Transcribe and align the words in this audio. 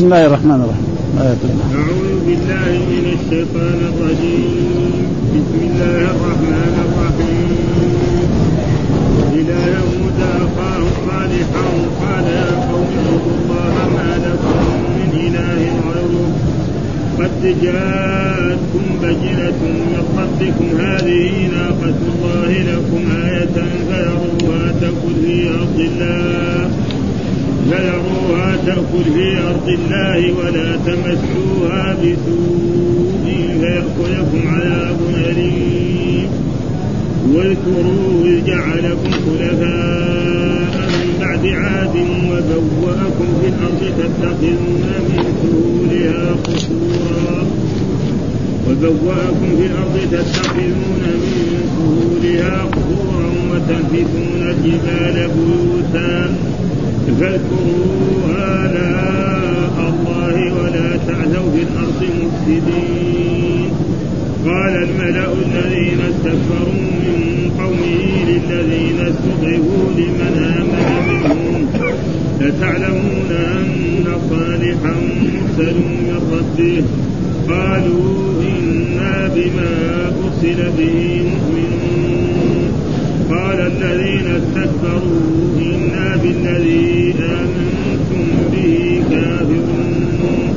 بسم 0.00 0.08
الله 0.08 0.26
الرحمن 0.26 0.60
الرحيم. 0.64 0.88
أعوذ 1.20 2.16
بالله 2.26 2.72
من 2.92 3.04
الشيطان 3.16 3.78
الرجيم. 3.90 5.04
بسم 5.34 5.58
الله 5.68 5.98
الرحمن 6.14 6.74
الرحيم. 6.86 8.28
إلى 9.38 9.58
يوم 9.76 10.02
أخاه 10.44 10.82
صالحا 11.06 11.66
قال 12.00 12.26
يا 12.40 12.50
قوم 12.70 12.90
اعبدوا 13.00 13.34
الله 13.40 13.74
ما 13.96 14.10
لكم 14.24 14.64
من 14.96 15.10
إله 15.26 15.60
غيره. 15.92 16.32
قد 17.20 17.42
جاءتكم 17.62 18.84
بينة 19.04 19.60
من 19.84 20.00
ربكم. 20.18 20.68
هذه 20.80 21.28
ناقة 21.56 21.98
الله 22.12 22.50
لكم 22.72 23.02
آية 23.26 23.56
فيروها 23.88 24.62
تأكل 24.80 25.14
في 25.24 25.36
أرض 25.60 25.78
الله. 25.90 26.70
فذروها 27.70 28.56
تأكل 28.66 29.04
في 29.14 29.38
أرض 29.38 29.68
الله 29.68 30.32
ولا 30.32 30.76
تمسوها 30.76 31.94
بسوء 31.94 33.24
فيأكلكم 33.60 34.48
عذاب 34.48 34.98
أليم. 35.14 36.28
واذكروا 37.34 38.24
إذ 38.24 38.44
جعلكم 38.46 39.10
خلفاء 39.10 40.88
من 40.90 41.16
بعد 41.20 41.46
عاد 41.46 41.96
وبوأكم 42.30 43.28
في 43.40 43.46
الأرض 43.48 43.80
تتخذون 43.98 44.84
من 45.08 45.22
سهولها 45.42 46.34
قصورا. 46.44 47.46
وبوأكم 48.70 49.56
في 49.58 49.66
الأرض 49.66 49.96
تتخذون 50.12 51.02
من 51.22 51.60
سهولها 51.76 52.62
قصورا 52.64 53.30
وتنفثون 53.52 54.42
الجبال 54.50 55.28
بيوتا. 55.28 56.34
فاذكروا 57.06 58.26
آلاء 58.38 59.76
الله 59.88 60.54
ولا 60.54 60.96
تعثوا 60.96 61.50
في 61.50 61.62
الأرض 61.62 62.00
مفسدين. 62.22 63.70
قال 64.46 64.74
الملأ 64.82 65.32
الذين 65.32 66.00
استكبروا 66.00 66.82
من 67.02 67.50
قومه 67.58 68.02
للذين 68.28 68.98
استضعفوا 69.00 69.86
لمن 69.98 70.34
آمن 70.58 70.88
منهم. 71.08 71.66
لتعلمون 72.40 73.30
أن 73.30 74.06
صالحا 74.30 74.94
مرسل 75.22 75.74
من 75.74 76.18
ربه. 76.32 76.84
قالوا 77.48 78.42
إنا 78.42 79.30
بما 79.34 79.72
أرسل 80.24 80.60
به 80.78 81.22
مؤمنون. 81.32 82.29
قال 83.30 83.60
الذين 83.60 84.26
استكبروا 84.26 85.58
إنا 85.58 86.16
بالذي 86.16 87.14
آمنتم 87.18 88.26
به 88.52 89.02
كافرون. 89.10 90.54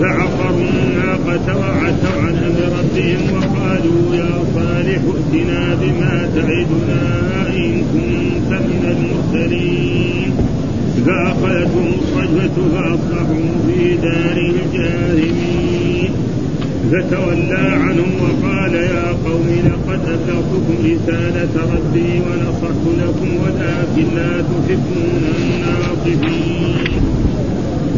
فعقروا 0.00 0.68
الناقة 0.84 1.58
وعتوا 1.58 2.22
عن 2.22 2.34
أمر 2.48 2.60
ربهم 2.78 3.20
وقالوا 3.32 4.14
يا 4.14 4.34
صالح 4.54 5.02
ائتنا 5.14 5.74
بما 5.80 6.28
تعدنا 6.34 7.02
إن 7.56 7.72
كنت 7.92 8.50
من 8.50 8.82
المرسلين. 8.94 10.32
فأخذتهم 11.06 11.92
الصجفة 11.98 12.56
فأصبحوا 12.74 13.50
في 13.66 13.96
دارهم 13.96 14.56
جاثمين 14.72 16.10
فتولى 16.92 17.68
عنهم 17.84 18.12
وقال 18.20 18.74
يا 18.74 19.08
قوم 19.24 19.48
لقد 19.64 20.00
أبلغتكم 20.08 20.76
رسالة 20.84 21.54
ربي 21.74 22.20
ونصحت 22.26 22.84
لكم 22.98 23.28
ولكن 23.44 24.14
لا 24.16 24.32
تحبون 24.40 25.24
الناصحين. 25.38 27.02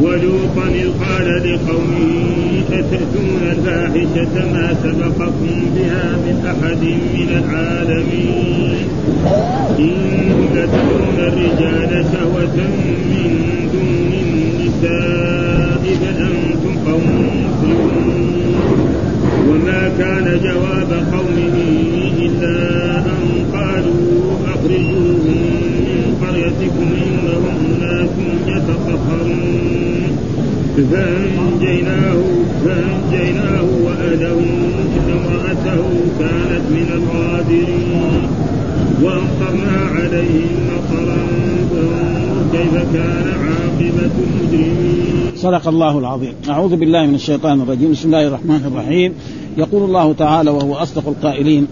ولوطا 0.03 0.67
إذ 0.75 0.89
قال 1.05 1.27
لقومه 1.27 2.63
أتأتون 2.73 3.43
الفاحشة 3.51 4.53
ما 4.53 4.75
سبقكم 4.83 5.57
بها 5.77 6.17
من 6.17 6.37
أحد 6.47 6.83
من 7.15 7.45
العالمين؟ 7.45 8.89
إنهم 9.79 10.49
لتدعون 10.55 11.19
الرجال 11.19 12.05
شهوة 12.13 12.57
من 13.11 13.31
دون 13.73 14.13
النساء. 14.23 15.54
بل 15.83 16.17
أنتم 16.23 16.91
قوم 16.91 17.29
مسلمون. 17.45 18.55
وما 19.49 19.89
كان 19.99 20.41
جواب 20.45 20.91
قومه 21.13 21.57
إلا 22.19 22.57
أن 22.99 23.23
قالوا 23.53 24.37
أخرجوهم 24.47 25.39
من 25.87 26.17
قريتكم 26.23 26.89
إنهم 27.05 27.57
أناس 27.83 28.11
يتطهرون. 28.47 30.14
فأنجيناه 30.77 32.23
فأنجيناه 32.65 33.65
وأهله 33.85 34.41
إلا 34.97 35.13
امرأته 35.13 35.83
كانت 36.19 36.65
من 36.71 36.89
الغابرين. 36.93 38.23
وأمطرنا 39.03 39.77
عليهم 39.95 40.51
مطرا 40.71 41.19
فانظر 41.71 42.53
كيف 42.53 42.75
كان 42.75 43.27
عاقبة 43.45 44.11
المجرمين. 44.27 45.33
صدق 45.37 45.69
الله 45.69 45.99
العظيم، 45.99 46.33
أعوذ 46.49 46.77
بالله 46.77 47.07
من 47.07 47.15
الشيطان 47.15 47.61
الرجيم، 47.61 47.93
بسم 47.93 48.07
الله 48.07 48.27
الرحمن 48.27 48.73
الرحيم، 48.73 49.13
يقول 49.57 49.83
الله 49.83 50.13
تعالى 50.13 50.51
وهو 50.51 50.75
أصدق 50.75 51.09
القائلين 51.09 51.67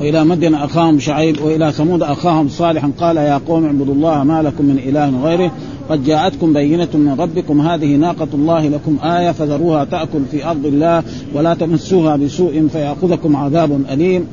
وإلى 0.00 0.24
مدين 0.24 0.54
أخاهم 0.54 0.98
شعيب 0.98 1.36
وإلى 1.42 1.72
ثمود 1.72 2.02
أخاهم 2.02 2.48
صالحا 2.48 2.90
قال 3.00 3.16
يا 3.16 3.40
قوم 3.48 3.64
اعبدوا 3.64 3.94
الله 3.94 4.24
ما 4.24 4.42
لكم 4.42 4.64
من 4.64 4.78
إله 4.88 5.24
غيره 5.24 5.52
قد 5.88 6.04
جاءتكم 6.04 6.52
بينة 6.52 6.88
من 6.94 7.16
ربكم. 7.18 7.60
هذه 7.60 7.96
ناقة 7.96 8.28
الله 8.34 8.68
لكم 8.68 8.98
آية 9.02 9.30
فذروها 9.30 9.84
تأكل 9.84 10.20
في 10.30 10.44
أرض 10.44 10.66
الله 10.66 11.02
ولا 11.34 11.54
تمسوها 11.54 12.16
بسوء 12.16 12.68
فيأخذكم 12.72 13.36
عذاب 13.36 13.82
أليم. 13.90 14.26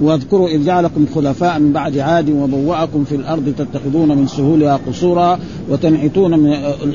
واذكروا 0.00 0.48
إذ 0.48 0.64
جعلكم 0.64 1.06
خلفاء 1.14 1.58
من 1.58 1.72
بعد 1.72 1.98
عاد 1.98 2.30
وبوأكم 2.30 3.04
في 3.04 3.14
الأرض 3.14 3.54
تتخذون 3.58 4.08
من 4.08 4.26
سهولها 4.26 4.80
قصورا. 4.86 5.38
وتنحتون 5.70 6.38
من 6.38 6.52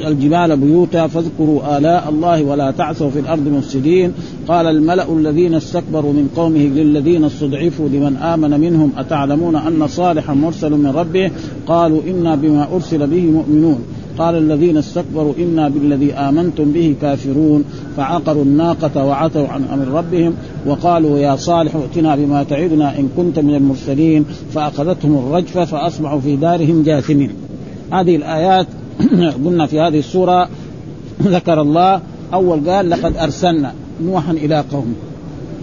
الجبال 0.08 0.58
بيوتا 0.58 1.08
فاذكروا 1.08 1.78
آلاء 1.78 2.10
الله 2.10 2.44
ولا 2.44 2.72
تعثوا 2.72 3.10
في 3.10 3.20
الأرض 3.20 3.48
مفسدين. 3.48 4.14
قال 4.48 4.68
الملأ 4.68 5.14
الذين 5.14 5.56
استكبروا 5.56 6.14
من 6.14 6.30
قومه 6.36 6.60
للذين 6.60 7.24
استضعفوا 7.24 7.90
لمن 7.90 8.16
آمن 8.18 8.60
منهم 8.60 8.92
أتعلمون 8.98 9.56
أن 9.56 9.88
صالحا 9.88 10.34
مرسل 10.34 10.72
من 10.72 10.88
ربه؟ 10.88 11.32
قالوا 11.68 12.02
إنا 12.08 12.36
بما 12.36 12.68
أرسل 12.74 13.08
به 13.08 13.22
مؤمنون. 13.22 13.80
قال 14.18 14.36
الذين 14.36 14.78
استكبروا 14.78 15.34
إنا 15.40 15.70
بالذي 15.70 16.14
آمنتم 16.14 16.72
به 16.72 16.96
كافرون. 17.02 17.64
فعقروا 17.98 18.44
الناقة 18.44 19.06
وعتوا 19.06 19.48
عن 19.48 19.64
أمر 19.74 19.88
ربهم 19.88 20.34
وقالوا 20.66 21.20
يا 21.20 21.36
صالح 21.36 21.76
ائتنا 21.76 22.16
بما 22.16 22.44
تعدنا 22.44 23.00
إن 23.00 23.10
كنت 23.18 23.40
من 23.40 23.56
المرسلين. 23.56 24.26
فأخذتهم 24.54 25.18
الرجفة 25.18 25.66
فأصبحوا 25.66 26.20
في 26.20 26.36
دارهم 26.36 26.84
جاثمين. 26.84 27.47
هذه 27.92 28.16
الآيات 28.16 28.68
قلنا 29.46 29.66
في 29.66 29.80
هذه 29.80 30.00
السورة 30.00 30.50
ذكر 31.22 31.62
الله 31.62 32.02
أول 32.34 32.70
قال 32.70 32.90
لقد 32.90 33.18
أرسلنا 33.18 33.74
نوحا 34.02 34.32
إلى 34.32 34.64
قومه. 34.72 34.94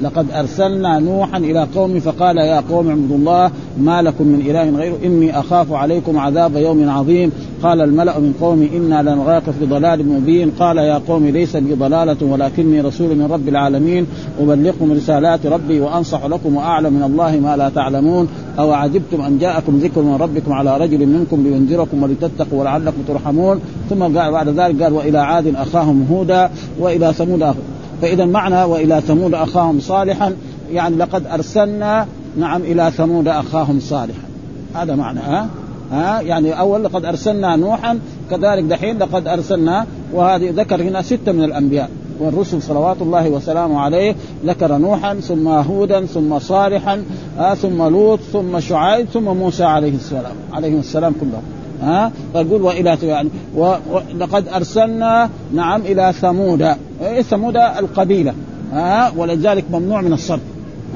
لقد 0.03 0.31
أرسلنا 0.31 0.99
نوحا 0.99 1.39
إلى 1.39 1.69
قومه 1.75 1.99
فقال 1.99 2.37
يا 2.37 2.61
قوم 2.71 2.89
اعبدوا 2.89 3.17
الله 3.17 3.51
ما 3.79 4.03
لكم 4.03 4.27
من 4.27 4.41
إله 4.41 4.71
غيره 4.71 4.97
إني 5.05 5.39
أخاف 5.39 5.73
عليكم 5.73 6.19
عذاب 6.19 6.57
يوم 6.57 6.91
عظيم. 6.91 7.33
قال 7.65 7.81
الملأ 7.81 8.19
من 8.19 8.35
قومي 8.41 8.71
إنا 8.77 9.03
لنراك 9.03 9.43
في 9.43 9.67
ضلال 9.67 10.09
مبين. 10.09 10.51
قال 10.51 10.77
يا 10.77 10.99
قوم 11.09 11.27
ليس 11.27 11.57
بي 11.57 11.75
ضلالة 11.75 12.17
ولكني 12.23 12.81
رسول 12.81 13.17
من 13.17 13.29
رب 13.31 13.49
العالمين. 13.49 14.07
أبلغكم 14.41 14.93
رسالات 14.93 15.47
ربي 15.47 15.81
وأنصح 15.81 16.25
لكم 16.25 16.57
وأعلم 16.57 16.93
من 16.93 17.03
الله 17.03 17.37
ما 17.37 17.57
لا 17.57 17.69
تعلمون. 17.69 18.29
أو 18.59 18.73
عجبتم 18.73 19.21
أن 19.21 19.39
جاءكم 19.39 19.79
ذكر 19.79 20.03
من 20.03 20.15
ربكم 20.15 20.53
على 20.53 20.79
رجل 20.79 21.07
منكم 21.07 21.43
لينذركم 21.43 22.03
ولتتقوا 22.03 22.61
ولعلكم 22.61 23.03
ترحمون. 23.09 23.61
ثم 23.91 24.03
قال 24.03 24.33
بعد 24.33 24.49
ذلك 24.49 24.83
قال 24.83 24.93
وإلى 24.93 25.19
عاد 25.19 25.55
أخاهم 25.57 26.07
هودا 26.10 26.51
وإلى 26.78 27.13
ثمود 27.13 27.43
أخاهم 27.43 27.63
فإذا 28.03 28.25
معنى 28.25 28.65
وإلى 28.65 29.01
ثمود 29.01 29.34
أخاهم 29.34 29.81
صالحا. 29.81 30.33
يعني 30.72 30.97
لقد 30.97 31.27
أرسلنا 31.27 32.07
نعم 32.39 32.63
إلى 32.63 32.91
ثمود 32.91 33.28
أخاهم 33.28 33.81
صالحا. 33.81 34.28
هذا 34.75 34.95
معنى 34.95 35.21
ها؟ 35.21 35.49
ها؟ 35.95 36.21
يعني 36.21 36.61
أول 36.61 36.85
لقد 36.85 37.05
أرسلنا 37.05 37.57
نوحا 37.57 37.99
كذلك 38.31 38.65
دحين 38.65 38.99
لقد 38.99 39.29
أرسلنا 39.29 39.87
وهذه 40.13 40.51
ذكر 40.51 40.83
هنا 40.83 41.03
ستة 41.03 41.33
من 41.33 41.45
الأنبياء 41.45 41.91
والرسل 42.21 42.63
صلوات 42.63 43.03
الله 43.03 43.29
وسلامه 43.29 43.81
عليه 43.81 44.15
ذكر 44.47 44.77
نوحا 44.77 45.15
ثم 45.15 45.49
هودا 45.49 46.07
ثم 46.07 46.39
صالحا 46.39 47.05
آه 47.39 47.55
ثم 47.55 47.83
لوط 47.83 48.21
ثم 48.33 48.61
شعيب 48.61 49.07
ثم 49.07 49.25
موسى 49.25 49.65
عليه 49.65 49.95
السلام 49.95 50.35
عليهم 50.53 50.79
السلام 50.79 51.15
كلهم 51.21 51.43
ها؟ 51.83 52.13
فيقول 52.33 52.63
وإلى 52.63 52.99
يعني 53.03 53.29
ولقد 53.55 54.49
أرسلنا 54.49 55.31
نعم 55.55 55.81
إلى 55.81 56.13
ثمود 56.13 56.63
إيه؟ 57.03 57.23
ثمود 57.23 57.57
القبيلة 57.57 58.35
ها؟ 58.73 59.13
ولذلك 59.17 59.65
ممنوع 59.71 60.01
من 60.01 60.13
الصرف 60.13 60.41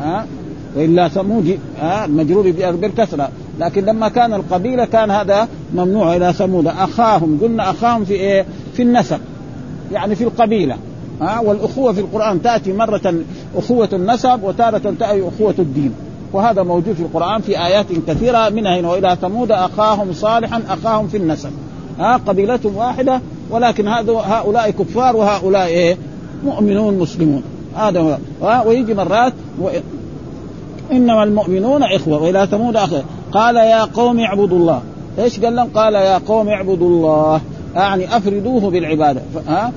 ها؟ 0.01 0.27
وإلا 0.77 1.09
ثمود 1.09 1.59
ها؟ 1.81 2.07
مجرور 2.07 2.53
بالكسره 2.53 3.29
لكن 3.59 3.85
لما 3.85 4.09
كان 4.09 4.35
القبيلة 4.35 4.85
كان 4.85 5.11
هذا 5.11 5.49
ممنوع 5.75 6.17
إلى 6.17 6.33
ثمود 6.33 6.67
أخاهم 6.67 7.39
قلنا 7.43 7.71
أخاهم 7.71 8.05
في 8.05 8.15
إيه؟ 8.15 8.47
في 8.75 8.83
النسب 8.83 9.19
يعني 9.93 10.15
في 10.15 10.25
القبيلة. 10.25 10.77
ها؟ 11.21 11.41
والأخوة 11.41 11.93
في 11.93 12.01
القرآن 12.01 12.43
تأتي 12.43 12.73
مرة 12.73 13.15
أخوة 13.57 13.89
النسب 13.93 14.41
وتارة 14.43 14.79
تأتي 14.79 15.29
أخوة 15.29 15.55
الدين. 15.59 15.93
وهذا 16.33 16.63
موجود 16.63 16.95
في 16.95 17.03
القرآن 17.03 17.41
في 17.41 17.65
آيات 17.65 17.87
كثيرة 18.07 18.49
منها 18.49 18.81
هنا 18.81 18.89
والى 18.91 19.17
ثمود 19.21 19.53
أخاهم 19.53 20.13
صالحا 20.13 20.63
أخاهم 20.69 21.09
في 21.09 21.17
النسب. 21.17 21.51
ها؟ 21.99 22.17
قبيلتهم 22.17 22.77
واحدة 22.77 23.21
ولكن 23.51 23.89
هؤلاء 23.89 24.71
كفار 24.71 25.17
وهؤلاء 25.17 25.67
إيه؟ 25.67 25.97
مؤمنون 26.45 26.99
مسلمون. 26.99 27.43
هذا 27.77 28.19
ويجي 28.67 28.95
مرات. 28.95 29.33
إنما 30.93 31.25
المؤمنون 31.25 31.83
إخوة 31.83 32.23
وإلى 32.23 32.47
ثمود 32.51 32.77
أخوة. 32.77 33.03
قال 33.33 33.57
يا 33.57 33.85
قوم 33.85 34.21
اعبدوا 34.21 34.59
الله. 34.59 34.83
إيش 35.19 35.41
قال 35.41 35.57
لهم؟ 35.57 35.69
قال 35.75 35.95
يا 35.95 36.19
قوم 36.19 36.49
اعبدوا 36.49 36.89
الله. 36.89 37.41
يعني 37.75 38.17
أفردوه 38.17 38.71
بالعبادة. 38.71 39.21
ها؟ 39.49 39.73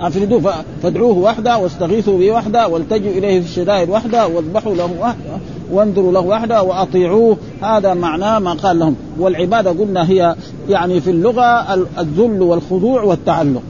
أفردوه. 0.00 0.54
فادعوه 0.82 1.18
وحده 1.18 1.58
واستغيثوا 1.58 2.18
به 2.18 2.30
وحده 2.30 2.68
والتجوا 2.68 3.12
إليه 3.12 3.40
في 3.40 3.46
الشدائد 3.46 3.90
وحده 3.90 4.26
واذبحوا 4.26 4.74
له 4.74 4.90
وحده 5.00 5.38
وانظروا 5.72 6.12
له 6.12 6.20
وحده 6.20 6.62
وأطيعوه. 6.62 7.36
هذا 7.62 7.94
معناه 7.94 8.38
ما 8.38 8.52
قال 8.52 8.78
لهم. 8.78 8.96
والعبادة 9.18 9.70
قلنا 9.70 10.10
هي 10.10 10.36
يعني 10.68 11.00
في 11.00 11.10
اللغة 11.10 11.74
الذل 11.98 12.42
والخضوع 12.42 13.02
والتعلق. 13.02 13.62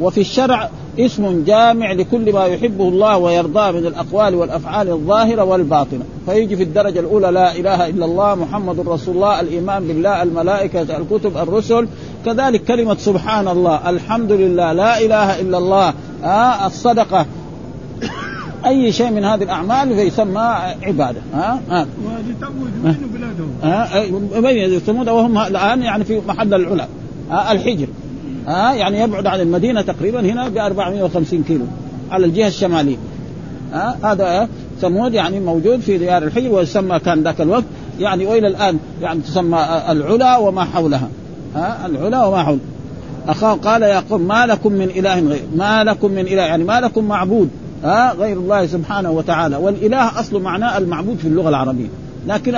وفي 0.00 0.20
الشرع 0.20 0.70
اسم 0.98 1.44
جامع 1.44 1.92
لكل 1.92 2.32
ما 2.32 2.46
يحبه 2.46 2.88
الله 2.88 3.18
ويرضاه 3.18 3.70
من 3.70 3.86
الأقوال 3.86 4.34
والأفعال 4.34 4.88
الظاهرة 4.88 5.44
والباطنة. 5.44 6.04
فيجي 6.26 6.56
في 6.56 6.62
الدرجة 6.62 7.00
الأولى 7.00 7.30
لا 7.30 7.56
إله 7.56 7.88
إلا 7.88 8.04
الله 8.04 8.34
محمد 8.34 8.88
رسول 8.88 9.14
الله 9.14 9.40
الإيمان 9.40 9.86
بالله 9.88 10.22
الملائكة 10.22 10.82
الكتب 10.82 11.36
الرسل. 11.36 11.88
كذلك 12.24 12.64
كلمة 12.64 12.96
سبحان 12.96 13.48
الله 13.48 13.90
الحمد 13.90 14.32
لله 14.32 14.72
لا 14.72 14.98
إله 14.98 15.40
إلا 15.40 15.58
الله 15.58 15.94
آه 16.24 16.66
الصدقة. 16.66 17.26
أي 18.66 18.92
شيء 18.92 19.10
من 19.10 19.24
هذه 19.24 19.42
الأعمال 19.42 19.96
فيسمى 19.96 20.56
عبادة 20.82 21.20
ها 21.34 21.60
ها 21.70 21.86
وهذه 22.04 22.34
تبوي 22.40 22.70
بين 22.84 23.10
بلادهم 23.14 24.42
بين 24.42 24.78
ثمود 24.78 25.08
وهم 25.08 25.38
الآن 25.38 25.82
يعني 25.82 26.04
في 26.04 26.20
محل 26.28 26.54
العلا 26.54 26.86
الحجر. 27.50 27.86
ها 28.48 28.72
يعني 28.74 29.00
يبعد 29.00 29.26
عن 29.26 29.40
المدينة 29.40 29.82
تقريبا 29.82 30.20
هنا 30.20 30.48
ب 30.48 30.58
450 30.58 31.42
كيلو 31.42 31.64
على 32.10 32.26
الجهة 32.26 32.48
الشمالية. 32.48 32.96
ها 33.72 33.96
هذا 34.02 34.48
ثمود 34.80 35.14
يعني 35.14 35.40
موجود 35.40 35.80
في 35.80 35.98
ديار 35.98 36.22
الحجر 36.22 36.52
ويسمى 36.52 36.98
كان 36.98 37.22
ذاك 37.22 37.40
الوقت 37.40 37.64
يعني 38.00 38.26
وإلى 38.26 38.46
الآن 38.46 38.78
يعني 39.02 39.20
تسمى 39.20 39.58
العلا 39.88 40.36
وما 40.36 40.64
حولها. 40.64 41.08
ها 41.54 41.86
العلا 41.86 42.24
وما 42.24 42.42
حول. 42.42 42.58
أخاه 43.28 43.54
قال 43.54 43.82
يا 43.82 44.02
قوم 44.10 44.20
ما 44.20 44.46
لكم 44.46 44.72
من 44.72 44.90
إله 44.96 45.20
غير 45.20 45.42
ما 45.56 45.84
لكم 45.84 46.10
من 46.10 46.26
إله 46.26 46.42
يعني 46.42 46.64
ما 46.64 46.80
لكم 46.80 47.04
معبود 47.04 47.48
ها 47.84 48.12
غير 48.12 48.36
الله 48.36 48.66
سبحانه 48.66 49.10
وتعالى. 49.10 49.56
والإله 49.56 50.20
أصل 50.20 50.42
معناه 50.42 50.78
المعبود 50.78 51.16
في 51.18 51.28
اللغة 51.28 51.48
العربية. 51.48 51.88
لكن 52.26 52.54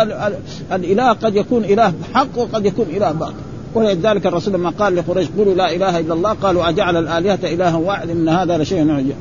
الإله 0.72 1.12
قد 1.12 1.36
يكون 1.36 1.64
إله 1.64 1.92
حق 2.14 2.38
وقد 2.38 2.66
يكون 2.66 2.86
إله 2.96 3.12
باطل. 3.12 3.34
ولذلك 3.74 4.26
الرسول 4.26 4.54
لما 4.54 4.70
قال 4.70 4.96
لقريش 4.96 5.28
قولوا 5.38 5.54
لا 5.54 5.74
إله 5.74 5.98
إلا 5.98 6.14
الله 6.14 6.32
قالوا 6.32 6.68
أجعل 6.68 6.96
الآلهة 6.96 7.38
إلها 7.54 7.76
واحد 7.76 8.10
إن 8.10 8.28
هذا 8.28 8.58
لشيء 8.58 8.90
عجيب 8.90 9.16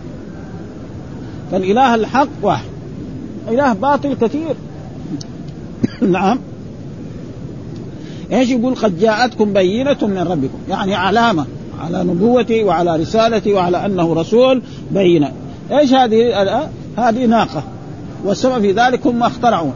فالاله 1.52 1.96
الحق 1.96 2.28
واحد. 2.42 2.70
إله 3.48 3.74
باطل 3.74 4.14
كثير. 4.22 4.56
نعم. 6.12 6.40
إيش 8.32 8.50
يقول؟ 8.50 8.76
قد 8.76 9.00
جاءتكم 9.00 9.54
بينة 9.54 9.98
من 10.02 10.28
ربكم. 10.32 10.58
يعني 10.70 10.96
علامة. 10.96 11.46
على 11.82 12.04
نبوتي 12.04 12.64
وعلى 12.64 12.96
رسالتي 12.96 13.54
وعلى 13.54 13.86
أنه 13.86 14.14
رسول 14.14 14.62
بينة. 14.92 15.32
إيش 15.72 15.94
هذه؟ 15.94 16.70
هذه 16.98 17.26
ناقة. 17.26 17.64
والسبب 18.26 18.62
في 18.62 18.72
ذلك 18.72 19.08
هم 19.08 19.24
اخترعوا 19.24 19.72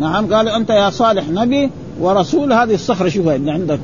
نعم 0.00 0.34
قال 0.34 0.48
أنت 0.48 0.70
يا 0.70 0.90
صالح 0.90 1.28
نبي 1.28 1.70
ورسول 2.00 2.52
هذه 2.52 2.74
الصخرة 2.74 3.08
شوفها 3.08 3.36
اللي 3.36 3.50
عندك. 3.50 3.80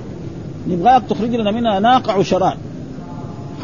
نبغاك 0.68 1.02
تخرج 1.10 1.34
لنا 1.34 1.50
منها 1.50 1.80
ناقة 1.80 2.12
عشراء 2.12 2.56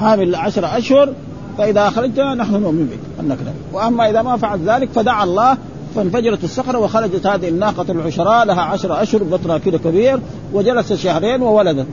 حامل 0.01 0.35
عشرة 0.35 0.79
أشهر 0.79 1.13
فإذا 1.59 1.89
أخرجتها 1.89 2.35
نحن 2.35 2.53
نؤمن 2.53 2.87
بك 2.87 3.21
أنك 3.21 3.39
نبي 3.41 3.51
وأما 3.73 4.11
إذا 4.11 4.23
ما 4.23 4.37
فعل 4.37 4.61
ذلك 4.69 4.89
فدعا 4.91 5.25
الله 5.25 5.57
فانفجرت 5.97 6.45
الصخرة 6.45 6.79
وخرجت 6.79 7.27
هذه 7.27 7.49
الناقة 7.49 7.93
العشراء 7.93 8.45
لها 8.45 8.61
عشرة 8.61 9.03
أشهر 9.03 9.23
بطرها 9.23 9.59
كده 9.59 9.79
كبير 9.79 10.21
وجلست 10.53 10.95
شهرين 10.95 11.43
وولدت. 11.43 11.87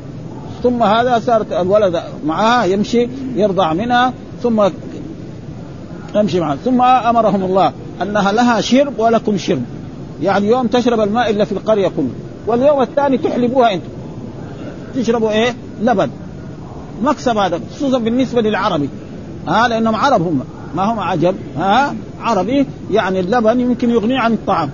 ثم 0.64 0.84
هذا 0.84 1.20
صارت 1.20 1.52
الولد 1.52 2.02
معها 2.26 2.66
يمشي 2.66 3.08
يرضع 3.36 3.74
منها 3.74 4.14
ثم 4.44 4.70
يمشي 6.16 6.40
معها. 6.40 6.56
ثم 6.56 6.82
أمرهم 6.82 7.44
الله 7.44 7.72
أنها 8.02 8.32
لها 8.32 8.62
شرب 8.62 9.00
ولكم 9.00 9.38
شرب. 9.38 9.64
يعني 10.22 10.48
يوم 10.48 10.68
تشرب 10.68 11.00
الماء 11.00 11.30
إلا 11.30 11.46
في 11.46 11.52
القرية 11.52 11.88
كله 11.88 12.12
واليوم 12.48 12.82
الثاني 12.82 13.18
تحلبوها 13.18 13.74
أنتم. 13.74 13.99
تشربوا 14.96 15.32
إيه؟ 15.32 15.56
لبن. 15.82 16.10
مكسب 17.04 17.38
هذا 17.38 17.60
خصوصا 17.76 17.98
بالنسبة 17.98 18.42
للعربي. 18.42 18.90
ها 19.48 19.68
لأنهم 19.68 19.96
عرب 19.96 20.22
هم. 20.22 20.42
ما 20.76 20.84
هم 20.84 21.00
عجب. 21.00 21.36
ها 21.58 21.96
عربي 22.22 22.66
يعني 22.92 23.20
اللبن 23.20 23.60
يمكن 23.60 23.90
يغنيه 23.90 24.20
عن 24.20 24.34
الطعام. 24.34 24.70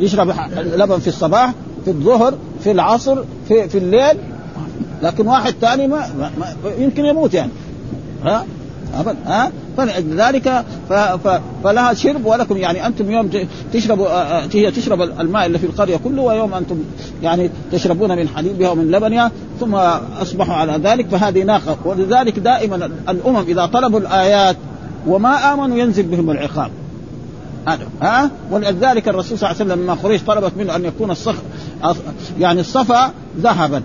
يشرب 0.00 0.34
لبن 0.56 0.98
في 0.98 1.08
الصباح 1.08 1.52
في 1.84 1.90
الظهر 1.90 2.34
في 2.60 2.70
العصر 2.70 3.16
في 3.48 3.68
في 3.68 3.78
الليل. 3.78 4.18
لكن 5.02 5.26
واحد 5.26 5.54
ثاني 5.60 5.86
ما, 5.86 6.06
ما 6.18 6.54
يمكن 6.78 7.04
يموت 7.04 7.34
يعني. 7.34 7.50
ها؟ 8.24 8.46
ابدا 8.94 9.16
ها؟ 9.26 9.52
فلذلك 9.76 10.64
فلها 11.64 11.94
شرب 11.94 12.26
ولكم 12.26 12.56
يعني 12.56 12.86
أنتم 12.86 13.10
يوم 13.10 13.30
تشربوا 13.72 14.08
هي 14.52 14.70
تشرب 14.70 15.02
الماء 15.02 15.46
اللي 15.46 15.58
في 15.58 15.66
القرية 15.66 15.96
كله 15.96 16.22
ويوم 16.22 16.54
أنتم 16.54 16.76
يعني 17.22 17.50
تشربون 17.72 18.16
من 18.16 18.28
حليبها 18.28 18.70
ومن 18.70 18.90
لبنها 18.90 19.30
ثم 19.60 19.74
أصبحوا 20.22 20.54
على 20.54 20.72
ذلك 20.72 21.08
فهذه 21.08 21.42
ناقة. 21.42 21.76
ولذلك 21.84 22.38
دائما 22.38 22.90
الأمم 23.08 23.44
إذا 23.48 23.66
طلبوا 23.66 24.00
الآيات 24.00 24.56
وما 25.06 25.52
آمنوا 25.54 25.78
ينزل 25.78 26.02
بهم 26.02 26.30
العقاب. 26.30 26.70
هذا 27.66 27.86
ها؟ 28.02 28.30
ولذلك 28.50 29.08
الرسول 29.08 29.38
صلى 29.38 29.50
الله 29.50 29.60
عليه 29.60 29.72
وسلم 29.72 29.84
لما 29.84 29.94
قريش 29.94 30.22
طلبت 30.22 30.52
منه 30.56 30.76
أن 30.76 30.84
يكون 30.84 31.10
الصخ 31.10 31.34
يعني 32.38 32.60
الصفا 32.60 33.12
ذهبا. 33.40 33.82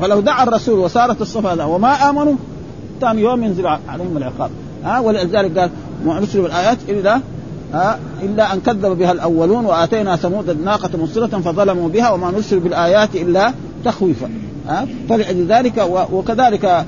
فلو 0.00 0.20
دعا 0.20 0.42
الرسول 0.42 0.78
وصارت 0.78 1.22
الصفا 1.22 1.64
وما 1.64 2.10
آمنوا 2.10 2.34
ثاني 3.02 3.20
يوم 3.22 3.44
ينزل 3.44 3.66
عليهم 3.66 4.16
العقاب. 4.16 4.50
ها 4.84 5.00
ولذلك 5.00 5.58
قال 5.58 5.70
نرسل 6.06 6.46
الايات 6.46 6.78
إلا 6.88 7.20
ها 7.72 7.98
إلا 8.22 8.52
أن 8.52 8.60
كذب 8.60 8.98
بها 8.98 9.12
الأولون 9.12 9.64
وآتينا 9.64 10.16
ثمود 10.16 10.50
الناقه 10.50 10.90
مبصره 10.98 11.26
فظلموا 11.26 11.88
بها 11.88 12.10
وما 12.10 12.30
نرسل 12.30 12.58
بالآيات 12.58 13.14
إلا 13.14 13.52
تخويفا. 13.84 14.30
ها 14.68 14.86
فلذلك 15.08 15.88
وكذلك 16.12 16.86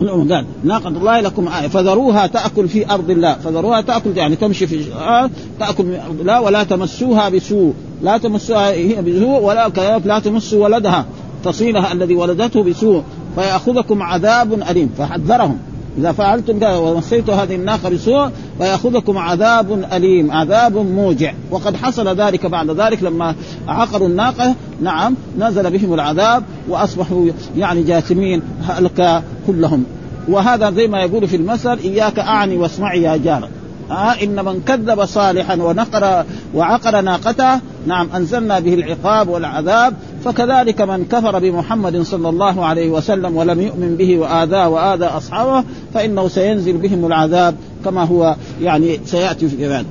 قال 0.00 0.44
ناقة 0.64 0.88
الله 0.88 1.20
لكم 1.20 1.48
آية 1.48 1.68
فذروها 1.68 2.26
تأكل 2.26 2.68
في 2.68 2.90
أرض 2.90 3.10
الله. 3.10 3.34
فذروها 3.34 3.80
تأكل 3.80 4.16
يعني 4.16 4.36
تمشي 4.36 4.66
في 4.66 4.94
آه 4.94 5.30
تأكل 5.60 5.84
من 5.84 6.00
أرض 6.06 6.20
الله 6.20 6.40
ولا 6.40 6.64
تمسوها 6.64 7.28
بسوء. 7.28 7.74
لا 8.02 8.18
تمسوها 8.18 8.70
هي 8.70 9.02
بسوء 9.02 9.40
ولا 9.42 9.68
لا 10.04 10.18
تمسوا 10.18 10.64
ولدها. 10.64 11.04
فصيلها 11.44 11.92
الذي 11.92 12.14
ولدته 12.14 12.62
بسوء. 12.62 13.02
فيأخذكم 13.38 14.02
عذاب 14.02 14.52
أليم. 14.52 14.90
فحذرهم. 14.98 15.58
إذا 15.98 16.12
فعلتم 16.12 16.58
كذا 16.58 16.76
ومسيت 16.76 17.30
هذه 17.30 17.54
الناقة 17.54 17.88
بسوء 17.88 18.30
فيأخذكم 18.58 19.18
عذاب 19.18 19.84
أليم 19.92 20.32
عذاب 20.32 20.76
موجع. 20.76 21.32
وقد 21.50 21.76
حصل 21.76 22.08
ذلك 22.08 22.46
بعد 22.46 22.70
ذلك 22.70 23.02
لما 23.02 23.34
عقروا 23.68 24.08
الناقة. 24.08 24.54
نعم 24.82 25.14
نزل 25.38 25.70
بهم 25.70 25.94
العذاب 25.94 26.42
وأصبحوا 26.68 27.26
يعني 27.56 27.82
جاثمين 27.82 28.42
هلك 28.68 29.22
كلهم. 29.46 29.84
وهذا 30.28 30.70
زي 30.70 30.86
ما 30.86 31.02
يقول 31.02 31.28
في 31.28 31.36
المثل 31.36 31.78
إياك 31.78 32.18
أعني 32.18 32.56
واسمعي 32.56 33.02
يا 33.02 33.16
جار. 33.16 33.48
آه 33.90 34.22
إن 34.22 34.44
من 34.44 34.62
كذب 34.66 35.04
صالحا 35.04 35.54
ونقر 35.54 36.24
وعقر 36.54 37.00
ناقته 37.00 37.60
نعم 37.86 38.08
أنزلنا 38.16 38.58
به 38.58 38.74
العقاب 38.74 39.28
والعذاب 39.28 39.94
فكذلك 40.24 40.80
من 40.80 41.04
كفر 41.04 41.38
بمحمد 41.38 42.02
صلى 42.02 42.28
الله 42.28 42.64
عليه 42.64 42.90
وسلم 42.90 43.36
ولم 43.36 43.60
يؤمن 43.60 43.96
به 43.96 44.18
وآذاه 44.18 44.68
وآذى 44.68 45.04
أصحابه 45.04 45.64
فإنه 45.94 46.28
سينزل 46.28 46.76
بهم 46.76 47.06
العذاب 47.06 47.54
كما 47.84 48.04
هو 48.04 48.36
يعني 48.62 49.00
سيأتي 49.04 49.48
في 49.48 49.84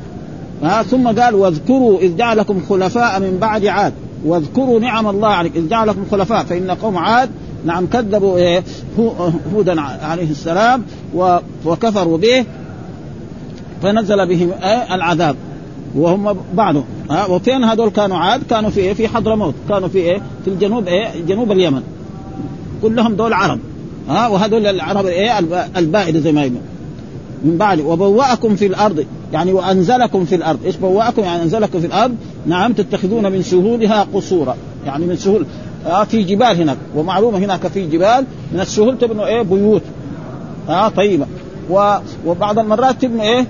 آه 0.63 0.81
ثم 0.81 1.07
قال 1.07 1.35
واذكروا 1.35 1.99
إذ 1.99 2.15
جعلكم 2.15 2.61
خلفاء 2.69 3.19
من 3.19 3.37
بعد 3.41 3.65
عاد. 3.65 3.93
واذكروا 4.25 4.79
نعم 4.79 5.07
الله 5.07 5.27
عليك 5.27 5.55
إذ 5.55 5.69
جعلكم 5.69 6.05
خلفاء 6.11 6.43
فإن 6.43 6.71
قوم 6.71 6.97
عاد 6.97 7.29
نعم 7.65 7.87
كذبوا 7.87 8.37
إيه 8.37 8.63
هودا 9.55 9.81
عليه 9.81 10.31
السلام 10.31 10.83
وكفروا 11.65 12.17
به 12.17 12.45
فنزل 13.83 14.27
بهم 14.27 14.51
إيه 14.63 14.95
العذاب. 14.95 15.35
وهم 15.95 16.37
بعضهم. 16.53 16.83
ها 17.09 17.25
وفين 17.25 17.63
هذول 17.63 17.89
كانوا؟ 17.89 18.17
عاد 18.17 18.43
كانوا 18.49 18.69
في 18.69 18.79
إيه؟ 18.79 18.93
في 18.93 19.07
حضرموت. 19.07 19.53
كانوا 19.69 19.87
في 19.87 19.97
إيه؟ 19.97 20.21
في 20.45 20.49
الجنوب 20.49 20.87
إيه؟ 20.87 21.07
جنوب 21.27 21.51
اليمن. 21.51 21.81
كلهم 22.81 23.15
دول 23.15 23.33
عرب. 23.33 23.59
ها 24.09 24.27
وهذول 24.27 24.67
العرب 24.67 25.05
إيه؟ 25.05 25.39
البائده 25.77 26.19
زي 26.19 26.31
ما 26.31 26.41
يقول 26.41 26.57
من 27.43 27.57
بعد 27.57 27.79
وبوأكم 27.79 28.55
في 28.55 28.65
الأرض. 28.65 29.05
يعني 29.33 29.53
وأنزلكم 29.53 30.25
في 30.25 30.35
الأرض. 30.35 30.59
إيش 30.65 30.75
بوأكم؟ 30.75 31.21
يعني 31.21 31.43
أنزلكم 31.43 31.79
في 31.79 31.87
الأرض. 31.87 32.15
نعم 32.45 32.73
تتخذون 32.73 33.31
من 33.31 33.41
سهولها 33.41 34.07
قصورا. 34.13 34.55
يعني 34.85 35.05
من 35.05 35.15
سهول. 35.15 35.45
آه 35.85 36.03
في 36.03 36.23
جبال 36.23 36.61
هناك. 36.61 36.77
ومعلومة 36.95 37.37
هناك 37.37 37.67
في 37.67 37.87
جبال. 37.87 38.25
من 38.53 38.59
السهول 38.59 38.97
تبنوا 38.97 39.25
إيه؟ 39.25 39.41
بيوت. 39.41 39.81
آه 40.69 40.89
طيبة. 40.89 41.25
وبعض 42.25 42.59
المرات 42.59 43.01
تبنوا 43.01 43.23
إيه؟ 43.23 43.45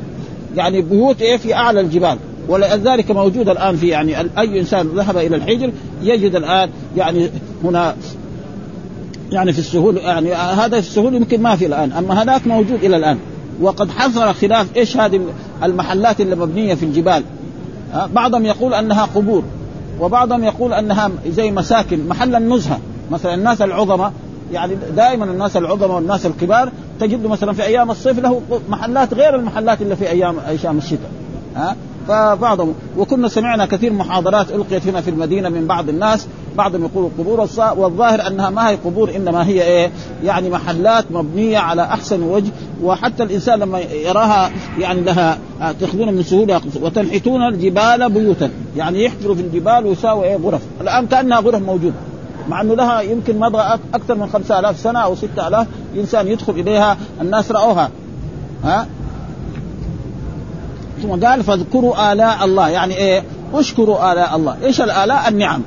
يعني 0.55 0.81
بيوت 0.81 1.21
إيه؟ 1.21 1.37
في 1.37 1.55
أعلى 1.55 1.79
الجبال. 1.79 2.17
ولذلك 2.47 3.11
موجود 3.11 3.49
الآن 3.49 3.75
في 3.75 3.87
يعني 3.87 4.17
أي 4.37 4.59
إنسان 4.59 4.87
ذهب 4.87 5.17
إلى 5.17 5.35
الحجر 5.35 5.71
يجد 6.01 6.35
الآن 6.35 6.69
يعني 6.97 7.29
هنا 7.63 7.95
يعني 9.31 9.53
في 9.53 9.59
السهول 9.59 9.97
يعني 9.97 10.33
هذا 10.33 10.81
في 10.81 10.87
السهول 10.87 11.15
يمكن 11.15 11.41
ما 11.41 11.55
في 11.55 11.65
الآن. 11.65 11.91
أما 11.91 12.23
هذاك 12.23 12.47
موجود 12.47 12.83
إلى 12.83 12.97
الآن. 12.97 13.17
وقد 13.61 13.91
حصل 13.91 14.33
خلاف 14.33 14.77
إيش 14.77 14.97
هذه 14.97 15.21
المحلات 15.63 16.21
اللي 16.21 16.35
مبنية 16.35 16.73
في 16.73 16.83
الجبال. 16.83 17.23
بعضهم 18.13 18.45
يقول 18.45 18.73
أنها 18.73 19.05
قبور 19.05 19.43
وبعضهم 19.99 20.43
يقول 20.43 20.73
أنها 20.73 21.11
زي 21.29 21.51
مساكن 21.51 22.07
محل 22.07 22.35
النزهة. 22.35 22.79
مثلا 23.11 23.33
الناس 23.33 23.61
العظماء 23.61 24.13
يعني 24.53 24.75
دائما 24.95 25.25
الناس 25.25 25.57
العظماء 25.57 25.95
والناس 25.95 26.25
الكبار 26.25 26.71
تجد 26.99 27.25
مثلا 27.25 27.53
في 27.53 27.63
أيام 27.63 27.91
الصيف 27.91 28.19
له 28.19 28.41
محلات 28.69 29.13
غير 29.13 29.35
المحلات 29.35 29.81
اللي 29.81 29.95
في 29.95 30.09
أيام 30.09 30.35
أيام 30.39 30.77
الشتاء 30.77 31.11
ها؟ 31.55 31.75
فبعضهم 32.07 32.73
وكنا 32.97 33.27
سمعنا 33.27 33.65
كثير 33.65 33.93
محاضرات 33.93 34.51
ألقيت 34.51 34.87
هنا 34.87 35.01
في 35.01 35.09
المدينة 35.09 35.49
من 35.49 35.67
بعض 35.67 35.89
الناس 35.89 36.27
بعضهم 36.57 36.83
يقول 36.83 37.09
قبور 37.19 37.47
والظاهر 37.77 38.27
أنها 38.27 38.49
ما 38.49 38.69
هي 38.69 38.75
قبور 38.75 39.15
إنما 39.15 39.47
هي 39.47 39.63
إيه؟ 39.63 39.91
يعني 40.23 40.49
محلات 40.49 41.05
مبنية 41.11 41.57
على 41.57 41.83
أحسن 41.83 42.23
وجه 42.23 42.51
وحتى 42.83 43.23
الإنسان 43.23 43.59
لما 43.59 43.79
يراها 43.79 44.51
يعني 44.79 45.01
لها 45.01 45.37
تاخذون 45.79 46.13
من 46.13 46.23
سهوله 46.23 46.61
وتنحتون 46.81 47.47
الجبال 47.47 48.09
بيوتا 48.09 48.49
يعني 48.77 49.03
يحفروا 49.03 49.35
في 49.35 49.41
الجبال 49.41 49.85
ويساووا 49.85 50.23
إيه؟ 50.23 50.35
غرف 50.35 50.61
الآن 50.81 51.07
كأنها 51.07 51.39
غرف 51.39 51.61
موجودة. 51.61 51.95
مع 52.49 52.61
أنه 52.61 52.75
لها 52.75 53.01
يمكن 53.01 53.39
مضى 53.39 53.61
أكثر 53.93 54.15
من 54.15 54.29
5000 54.29 54.79
سنة 54.79 54.99
أو 54.99 55.15
6000 55.15 55.67
إنسان 55.95 56.27
يدخل 56.27 56.53
إليها 56.53 56.97
الناس 57.21 57.51
رأوها. 57.51 57.89
ها؟ 58.63 58.87
ثم 61.01 61.25
قال 61.25 61.43
فاذكروا 61.43 62.13
آلاء 62.13 62.45
الله. 62.45 62.69
يعني 62.69 62.97
إيه؟ 62.97 63.23
اشكروا 63.53 64.13
آلاء 64.13 64.35
الله. 64.35 64.57
إيش 64.63 64.81
الآلاء؟ 64.81 65.27
النعم. 65.27 65.61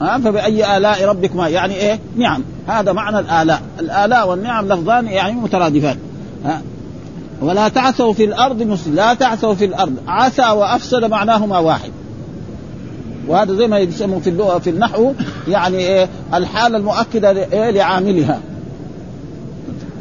ها؟ 0.00 0.18
فبأي 0.18 0.76
آلاء 0.76 1.04
ربكما؟ 1.04 1.48
يعني 1.48 1.74
إيه؟ 1.74 1.98
نعم. 2.16 2.42
هذا 2.66 2.92
معنى 2.92 3.18
الآلاء. 3.18 3.62
الآلاء 3.80 4.28
والنعم 4.28 4.72
لفظان 4.72 5.06
يعني 5.06 5.32
مترادفان. 5.32 5.96
ها؟ 6.44 6.62
ولا 7.40 7.68
تعثوا 7.68 8.12
في 8.12 8.24
الأرض 8.24 8.62
مسلم 8.62 8.94
لا 8.94 9.14
تعثوا 9.14 9.54
في 9.54 9.64
الأرض. 9.64 9.96
عثى 10.06 10.50
وأفسد 10.50 11.04
معناهما 11.04 11.58
واحد. 11.58 11.90
وهذا 13.28 13.54
زي 13.54 13.66
ما 13.66 13.78
يسموا 13.78 14.20
في 14.20 14.30
اللغة 14.30 14.58
في 14.58 14.70
النحو 14.70 15.12
يعني 15.48 16.08
الحالة 16.34 16.76
المؤكدة 16.76 17.30
إيه 17.30 17.70
لعاملها. 17.70 18.40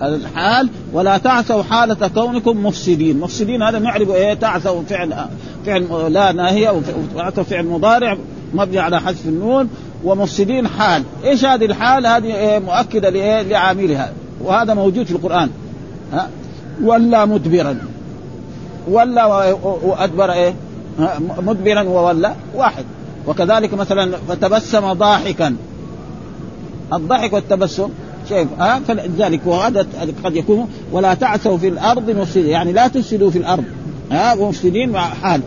الحال 0.02 0.70
ولا 0.94 1.18
تعثوا 1.18 1.64
حالة 1.64 2.08
كونكم 2.08 2.66
مفسدين. 2.66 3.20
مفسدين 3.20 3.64
هذا 3.64 3.80
نعرف 3.80 4.10
إيه 4.10 4.34
تعثوا 4.34 4.82
فعل 4.90 5.26
فعل 5.66 6.14
لا 6.14 6.32
ناهية 6.32 6.70
وتعثوا 6.70 7.44
فعل 7.44 7.66
مضارع 7.66 8.18
مبني 8.54 8.80
على 8.80 9.02
حذف 9.02 9.26
النون 9.26 9.70
ومفسدين 10.04 10.68
حال. 10.68 11.04
إيش 11.24 11.46
هذه 11.46 11.66
الحال؟ 11.66 12.08
هذه 12.08 12.36
إيه 12.36 12.60
مؤكدة 12.60 13.10
لإيه 13.10 13.42
لعاملها. 13.42 14.12
وهذا 14.42 14.74
موجود 14.74 15.06
في 15.06 15.12
القرآن. 15.12 15.50
ها؟ 16.14 16.30
ولا 16.84 17.26
مدبرا. 17.26 17.78
ولا 18.88 19.26
وأدبر 19.64 20.32
إيه 20.32 20.54
مدبرا 21.38 21.82
وولى 21.84 22.36
واحد. 22.56 22.86
وكذلك 23.28 23.74
مثلا 23.74 24.18
فتبسم 24.28 24.94
ضاحكا. 24.94 25.56
الضحك 26.94 27.34
والتبسم 27.34 27.90
شيء 28.30 28.48
ها؟ 28.60 28.80
فلذلك 28.88 29.42
وهذا 29.46 29.88
قد 30.26 30.36
يكون 30.36 30.70
ولا 30.92 31.14
تعثوا 31.14 31.58
في 31.58 31.68
الأرض 31.68 32.10
مفسدين 32.10 32.50
يعني 32.50 32.72
لا 32.74 32.88
تفسدوا 32.88 33.32
في 33.32 33.38
الأرض 33.38 33.64
ها؟ 34.12 34.36
مفسدين 34.36 34.90
مع 34.90 35.02
حال. 35.02 35.42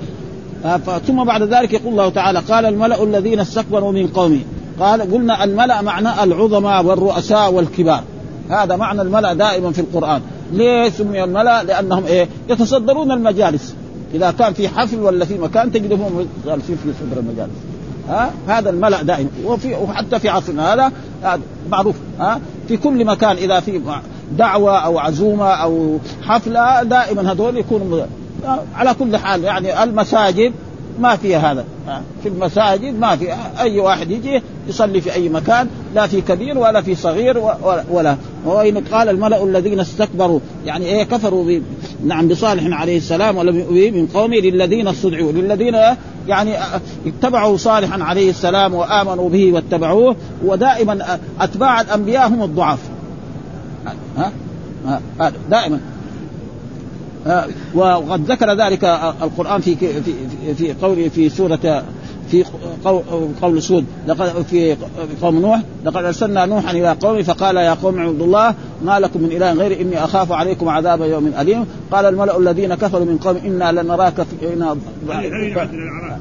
ثم 1.06 1.24
بعد 1.24 1.42
ذلك 1.42 1.72
يقول 1.72 1.92
الله 1.92 2.08
تعالى 2.08 2.38
قال 2.38 2.66
الملأ 2.66 3.02
الذين 3.02 3.40
استكبروا 3.40 3.92
من 3.92 4.06
قومه 4.06 4.40
قال 4.80 5.12
قلنا 5.12 5.44
الملأ 5.44 5.82
معناه 5.82 6.24
العظماء 6.24 6.84
والرؤساء 6.84 7.52
والكبار. 7.52 8.02
هذا 8.50 8.76
معنى 8.76 9.02
الملأ 9.02 9.32
دائما 9.32 9.72
في 9.72 9.80
القرآن. 9.80 10.20
ليه 10.52 10.88
سمي 10.88 11.24
الملأ؟ 11.24 11.62
لأنهم 11.62 12.04
إيه؟ 12.04 12.28
يتصدرون 12.48 13.12
المجالس. 13.12 13.74
إذا 14.14 14.30
كان 14.30 14.52
في 14.52 14.68
حفل 14.68 15.00
ولا 15.00 15.24
في 15.24 15.38
مكان 15.38 15.72
تجدهم 15.72 16.26
جالسين 16.46 16.76
في 16.76 16.92
صدر 17.00 17.20
المجالس. 17.20 17.52
ها؟ 18.08 18.30
هذا 18.48 18.70
الملأ 18.70 19.02
دائما 19.02 19.28
وفي 19.44 19.74
وحتى 19.74 20.18
في 20.18 20.28
عصرنا 20.28 20.74
هذا 20.74 20.92
معروف. 21.70 21.96
ها؟ 22.20 22.40
في 22.68 22.76
كل 22.76 23.04
مكان 23.04 23.36
إذا 23.36 23.60
في 23.60 23.80
دعوة 24.38 24.78
أو 24.78 24.98
عزومة 24.98 25.50
أو 25.50 25.98
حفلة 26.22 26.82
دائما 26.82 27.32
هذول 27.32 27.56
يكونوا 27.56 28.06
على 28.74 28.94
كل 28.94 29.16
حال 29.16 29.44
يعني 29.44 29.82
المساجد 29.82 30.52
ما 31.00 31.16
فيها 31.16 31.52
هذا. 31.52 31.64
في 32.22 32.28
المساجد 32.28 32.98
ما 32.98 33.16
في. 33.16 33.34
أي 33.60 33.80
واحد 33.80 34.10
يجي 34.10 34.42
يصلي 34.68 35.00
في 35.00 35.14
أي 35.14 35.28
مكان 35.28 35.68
لا 35.94 36.06
في 36.06 36.20
كبير 36.20 36.58
ولا 36.58 36.82
في 36.82 36.94
صغير 36.94 37.38
ولا. 37.90 38.16
وإن 38.44 38.78
قال 38.78 39.08
الملأ 39.08 39.44
الذين 39.44 39.80
استكبروا 39.80 40.40
يعني 40.66 40.84
إيه 40.84 41.02
كفروا 41.04 41.44
ب... 41.44 41.62
نعم 42.06 42.28
بصالح 42.28 42.80
عليه 42.80 42.96
السلام 42.96 43.36
ولم 43.36 43.54
من 43.94 44.06
قومه 44.06 44.36
للذين 44.36 44.88
استدعوا 44.88 45.32
للذين 45.32 45.74
يعني 46.28 46.54
اتبعوا 47.06 47.56
صالحا 47.56 48.02
عليه 48.02 48.30
السلام 48.30 48.74
وآمنوا 48.74 49.28
به 49.28 49.52
واتبعوه. 49.52 50.16
ودائما 50.44 51.18
أتباع 51.40 51.80
الأنبياء 51.80 52.28
هم 52.28 52.42
الضعاف. 52.42 52.78
ها؟ 54.16 54.32
دائما. 55.50 55.80
وقد 57.74 58.30
ذكر 58.30 58.66
ذلك 58.66 58.84
القرآن 59.22 59.60
في 59.60 59.76
في 59.76 60.54
في 60.54 60.74
قوله 60.82 61.08
في 61.08 61.28
سورة 61.28 61.84
في 62.30 62.44
قول 63.42 63.62
سود. 63.62 63.84
لقد 64.06 64.42
في 64.50 64.76
قوم 65.22 65.40
نوح 65.40 65.60
لقد 65.84 66.04
أرسلنا 66.04 66.46
نوحا 66.46 66.70
إلى 66.70 66.96
قومه 67.00 67.22
فقال 67.22 67.56
يا 67.56 67.74
قوم 67.74 67.98
اعبدوا 67.98 68.26
الله 68.26 68.54
ما 68.84 69.00
لكم 69.00 69.22
من 69.22 69.32
إله 69.32 69.52
غير 69.52 69.80
إني 69.80 70.04
أخاف 70.04 70.32
عليكم 70.32 70.68
عذاب 70.68 71.00
يوم 71.00 71.32
أليم. 71.40 71.66
قال 71.90 72.06
الملأ 72.06 72.38
الذين 72.38 72.74
كفروا 72.74 73.04
من 73.04 73.18
قوم 73.18 73.36
إنا 73.36 73.72
لنراك 73.82 74.14
في 74.22 74.54
إنا 74.54 74.76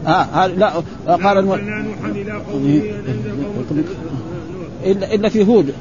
ها 0.05 0.47
لا 0.47 0.71
قال 1.07 1.37
قومه 1.37 1.59
إلا 4.85 5.29
في 5.29 5.47
هود. 5.47 5.73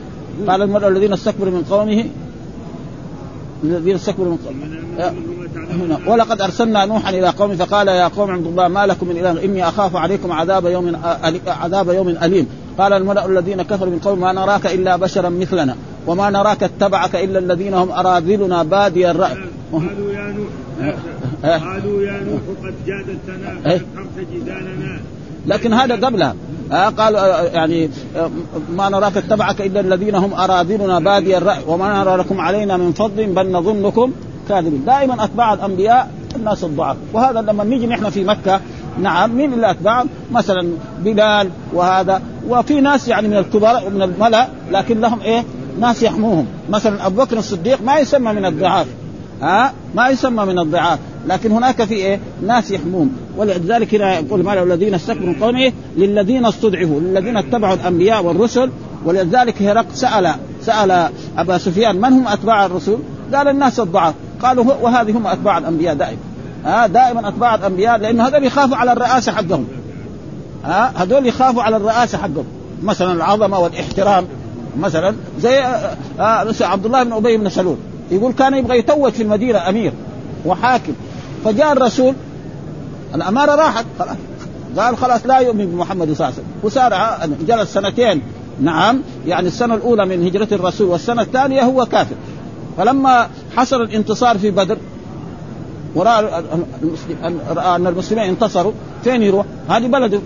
قال 0.49 0.63
الملأ 0.63 0.89
الذين 0.89 1.13
استكبروا 1.13 1.53
من 1.53 1.63
قومه 1.71 2.05
الذين 3.65 3.95
استكبروا 3.95 4.33
من 4.33 4.39
قومه 4.47 4.67
هنا. 5.85 6.13
ولقد 6.13 6.41
أرسلنا 6.41 6.85
نوحا 6.85 7.11
إلى 7.11 7.29
قومه 7.29 7.55
فقال 7.55 7.89
يا 7.89 8.09
قوم 8.09 8.31
اعبدوا 8.31 8.51
الله 8.51 8.69
ما 8.69 8.87
لكم 8.87 9.09
من 9.09 9.17
إله 9.17 9.45
إني 9.45 9.69
أخاف 9.69 9.97
عليكم 9.97 10.33
عذاب 10.33 10.67
يوم 10.67 10.97
عذاب 11.47 11.89
يوم 11.89 12.09
أليم. 12.09 12.47
قال 12.79 12.93
الملأ 12.93 13.27
الذين 13.27 13.63
كفروا 13.63 13.91
من 13.91 13.99
قوم 13.99 14.21
ما 14.21 14.33
نراك 14.33 14.67
إلا 14.67 14.97
بشرا 14.97 15.29
مثلنا 15.29 15.77
وما 16.07 16.31
نراك 16.31 16.63
اتبعك 16.63 17.17
إلا 17.17 17.39
الذين 17.39 17.75
هم 17.75 17.91
أراذلنا 17.91 18.63
بادي 18.63 19.11
الرأي. 19.11 19.37
قالوا 19.73 20.13
يا 20.13 20.35
نوح. 20.37 20.53
قالوا 21.45 22.03
يا 22.03 22.21
نوح 22.21 22.41
قد 22.65 22.75
جادلتنا 22.87 23.61
فاكثرت 23.65 24.27
جدالنا. 24.35 25.01
لكن 25.47 25.73
هذا 25.73 26.07
قبلها. 26.07 26.35
آه 26.73 26.89
قالوا 26.89 27.21
آه 27.21 27.43
يعني 27.43 27.91
آه 28.17 28.31
ما 28.71 28.89
نراك 28.89 29.17
اتبعك 29.17 29.61
إلا 29.61 29.81
الذين 29.81 30.15
هم 30.15 30.35
أراذلنا 30.35 30.99
بادي 30.99 31.39
الرأي 31.39 31.59
وما 31.67 32.05
نرى 32.05 32.17
لكم 32.17 32.41
علينا 32.41 32.77
من 32.77 32.93
فضل 32.93 33.27
بل 33.27 33.53
نظنكم 33.53 34.13
كاذبين. 34.49 34.85
دائما 34.85 35.25
أتباع 35.25 35.53
الأنبياء 35.55 36.11
الناس 36.37 36.65
الضعاف 36.65 36.97
وهذا 37.13 37.41
لما 37.41 37.65
نيجي 37.65 37.87
نحن 37.87 38.11
في 38.11 38.25
مكة 38.25 38.61
نعم 38.99 39.37
مين 39.37 39.53
اللي 39.53 39.77
مثلا 40.33 40.69
بلال 40.99 41.51
وهذا. 41.73 42.23
وفي 42.49 42.81
ناس 42.81 43.09
يعني 43.09 43.29
من 43.29 43.37
الكبار 43.37 43.91
من 43.91 44.03
الملأ 44.03 44.49
لكن 44.71 45.01
لهم 45.01 45.21
إيه؟ 45.21 45.45
ناس 45.81 46.03
يحموهم. 46.03 46.47
مثلا 46.71 47.07
أبو 47.07 47.23
بكر 47.23 47.39
الصديق 47.39 47.83
ما 47.83 47.99
يسمى 47.99 48.33
من 48.33 48.45
الضعاف. 48.45 48.87
ها؟ 49.43 49.73
ما 49.95 50.09
يسمى 50.09 50.45
من 50.45 50.59
الضعاف. 50.59 50.99
لكن 51.27 51.51
هناك 51.53 51.85
في 51.85 51.95
إيه؟ 51.95 52.21
ناس 52.47 52.71
يحمون. 52.71 53.17
ولذلك 53.37 53.95
هنا 53.95 54.19
يقول 54.19 54.45
ما 54.45 54.63
الذين 54.63 54.95
استكبروا 54.95 55.29
من 55.29 55.35
قومه 55.35 55.73
للذين 55.97 56.47
استضعفوا 56.47 57.01
للذين 57.01 57.37
اتبعوا 57.37 57.75
الأنبياء 57.75 58.25
والرسل. 58.25 58.71
ولذلك 59.05 59.63
هرق 59.63 59.87
سأل 59.95 60.35
سأل 60.63 61.09
أبا 61.39 61.59
سفيان 61.59 61.97
من 61.97 62.13
هم 62.13 62.29
أتباع 62.29 62.67
الرسل؟ 62.67 62.99
قال 63.35 63.49
الناس 63.49 63.81
الضعاف. 63.81 64.15
قالوا 64.43 64.65
وهذه 64.83 65.11
هم 65.11 65.27
أتباع 65.27 65.59
الأنبياء 65.59 65.95
دائما. 65.95 66.19
ها؟ 66.65 66.87
دائما 66.87 67.29
أتباع 67.29 67.55
الأنبياء 67.55 67.99
لأنه 67.99 68.29
هذول 68.29 68.45
يخافوا 68.45 68.77
على 68.77 68.93
الرئاسة 68.93 69.33
حقهم. 69.33 69.67
ها؟ 70.65 70.93
هذول 70.97 71.27
يخافوا 71.27 71.63
على 71.63 71.77
الرئاسة 71.77 72.19
حقهم. 72.19 72.45
مثلا 72.83 73.13
العظمة 73.13 73.59
والإحترام. 73.59 74.25
مثلا 74.79 75.15
زي 75.41 75.59
آه، 75.59 75.97
آه، 76.21 76.55
عبد 76.61 76.87
الله 76.87 77.03
بن 77.03 77.13
أبي 77.13 77.37
بن 77.37 77.49
سلول. 77.49 77.77
يقول 78.13 78.33
كان 78.33 78.55
يبغى 78.55 78.79
يتوج 78.79 79.13
في 79.13 79.23
المدينة 79.23 79.69
أمير 79.69 79.93
وحاكم. 80.47 80.93
فجاء 81.45 81.73
الرسول 81.73 82.15
الأمارة 83.15 83.55
راحت 83.55 83.85
خلاص. 83.99 84.17
قال 84.77 84.97
خلاص 84.97 85.27
لا 85.27 85.39
يؤمن 85.39 85.67
بمحمد 85.67 86.13
صلى 86.13 86.13
الله 86.13 86.25
عليه 86.25 86.35
وسلم. 86.35 86.47
وصار 86.63 87.19
جلس 87.47 87.73
سنتين. 87.75 88.23
نعم 88.61 89.01
يعني 89.27 89.47
السنة 89.49 89.75
الأولى 89.75 90.07
من 90.07 90.27
هجرة 90.27 90.49
الرسول 90.53 90.89
والسنة 90.89 91.23
الثانية 91.23 91.63
هو 91.63 91.87
كافر. 91.87 92.15
فلما 92.79 93.29
حصل 93.57 93.83
الانتصار 93.83 94.39
في 94.39 94.51
بدر 94.51 94.77
وراى 95.95 96.25
راى 97.57 97.77
أن 97.77 97.87
المسلمين 97.87 98.25
انتصروا 98.25 98.73
فين 99.05 99.23
يروح؟ 99.23 99.47
هذه 99.69 99.87
بلده. 99.87 100.21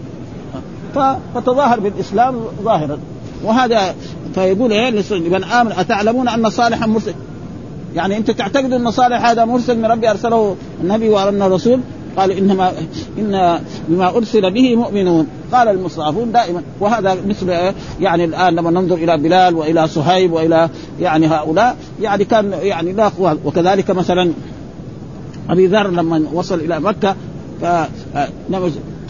فتظاهر 1.35 1.81
بالإسلام 1.81 2.41
ظاهرا. 2.63 2.99
وهذا 3.45 3.95
فيقول 4.35 4.73
إيه 4.73 4.91
لمن 5.11 5.45
امن 5.45 5.73
أتعلمون 5.73 6.29
أن 6.29 6.51
صالحا 6.51 6.87
مرسل 6.87 7.15
يعني 7.97 8.17
انت 8.17 8.31
تعتقد 8.31 8.73
ان 8.73 8.91
صالح 8.91 9.25
هذا 9.25 9.45
مرسل 9.45 9.79
من 9.79 9.85
ربي 9.85 10.11
ارسله 10.11 10.57
النبي 10.83 11.09
وارسل 11.09 11.43
الرسول؟ 11.43 11.81
قال 12.17 12.31
انما 12.31 12.73
إن 13.19 13.61
بما 13.89 14.17
أرسل 14.17 14.51
به 14.51 14.77
مؤمنون. 14.77 15.27
قال 15.53 15.69
المصطفون 15.69 16.33
دائما. 16.33 16.63
وهذا 16.81 17.17
مثل 17.27 17.73
يعني 18.01 18.25
الآن 18.25 18.55
لما 18.55 18.71
ننظر 18.71 18.95
إلى 18.95 19.17
بلال 19.17 19.55
وإلى 19.55 19.89
صهيب 19.89 20.33
وإلى 20.33 20.69
يعني 21.01 21.27
هؤلاء 21.27 21.77
يعني 22.01 22.25
كان 22.25 22.53
يعني 22.63 22.93
لا 22.93 23.09
قوة 23.09 23.39
وكذلك 23.45 23.91
مثلا 23.91 24.33
أبي 25.51 25.67
ذر 25.67 25.91
لما 25.91 26.25
وصل 26.33 26.61
إلى 26.61 26.81
مكة 26.81 27.17
ف 27.61 27.65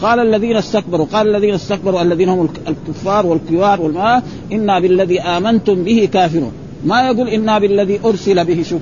قال 0.01 0.19
الذين 0.19 0.55
استكبروا 0.55 1.05
قال 1.05 1.35
الذين 1.35 1.53
استكبروا 1.53 2.01
الذين 2.01 2.29
هم 2.29 2.49
الكفار 2.67 3.25
والكوار 3.25 3.81
والما 3.81 4.21
إنا 4.51 4.79
بالذي 4.79 5.21
آمنتم 5.21 5.83
به 5.83 6.09
كافرون. 6.13 6.51
ما 6.87 7.01
يقول 7.01 7.27
إنا 7.27 7.59
بالذي 7.59 7.99
أرسل 8.05 8.45
به 8.45 8.63
شوف. 8.63 8.81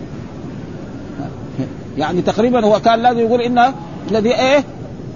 يعني 1.98 2.22
تقريبا 2.22 2.66
هو 2.66 2.80
كان 2.80 3.00
لازم 3.00 3.20
يقول 3.20 3.42
ان 3.42 3.74
الذي 4.12 4.36
إيه؟ 4.36 4.64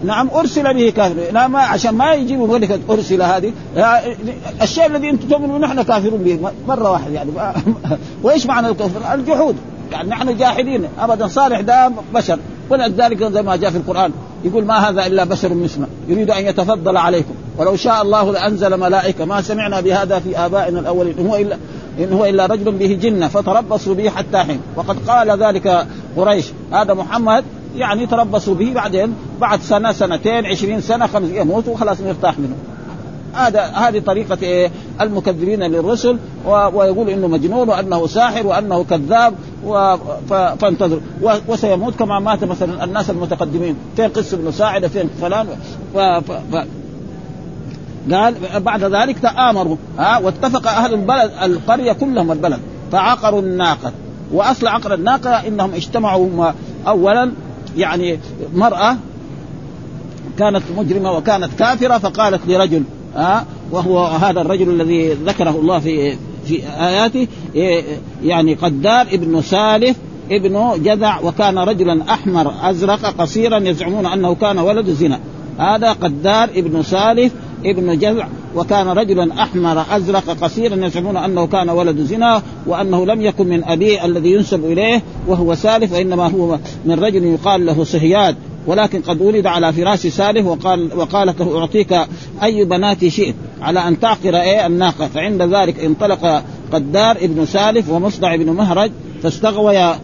نعم 0.03 0.29
أرسل 0.35 0.73
به 0.73 0.89
كافر. 0.89 1.33
لا 1.33 1.47
ما 1.47 1.59
عشان 1.59 1.91
ما 1.95 2.13
يجيبوا 2.13 2.47
ملكة 2.47 2.79
أرسل 2.89 3.21
هذه. 3.21 3.53
الشيء 4.61 4.85
الذي 4.85 5.09
أنتم 5.09 5.27
تؤمنون 5.27 5.61
نحن 5.61 5.81
كافرون 5.81 6.23
به. 6.23 6.51
مرة 6.67 6.91
واحدة 6.91 7.13
يعني. 7.13 7.31
وإيش 8.23 8.45
معنى 8.45 8.67
الكفر؟ 8.67 9.13
الجحود. 9.13 9.55
يعني 9.91 10.09
نحن 10.09 10.37
جاحدين. 10.37 10.85
ابدا 10.99 11.27
صالح 11.27 11.59
ده 11.59 11.91
بشر. 12.13 12.39
ولذلك 12.69 13.23
زي 13.23 13.41
ما 13.41 13.55
جاء 13.55 13.71
في 13.71 13.77
القرآن 13.77 14.11
يقول 14.43 14.65
ما 14.65 14.89
هذا 14.89 15.05
إلا 15.05 15.23
بشر 15.23 15.53
مثلنا 15.53 15.87
يريد 16.07 16.31
أن 16.31 16.45
يتفضل 16.45 16.97
عليكم. 16.97 17.33
ولو 17.57 17.75
شاء 17.75 18.01
الله 18.01 18.31
لأنزل 18.31 18.77
ملائكة 18.77 19.25
ما 19.25 19.41
سمعنا 19.41 19.81
بهذا 19.81 20.19
في 20.19 20.37
آبائنا 20.37 20.79
الأولين 20.79 21.15
إن 21.19 21.27
هو 21.27 21.35
الا 21.35 21.57
إن 21.99 22.13
هو 22.13 22.25
إلا 22.25 22.45
رجل 22.45 22.71
به 22.71 22.97
جنة 23.01 23.27
فتربصوا 23.27 23.95
به 23.95 24.09
حتى 24.09 24.37
حين. 24.37 24.61
وقد 24.75 24.97
قال 25.07 25.43
ذلك 25.43 25.87
قريش 26.17 26.45
هذا 26.71 26.93
محمد 26.93 27.43
يعني 27.75 28.05
تربصوا 28.05 28.55
به 28.55 28.73
بعدين 28.73 29.13
بعد 29.41 29.61
سنة 29.61 29.91
سنتين 29.91 30.45
عشرين 30.45 30.81
سنة 30.81 31.07
خمس 31.07 31.29
يموت 31.29 31.67
وخلاص 31.67 32.01
نرتاح 32.01 32.39
منه. 32.39 32.55
هذا 33.33 33.61
هذه 33.61 33.99
طريقة 33.99 34.37
إيه؟ 34.41 34.71
المكذبين 35.01 35.63
للرسل 35.63 36.17
ويقول 36.45 37.09
إنه 37.09 37.27
مجنون 37.27 37.69
وأنه 37.69 38.07
ساحر 38.07 38.47
وأنه 38.47 38.83
كذاب 38.83 39.33
فانتظروا 40.29 41.01
وسيموت 41.47 41.95
كما 41.95 42.19
مات 42.19 42.43
مثلا 42.43 42.83
الناس 42.83 43.09
المتقدمين. 43.09 43.75
فين 43.95 44.09
قس 44.09 44.35
بن 44.35 44.51
ساعدة؟ 44.51 44.87
فين 44.87 45.09
فلان؟ 45.21 45.47
ف... 45.93 45.97
ف... 45.97 46.31
ف... 46.31 46.65
قال 48.11 48.35
بعد 48.59 48.83
ذلك 48.83 49.19
تآمروا. 49.19 49.75
ها؟ 49.99 50.17
واتفق 50.17 50.67
أهل 50.67 50.93
البلد 50.93 51.31
القرية 51.43 51.93
كلهم 51.93 52.31
البلد. 52.31 52.59
فعقروا 52.91 53.41
الناقة. 53.41 53.91
وأصل 54.33 54.67
عقر 54.67 54.93
الناقة 54.93 55.47
إنهم 55.47 55.73
اجتمعوا 55.73 56.51
اولا 56.87 57.31
يعني 57.77 58.19
مرأة 58.53 58.97
كانت 60.39 60.63
مجرمة 60.77 61.11
وكانت 61.11 61.49
كافرة 61.59 61.97
فقالت 61.97 62.41
لرجل 62.47 62.83
ها 63.15 63.45
وهو 63.71 64.05
هذا 64.05 64.41
الرجل 64.41 64.69
الذي 64.69 65.13
ذكره 65.13 65.49
الله 65.49 65.79
في 65.79 66.17
في 66.45 66.63
آياته 66.67 67.27
يعني 68.23 68.53
قدار 68.53 69.01
ابن 69.01 69.41
سالف 69.41 69.97
ابن 70.31 70.83
جذع 70.83 71.19
وكان 71.19 71.57
رجلا 71.57 72.13
أحمر 72.13 72.53
أزرق 72.61 73.05
قصيرا 73.05 73.57
يزعمون 73.57 74.05
أنه 74.05 74.35
كان 74.35 74.59
ولد 74.59 74.89
زنا. 74.89 75.19
هذا 75.57 75.91
قدار 75.91 76.49
ابن 76.55 76.83
سالف 76.83 77.33
ابن 77.65 77.99
جذع 77.99 78.27
وكان 78.55 78.87
رجلا 78.87 79.43
أحمر 79.43 79.85
أزرق 79.91 80.29
قصيرا 80.41 80.85
يزعمون 80.85 81.17
أنه 81.17 81.47
كان 81.47 81.69
ولد 81.69 82.01
زنا 82.01 82.41
وأنه 82.67 83.05
لم 83.05 83.21
يكن 83.21 83.47
من 83.47 83.63
أبيه 83.63 84.05
الذي 84.05 84.31
ينسب 84.31 84.65
إليه 84.65 85.01
وهو 85.27 85.55
سالف 85.55 85.93
وإنما 85.93 86.27
هو 86.27 86.59
من 86.85 86.99
رجل 86.99 87.23
يقال 87.23 87.65
له 87.65 87.83
صهياد 87.83 88.35
ولكن 88.69 89.01
قد 89.01 89.21
ولد 89.21 89.45
على 89.45 89.73
فراش 89.73 90.07
سالف 90.07 90.45
وقال 90.45 90.89
وقالت 90.95 91.41
له 91.41 91.59
أعطيك 91.59 91.99
أي 92.43 92.65
بناتي 92.65 93.09
شئت. 93.09 93.35
على 93.61 93.87
أن 93.87 93.99
تعقر 93.99 94.35
إيه 94.35 94.65
الناقة. 94.65 95.07
فعند 95.07 95.41
ذلك 95.41 95.79
انطلق 95.79 96.43
قدار 96.73 97.17
ابن 97.17 97.45
سالف 97.45 97.89
ومصدع 97.89 98.35
بن 98.35 98.49
مهرج 98.49 98.91
فاستغوي 99.23 99.95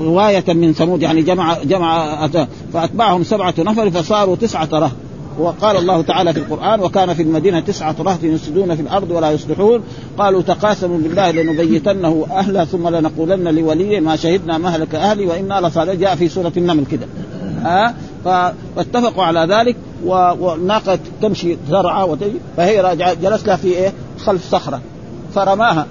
رواية 0.00 0.44
من 0.48 0.72
ثمود 0.72 1.02
يعني 1.02 1.22
جمع 1.22 1.56
جمع 1.64 2.28
فأتبعهم 2.72 3.24
سبعة 3.24 3.54
نفر 3.58 3.90
فصاروا 3.90 4.36
تسعة 4.36 4.68
رهط. 4.72 4.92
وقال 5.38 5.76
الله 5.76 6.02
تعالى 6.02 6.32
في 6.32 6.38
القرآن 6.38 6.80
وكان 6.80 7.14
في 7.14 7.22
المدينة 7.22 7.60
تسعة 7.60 7.96
رهط 8.00 8.24
يفسدون 8.24 8.76
في 8.76 8.82
الأرض 8.82 9.10
ولا 9.10 9.30
يصلحون. 9.30 9.80
قالوا 10.18 10.42
تقاسموا 10.42 10.98
بالله 10.98 11.30
لنبيتنه 11.30 12.26
أهلا 12.30 12.64
ثم 12.64 12.88
لنقولن 12.88 13.48
لوليه 13.48 14.00
ما 14.00 14.16
شهدنا 14.16 14.58
مهلك 14.58 14.94
أهلي 14.94 15.26
وإنا 15.26 15.60
لصادق 15.60 15.92
جاء 15.94 16.16
في 16.16 16.28
سورة 16.28 16.52
النمل 16.56 16.84
كده. 16.86 17.06
ها؟ 17.62 17.94
فاتفقوا 18.24 19.24
على 19.24 19.40
ذلك 19.40 19.76
والناقة 20.04 20.98
تمشي 21.22 21.56
وتجي 22.04 22.40
فهي 22.56 22.96
جلس 23.22 23.46
لها 23.46 23.56
في 23.56 23.68
إيه؟ 23.68 23.92
خلف 24.18 24.50
صخرة 24.50 24.80
فرماها 25.34 25.86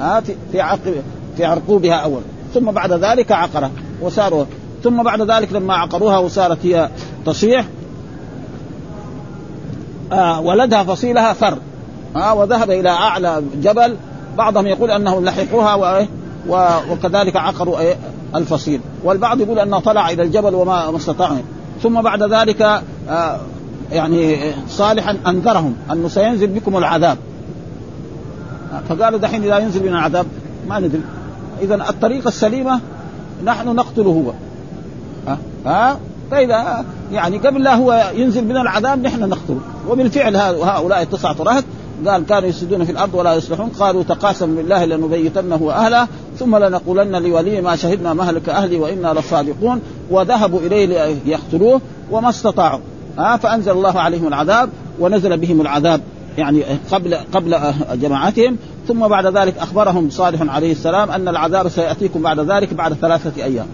ها 0.00 0.22
في 0.52 0.60
عقب 0.60 0.94
في 1.36 1.44
عرقوبها 1.44 1.94
أول 1.94 2.20
ثم 2.54 2.70
بعد 2.70 2.92
ذلك 2.92 3.32
عقرها 3.32 3.70
وصاروا. 4.00 4.44
ثم 4.84 5.02
بعد 5.02 5.30
ذلك 5.30 5.52
لما 5.52 5.74
عقروها 5.74 6.18
وصارت 6.18 6.58
هي 6.62 6.90
تصيح 7.26 7.64
آه 10.12 10.40
ولدها 10.40 10.84
فصيلها 10.84 11.32
فر 11.32 11.58
وذهب 12.32 12.70
إلى 12.70 12.88
أعلى 12.88 13.42
جبل 13.62 13.96
بعضهم 14.38 14.66
يقول 14.66 14.90
أنهم 14.90 15.24
لحقوها 15.24 16.06
وكذلك 16.90 17.36
عقروا 17.36 17.78
الفصيل. 18.34 18.80
والبعض 19.04 19.40
يقول 19.40 19.58
أنه 19.58 19.78
طلع 19.78 20.10
إلى 20.10 20.22
الجبل 20.22 20.54
وما 20.54 20.96
استطاع 20.96 21.36
ثم 21.82 22.02
بعد 22.02 22.22
ذلك 22.22 22.62
آه 23.08 23.40
يعني 23.92 24.36
صالحا 24.68 25.16
أنذرهم 25.26 25.74
انه 25.92 26.08
سينزل 26.08 26.46
بكم 26.46 26.76
العذاب. 26.76 27.18
فقالوا 28.88 29.18
دحين 29.18 29.44
إذا 29.44 29.58
ينزل 29.58 29.80
بنا 29.80 29.98
العذاب 29.98 30.26
ما 30.68 30.80
ندري. 30.80 31.02
اذا 31.62 31.74
الطريقة 31.74 32.28
السليمة 32.28 32.80
نحن 33.44 33.68
نقتله 33.68 34.10
هو. 34.10 34.32
ها, 35.26 35.38
ها؟ 35.66 35.98
فإذا 36.30 36.84
يعني 37.12 37.38
قبل 37.38 37.62
لا 37.62 37.74
هو 37.74 38.10
ينزل 38.14 38.44
بنا 38.44 38.62
العذاب 38.62 39.02
نحن 39.02 39.28
نقتله. 39.28 39.60
وبالفعل 39.88 40.36
هؤلاء 40.36 41.02
التسعة 41.02 41.36
رهط 41.40 41.64
قال 42.06 42.26
كانوا 42.26 42.48
يفسدون 42.48 42.84
في 42.84 42.92
الأرض 42.92 43.14
ولا 43.14 43.34
يصلحون. 43.34 43.68
قالوا 43.68 44.02
تقاسم 44.02 44.54
بالله 44.56 44.84
لنبيتنه 44.84 45.58
وأهله. 45.62 46.08
ثم 46.38 46.56
لنقولن 46.56 47.16
لولي 47.22 47.60
ما 47.60 47.76
شهدنا 47.76 48.14
مهلك 48.14 48.48
أهلي 48.48 48.76
وإنا 48.76 49.14
لصادقون 49.14 49.80
وذهبوا 50.10 50.60
إليه 50.60 51.14
ليقتلوه 51.26 51.80
وما 52.10 52.28
استطاعوا. 52.28 52.80
ها 53.18 53.36
فأنزل 53.36 53.72
الله 53.72 54.00
عليهم 54.00 54.28
العذاب 54.28 54.68
ونزل 55.00 55.36
بهم 55.36 55.60
العذاب 55.60 56.00
يعني 56.38 56.64
قبل 56.90 57.14
قبل 57.14 57.56
جماعتهم. 57.94 58.56
ثم 58.88 59.08
بعد 59.08 59.26
ذلك 59.26 59.58
أخبرهم 59.58 60.10
صالح 60.10 60.54
عليه 60.54 60.72
السلام 60.72 61.10
أن 61.10 61.28
العذاب 61.28 61.68
سيأتيكم 61.68 62.22
بعد 62.22 62.40
ذلك 62.40 62.74
بعد 62.74 62.92
ثلاثة 62.92 63.44
أيام. 63.44 63.66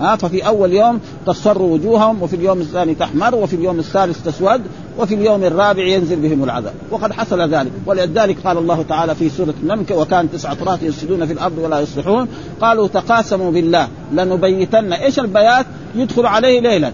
ها 0.00 0.16
ففي 0.16 0.46
أول 0.46 0.72
يوم 0.72 1.00
تصفر 1.26 1.62
وجوههم 1.62 2.22
وفي 2.22 2.36
اليوم 2.36 2.60
الثاني 2.60 2.94
تحمر 2.94 3.34
وفي 3.34 3.56
اليوم 3.56 3.78
الثالث 3.78 4.24
تسود 4.24 4.60
وفي 4.98 5.14
اليوم 5.14 5.44
الرابع 5.44 5.82
ينزل 5.82 6.16
بهم 6.16 6.44
العذاب. 6.44 6.72
وقد 6.90 7.12
حصل 7.12 7.54
ذلك. 7.54 7.72
ولذلك 7.86 8.36
قال 8.44 8.58
الله 8.58 8.82
تعالى 8.82 9.14
في 9.14 9.28
سورة 9.28 9.54
النمل 9.62 9.84
وكان 9.92 10.30
تسعة 10.30 10.56
رات 10.66 10.82
يفسدون 10.82 11.26
في 11.26 11.32
الأرض 11.32 11.58
ولا 11.58 11.80
يصلحون. 11.80 12.28
قالوا 12.60 12.86
تقاسموا 12.86 13.50
بالله 13.50 13.88
لنبيتن. 14.12 14.92
إيش 14.92 15.18
البيات؟ 15.18 15.66
يدخل 15.94 16.26
عليه 16.26 16.60
ليلا. 16.60 16.92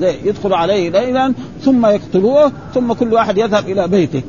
زي 0.00 0.14
يدخل 0.24 0.52
عليه 0.52 0.90
ليلا 0.90 1.34
ثم 1.62 1.86
يقتلوه 1.86 2.52
ثم 2.74 2.92
كل 2.92 3.14
واحد 3.14 3.38
يذهب 3.38 3.68
إلى 3.68 3.88
بيته. 3.88 4.22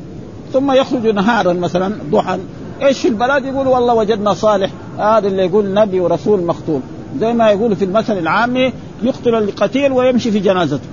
ثم 0.54 0.72
يخرج 0.72 1.08
نهارا 1.08 1.54
مثلا 1.54 1.96
ضحى. 2.12 2.38
إيش 2.82 3.00
في 3.00 3.08
البلد 3.08 3.46
يقول 3.46 3.68
والله 3.68 3.94
وجدنا 3.94 4.34
صالح. 4.34 4.72
هذا 4.98 5.28
اللي 5.28 5.46
يقول 5.46 5.74
نبي 5.74 6.00
ورسول 6.00 6.44
مقتول 6.44 6.82
زي 7.20 7.34
ما 7.34 7.50
يقولوا 7.50 7.76
في 7.76 7.86
المثل 7.86 8.18
العامي 8.18 8.74
يقتل 9.04 9.36
القتيل 9.36 9.92
ويمشي 9.92 10.32
في 10.32 10.40
جنازته. 10.40 10.88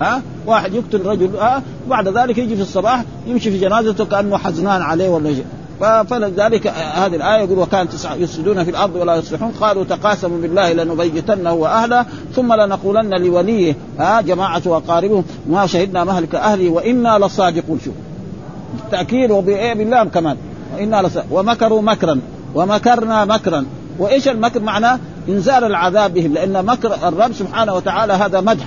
ها؟ 0.00 0.22
واحد 0.46 0.74
يقتل 0.74 1.06
رجل 1.06 1.36
ها؟ 1.36 1.62
بعد 1.88 2.08
ذلك 2.08 2.38
يجي 2.38 2.56
في 2.56 2.62
الصباح 2.62 3.04
يمشي 3.26 3.50
في 3.50 3.58
جنازته 3.58 4.04
كأنه 4.04 4.36
حزنان 4.36 4.82
عليه 4.82 5.08
ولا 5.08 5.34
شيء. 5.34 5.44
فلذلك 5.80 6.66
هذه 6.94 7.16
الآية 7.16 7.44
يقول 7.44 7.58
وكان 7.58 7.88
تسعة 7.88 8.14
يفسدون 8.14 8.64
في 8.64 8.70
الأرض 8.70 8.96
ولا 8.96 9.16
يصلحون 9.16 9.50
قالوا 9.60 9.84
تقاسموا 9.84 10.38
بالله 10.38 10.72
لنبيتنه 10.72 11.52
وأهله 11.52 12.06
ثم 12.34 12.52
لنقولن 12.52 13.14
لوليه 13.14 13.76
ها؟ 13.98 14.20
جماعة 14.20 14.62
واقاربه 14.66 15.24
ما 15.50 15.66
شهدنا 15.66 16.04
مهلك 16.04 16.34
اهله 16.34 16.70
وإنا 16.70 17.18
لصادقون 17.18 17.80
شوف 17.84 17.94
بالتاكيد 18.82 19.30
وبايه 19.30 19.74
بالله 19.74 20.04
كمان. 20.04 20.36
وإنا 20.74 21.02
لصادقون 21.02 21.38
ومكروا 21.38 21.82
مكرا 21.82 22.20
ومكرنا 22.54 23.24
مكرا. 23.24 23.66
وإيش 23.98 24.28
المكر؟ 24.28 24.60
معناه 24.60 24.98
انزال 25.28 25.64
العذاب 25.64 26.14
بهم 26.14 26.32
لأن 26.32 26.64
مكر 26.64 27.08
الرب 27.08 27.32
سبحانه 27.32 27.74
وتعالى 27.74 28.12
هذا 28.12 28.40
مدح. 28.40 28.66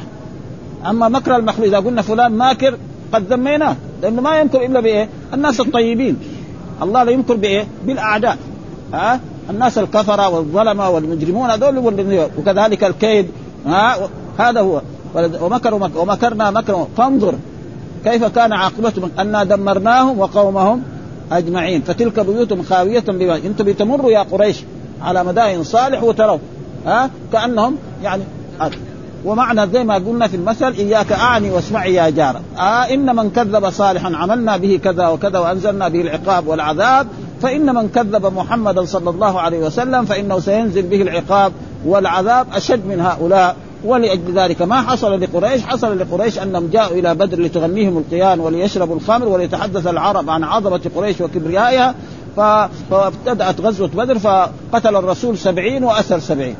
أما 0.89 1.09
مكر 1.09 1.35
المخلوق 1.35 1.67
إذا 1.67 1.77
قلنا 1.77 2.01
فلان 2.01 2.31
ماكر 2.31 2.77
قد 3.13 3.33
ذميناه 3.33 3.75
لأنه 4.01 4.21
ما 4.21 4.39
يمكر 4.39 4.65
إلا 4.65 4.79
بإيه؟ 4.79 5.09
الناس 5.33 5.59
الطيبين. 5.59 6.17
الله 6.81 7.03
لا 7.03 7.11
يمكر 7.11 7.35
بإيه؟ 7.35 7.67
بالأعداء. 7.85 8.37
ها؟ 8.93 9.19
الناس 9.49 9.77
الكفرة 9.77 10.29
والظلمة 10.29 10.89
والمجرمون 10.89 11.49
هذول 11.49 11.77
وكذلك 12.37 12.83
الكيد. 12.83 13.27
ها؟ 13.65 13.97
هذا 14.37 14.61
هو. 14.61 14.81
ومكروا 15.15 15.89
ومكرنا 15.95 16.51
مكرا 16.51 16.87
فانظر 16.97 17.35
كيف 18.03 18.23
كان 18.25 18.53
عاقبتهم. 18.53 19.11
أنا 19.19 19.43
دمرناهم 19.43 20.19
وقومهم 20.19 20.83
أجمعين. 21.31 21.81
فتلك 21.81 22.19
بيوتهم 22.19 22.63
خاوية 22.63 23.03
بما 23.07 23.37
أنتم 23.37 23.65
بتمروا 23.65 24.11
يا 24.11 24.19
قريش. 24.19 24.63
على 25.03 25.23
مدائن 25.23 25.63
صالح 25.63 26.03
وتروا 26.03 26.37
ها؟ 26.85 27.09
كأنهم 27.33 27.75
يعني 28.03 28.23
ومعنى 29.25 29.67
زي 29.67 29.83
ما 29.83 29.95
قلنا 29.95 30.27
في 30.27 30.35
المثل 30.35 30.73
إياك 30.73 31.11
أعني 31.11 31.49
واسمعي 31.51 31.93
يا 31.93 32.09
جار. 32.09 32.35
آه 32.57 32.93
إن 32.93 33.15
من 33.15 33.29
كذب 33.29 33.69
صالحا 33.69 34.15
عملنا 34.15 34.57
به 34.57 34.79
كذا 34.83 35.07
وكذا 35.07 35.39
وأنزلنا 35.39 35.87
به 35.87 36.01
العقاب 36.01 36.47
والعذاب. 36.47 37.07
فإن 37.41 37.75
من 37.75 37.89
كذب 37.89 38.25
محمدا 38.25 38.85
صلى 38.85 39.09
الله 39.09 39.39
عليه 39.39 39.59
وسلم 39.59 40.05
فإنه 40.05 40.39
سينزل 40.39 40.81
به 40.81 41.01
العقاب 41.01 41.51
والعذاب 41.85 42.47
أشد 42.53 42.85
من 42.85 42.99
هؤلاء. 42.99 43.55
ولأجل 43.85 44.33
ذلك 44.35 44.61
ما 44.61 44.81
حصل 44.81 45.21
لقريش؟ 45.21 45.61
حصل 45.61 45.99
لقريش 45.99 46.39
أنهم 46.39 46.69
جاءوا 46.73 46.99
إلى 46.99 47.15
بدر 47.15 47.41
لتغنيهم 47.41 47.97
القيان 47.97 48.39
وليشربوا 48.39 48.95
الخمر 48.95 49.27
وليتحدث 49.27 49.87
العرب 49.87 50.29
عن 50.29 50.43
عظمة 50.43 50.81
قريش 50.95 51.21
وكبريائها. 51.21 51.95
فابتدأت 52.35 53.61
غزوة 53.61 53.87
بدر 53.87 54.19
فقتل 54.19 54.95
الرسول 54.95 55.37
سبعين 55.37 55.83
وأسر 55.83 56.19
سبعين. 56.19 56.55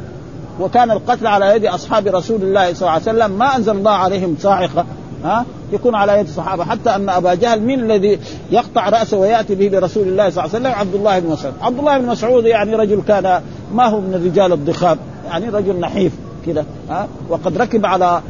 وكان 0.60 0.92
القتل 0.92 1.28
على 1.28 1.56
يد 1.56 1.66
أصحاب 1.66 2.08
رسول 2.08 2.42
الله 2.42 2.74
صلى 2.74 2.82
الله 2.82 2.92
عليه 2.92 3.02
وسلم. 3.02 3.32
ما 3.32 3.56
أنزل 3.56 3.76
الله 3.76 3.92
عليهم 3.92 4.36
صاعقة 4.40 4.86
ها؟ 5.24 5.46
يكون 5.72 5.96
على 5.96 6.20
يد 6.20 6.28
الصحابه 6.28 6.64
حتى 6.64 6.96
أن 6.96 7.10
أبا 7.10 7.34
جهل 7.34 7.62
من 7.62 7.80
الذي 7.80 8.20
يقطع 8.52 8.90
رأسه 8.90 9.18
ويأتي 9.18 9.56
به 9.56 9.68
لرسول 9.68 10.08
الله 10.08 10.30
صلى 10.30 10.46
الله 10.46 10.56
عليه 10.56 10.66
وسلم؟ 10.66 10.80
عبد 10.80 10.96
الله 10.96 11.20
بن 11.20 11.30
مسعود، 11.30 11.54
عبد 11.62 11.80
الله 11.80 11.98
بن 11.98 12.06
مسعود 12.06 12.46
يعني 12.46 12.76
رجل 12.76 13.02
كان 13.08 13.42
ما 13.74 13.86
هو 13.86 14.02
من 14.02 14.14
الرجال 14.14 14.54
الضخام 14.54 14.98
يعني 15.28 15.50
رجل 15.50 15.80
نحيف 15.80 16.12
كذا 16.46 16.66
ها؟ 16.90 17.08
وقد 17.30 17.58
ركب 17.58 17.86
على 17.86 18.22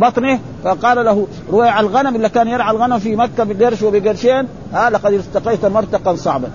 بطنه 0.00 0.38
فقال 0.64 1.04
له 1.04 1.26
رويع 1.52 1.80
الغنم 1.80 2.16
اللي 2.16 2.28
كان 2.28 2.48
يرعى 2.48 2.70
الغنم 2.70 2.98
في 2.98 3.16
مكة 3.16 3.44
بقرش 3.44 3.82
وبقرشين 3.82 4.48
ها؟ 4.72 4.90
لقد 4.90 5.12
استقيت 5.12 5.64
مرتقا 5.64 6.16
صعبا. 6.16 6.48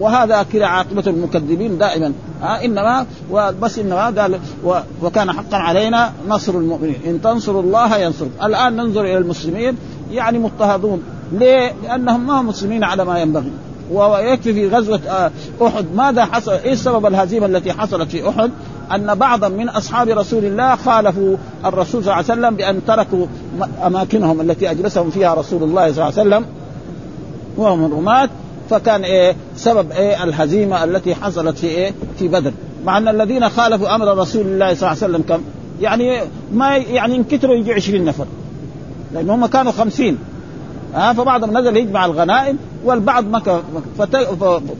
وهذا 0.00 0.42
كذا 0.42 0.66
عاقبة 0.66 1.02
المكذبين 1.06 1.78
دائما. 1.78 2.12
ها 2.42 2.64
إنما 2.64 3.06
بس 3.62 3.78
إنما 3.78 4.06
قال 4.06 4.38
وكان 5.02 5.32
حقا 5.32 5.56
علينا 5.56 6.12
نصر 6.28 6.54
المؤمنين. 6.54 6.96
إن 7.06 7.22
تنصروا 7.22 7.62
الله 7.62 7.98
ينصركم. 7.98 8.44
الآن 8.44 8.76
ننظر 8.76 9.00
إلى 9.00 9.18
المسلمين 9.18 9.76
يعني 10.10 10.38
مضطهدون. 10.38 11.02
ليه؟ 11.32 11.72
لأنهم 11.82 12.26
ما 12.26 12.40
هم 12.40 12.46
مسلمين 12.46 12.84
على 12.84 13.04
ما 13.04 13.18
ينبغي. 13.18 13.52
ويكفي 13.92 14.52
في 14.52 14.68
غزوة 14.68 15.00
آه، 15.08 15.30
أحد. 15.66 15.86
ماذا 15.94 16.24
حصل؟ 16.24 16.52
إيه 16.52 16.74
سبب 16.74 17.06
الهزيمة 17.06 17.46
التي 17.46 17.72
حصلت 17.72 18.10
في 18.10 18.28
أحد؟ 18.28 18.50
أن 18.94 19.14
بعضا 19.14 19.48
من 19.48 19.68
أصحاب 19.68 20.08
رسول 20.08 20.44
الله 20.44 20.76
خالفوا 20.76 21.36
الرسول 21.64 22.04
صلى 22.04 22.12
الله 22.12 22.14
عليه 22.14 22.24
وسلم 22.24 22.56
بأن 22.56 22.84
تركوا 22.86 23.26
أماكنهم 23.86 24.40
التي 24.40 24.70
أجلسهم 24.70 25.10
فيها 25.10 25.34
رسول 25.34 25.62
الله 25.62 25.92
صلى 25.92 26.08
الله 26.08 26.18
عليه 26.18 26.28
وسلم. 26.28 26.44
وهم 27.56 27.84
الرماة 27.84 28.28
فكان 28.70 29.04
إيه 29.04 29.36
سبب 29.58 29.90
إيه؟ 29.92 30.24
الهزيمة 30.24 30.84
التي 30.84 31.14
حصلت 31.14 31.58
في 31.58 31.66
إيه؟ 31.66 31.94
في 32.18 32.28
بدر. 32.28 32.52
مع 32.84 32.98
أن 32.98 33.08
الذين 33.08 33.48
خالفوا 33.48 33.94
أمر 33.94 34.18
رسول 34.18 34.46
الله 34.46 34.74
صلى 34.74 34.92
الله 34.92 35.02
عليه 35.02 35.14
وسلم 35.14 35.22
كم؟ 35.22 35.40
يعني 35.80 36.20
ما 36.52 36.76
يعني 36.76 37.16
انكتروا 37.16 37.54
يجي 37.54 37.72
20 37.72 38.04
نفر. 38.04 38.26
لأن 39.14 39.30
هم 39.30 39.46
كانوا 39.46 39.72
خمسين. 39.72 40.18
ها؟ 40.94 41.12
فبعضهم 41.12 41.58
نزل 41.58 41.76
يجمع 41.76 42.06
الغنائم 42.06 42.58
والبعض 42.84 43.24
مكة 43.24 43.62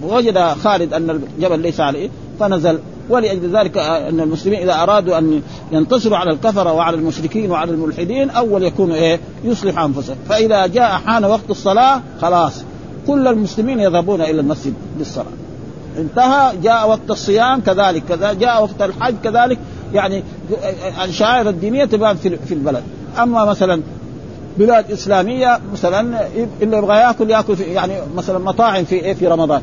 فوجد 0.02 0.38
خالد 0.38 0.92
أن 0.92 1.10
الجبل 1.10 1.60
ليس 1.60 1.80
عليه 1.80 2.08
فنزل. 2.40 2.78
ولأجل 3.08 3.56
ذلك 3.56 3.78
أن 3.78 4.20
المسلمين 4.20 4.62
إذا 4.62 4.82
أرادوا 4.82 5.18
أن 5.18 5.42
ينتصروا 5.72 6.16
على 6.16 6.30
الكفرة 6.30 6.72
وعلى 6.72 6.96
المشركين 6.96 7.50
وعلى 7.50 7.70
الملحدين 7.70 8.30
أول 8.30 8.62
يكونوا 8.62 8.96
إيه؟ 8.96 9.20
يصلح 9.44 9.78
أنفسهم. 9.78 10.16
فإذا 10.28 10.66
جاء 10.66 10.90
حان 10.90 11.24
وقت 11.24 11.50
الصلاة 11.50 12.00
خلاص. 12.20 12.62
كل 13.08 13.28
المسلمين 13.28 13.80
يذهبون 13.80 14.20
إلى 14.20 14.40
المسجد 14.40 14.74
للصلاة. 14.98 15.26
انتهى 15.98 16.52
جاء 16.62 16.88
وقت 16.88 17.10
الصيام 17.10 17.60
كذلك 17.60 18.02
كذا 18.08 18.32
جاء 18.32 18.62
وقت 18.62 18.82
الحج 18.82 19.14
كذلك. 19.24 19.58
يعني 19.94 20.22
الشعائر 21.04 21.48
الدينية 21.48 21.84
تبان 21.84 22.16
في 22.16 22.54
البلد. 22.54 22.82
أما 23.22 23.44
مثلا 23.44 23.82
بلاد 24.58 24.90
إسلامية 24.90 25.60
مثلا 25.72 26.26
اللي 26.62 26.76
يبغى 26.76 26.96
يأكل 26.96 27.30
يأكل 27.30 27.56
في 27.56 27.62
يعني 27.62 27.94
مثلا 28.16 28.38
مطاعم 28.38 28.84
في 28.84 28.94
إيه 28.94 29.14
في 29.14 29.26
رمضان. 29.26 29.62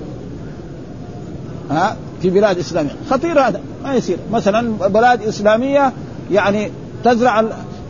ها؟ 1.72 1.98
في 2.22 2.30
بلاد 2.30 2.58
إسلامية. 2.58 2.96
خطير 3.10 3.40
هذا 3.40 3.62
ما 3.84 3.96
يصير. 3.96 4.18
مثلا 4.32 4.72
بلاد 4.88 5.22
إسلامية 5.22 5.94
يعني 6.32 6.72
تزرع 7.04 7.44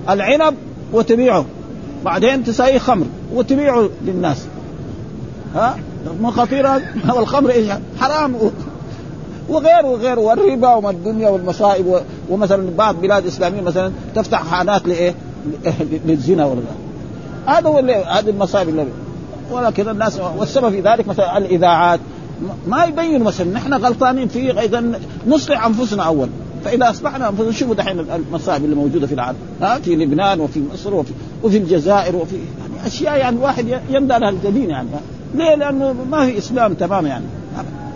العنب 0.10 0.56
وتبيعه. 0.94 1.46
بعدين 2.06 2.44
تساويه 2.44 2.78
خمر 2.78 3.06
وتبيعه 3.34 3.90
للناس. 4.06 4.46
ها؟ 5.56 5.78
مو 6.22 6.32
خطيره 6.32 6.82
والخمر 7.16 7.50
إيش؟ 7.50 7.72
حرام. 8.00 8.36
وغيره 9.50 9.86
وغيره 9.88 10.20
والربا 10.20 10.74
وما 10.74 10.90
الدنيا 10.90 11.30
والمصائب 11.30 12.02
ومثلا 12.30 12.70
بعض 12.78 12.96
بلاد 12.96 13.26
إسلامية 13.26 13.62
مثلا 13.62 13.92
تفتح 14.16 14.44
خانات 14.44 14.88
لإيه؟ 14.88 15.16
للزنا 16.06 16.46
ولا 16.46 16.62
هذا 17.46 17.70
هو 17.70 17.78
هذه 18.08 18.30
المصائب 18.30 18.70
اللي 18.70 18.86
ولكن 19.52 19.90
الناس 19.90 20.20
والسبب 20.38 20.70
في 20.70 20.82
ذلك 20.82 21.08
مثلا 21.08 21.38
الإذاعات. 21.38 22.00
ما 22.68 22.86
يبين 22.86 23.24
مثلا 23.24 23.54
نحن 23.54 23.74
غلطانين 23.74 24.28
في 24.28 24.52
اذا 24.52 24.84
نصلح 25.28 25.66
أنفسنا 25.66 26.04
أول. 26.04 26.30
فإذا 26.66 26.90
اصلحنا 26.90 27.30
أنفسنا 27.30 27.52
شوفوا 27.52 27.76
دحين 27.76 28.00
المصائب 28.00 28.64
اللي 28.64 28.76
موجودة 28.76 29.08
في 29.08 29.14
العالم. 29.14 29.38
ها؟ 29.62 29.80
في 29.80 29.96
لبنان 29.96 30.40
وفي 30.40 30.64
مصر 30.74 30.94
وفي, 30.94 31.12
وفي 31.44 31.58
الجزائر 31.58 32.16
وفي 32.16 32.36
يعني 32.36 32.88
أشياء 32.88 33.18
يعني 33.18 33.38
واحد 33.38 33.68
يندى 33.90 34.18
لها 34.18 34.30
الجبين 34.30 34.70
يعني. 34.70 34.88
ليه؟ 35.34 35.56
لأنه 35.56 35.96
ما 36.12 36.26
في 36.26 36.38
إسلام 36.38 36.74
تمام 36.74 37.06
يعني. 37.06 37.26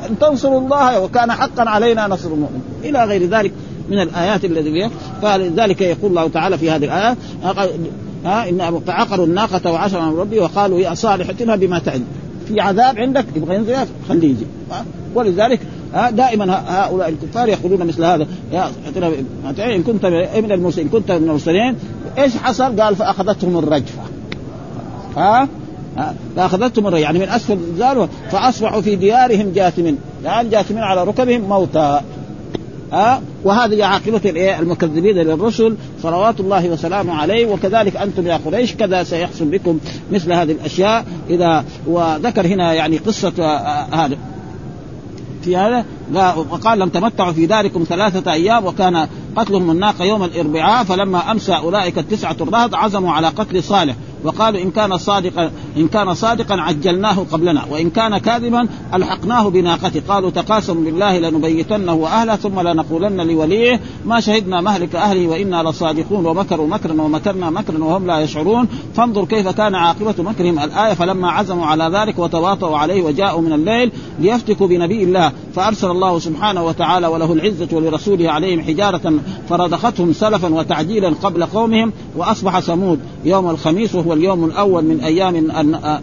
أن 0.10 0.20
تنصروا 0.20 0.60
الله 0.60 1.02
وكان 1.02 1.32
حقا 1.32 1.70
علينا 1.70 2.08
نصر 2.08 2.28
المؤمن 2.28 2.62
إلى 2.84 3.04
غير 3.04 3.26
ذلك 3.30 3.52
من 3.90 4.00
الآيات 4.00 4.46
فيها 4.46 4.90
فلذلك 5.22 5.82
يقول 5.82 6.10
الله 6.10 6.28
تعالى 6.28 6.58
في 6.58 6.72
هذه 6.72 6.86
الآية 6.86 7.18
ها 8.26 8.50
إن 8.50 8.82
فعقروا 8.88 9.26
الناقة 9.26 9.72
وعشر 9.72 10.02
من 10.02 10.20
ربي 10.20 10.40
وقالوا 10.40 10.80
يا 10.80 10.94
صالح 10.94 11.28
ائتنا 11.28 11.56
بما 11.56 11.80
تعد. 11.80 12.02
في 12.48 12.62
عذاب 12.62 13.00
عندك 13.00 13.26
يبغى 13.36 13.56
ينزل 13.56 13.76
خليه 14.10 14.30
يجي. 14.30 14.46
ولذلك 15.16 15.60
دائما 16.12 16.64
هؤلاء 16.68 17.10
الكفار 17.10 17.50
يقولون 17.50 17.88
مثل 17.88 18.04
هذا. 18.04 18.28
يا 18.52 18.72
إن 19.76 19.84
كنت 19.84 20.06
من 20.06 20.52
المرسلين 20.52 20.86
إن 20.86 20.92
كنت 20.92 21.12
من 21.12 21.24
المرسلين 21.24 21.76
إيش 22.18 22.38
حصل؟ 22.38 22.82
قال 22.82 22.96
فأخذتهم 22.96 23.58
الرجفة. 23.58 24.02
ها 25.18 25.48
فأخذتهم 26.36 26.88
الريح 26.88 27.02
يعني 27.02 27.20
من 27.20 27.30
أسفل 27.30 27.54
الزال 27.54 28.08
فأصبحوا 28.32 28.82
في 28.82 28.96
ديارهم 28.96 29.52
جاثمين. 29.56 29.98
يعني 30.24 30.50
جاثمين 30.50 30.84
على 30.84 31.04
ركبهم 31.04 31.42
موتى. 31.42 32.02
ها؟ 32.94 33.22
وهذه 33.44 33.86
عاقبة 33.86 34.22
المكذبين 34.60 35.16
للرسل. 35.16 35.76
صلوات 36.04 36.40
الله 36.40 36.70
وسلامه 36.70 37.14
عليه. 37.14 37.46
وكذلك 37.46 37.96
أنتم 37.96 38.28
يا 38.28 38.40
قريش 38.46 38.74
كذا 38.74 39.04
سيحصل 39.04 39.46
بكم 39.46 39.80
مثل 40.12 40.34
هذه 40.34 40.52
الأشياء. 40.52 41.06
إذا 41.30 41.66
وذكر 41.88 42.48
هنا 42.48 42.74
يعني 42.74 42.98
قصة 42.98 43.34
هذا 43.92 44.18
في 45.42 45.58
هذا؟ 45.58 45.86
وقال 46.36 46.80
لم 46.80 46.90
تمتعوا 46.90 47.32
في 47.32 47.46
داركم 47.46 47.86
ثلاثة 47.90 48.32
أيام 48.32 48.66
وكان 48.66 49.08
قتلهم 49.36 49.72
الناقة 49.72 50.06
يوم 50.06 50.24
الأربعاء 50.24 50.84
فلما 50.84 51.32
أمسى 51.32 51.54
أولئك 51.54 51.98
التسعة 51.98 52.36
الرهط 52.42 52.76
عزموا 52.76 53.12
على 53.12 53.28
قتل 53.28 53.64
صالح. 53.64 53.96
وقالوا 54.24 54.62
إن 54.62 54.72
كان 54.72 54.98
صادقا 54.98 55.52
إن 55.78 55.88
كان 55.88 56.14
صادقا 56.14 56.56
عجلناه 56.56 57.26
قبلنا 57.32 57.66
وإن 57.72 57.90
كان 57.90 58.18
كاذبا 58.18 58.68
ألحقناه 58.94 59.50
بناقته. 59.50 60.02
قالوا 60.10 60.30
تقاسم 60.30 60.84
بالله 60.84 61.20
لنبيتنه 61.20 61.94
وأهله 61.94 62.36
ثم 62.36 62.60
لنقولن 62.60 63.22
لوليه 63.22 63.80
ما 64.06 64.20
شهدنا 64.20 64.62
مهلك 64.62 64.96
أهله 64.96 65.28
وإنا 65.28 65.70
لصادقون. 65.70 66.26
ومكروا 66.26 66.68
مكرا 66.68 67.02
ومكرنا 67.02 67.50
مكرا 67.50 67.84
وهم 67.84 68.08
لا 68.08 68.20
يشعرون. 68.20 68.68
فانظر 68.94 69.26
كيف 69.26 69.48
كان 69.48 69.76
عاقبة 69.76 70.24
مكرهم. 70.24 70.60
الآية 70.60 70.94
فلما 70.94 71.32
عزموا 71.32 71.66
على 71.66 71.92
ذلك 71.94 72.20
وتواطؤوا 72.20 72.78
عليه 72.78 73.02
وجاءوا 73.04 73.42
من 73.42 73.54
الليل 73.54 73.92
ليفتكوا 74.20 74.68
بنبي 74.68 75.04
الله. 75.04 75.32
فأرسل 75.56 75.92
الله 75.92 76.20
سبحانه 76.20 76.66
وتعالى 76.66 77.08
وله 77.08 77.34
العزة 77.34 77.68
ولرسوله 77.72 78.30
عليهم 78.32 78.62
حجارة 78.62 79.14
فرضختهم 79.50 80.14
سلفا 80.14 80.54
وتعجيلا 80.54 81.14
قبل 81.24 81.46
قومهم 81.46 81.94
وأصبح 82.16 82.60
ثمود. 82.60 83.00
يوم 83.26 83.50
الخميس 83.50 83.96
وهو 83.96 84.09
اليوم 84.14 84.46
الأول 84.46 84.86
من 84.86 85.00
أيام 85.00 85.52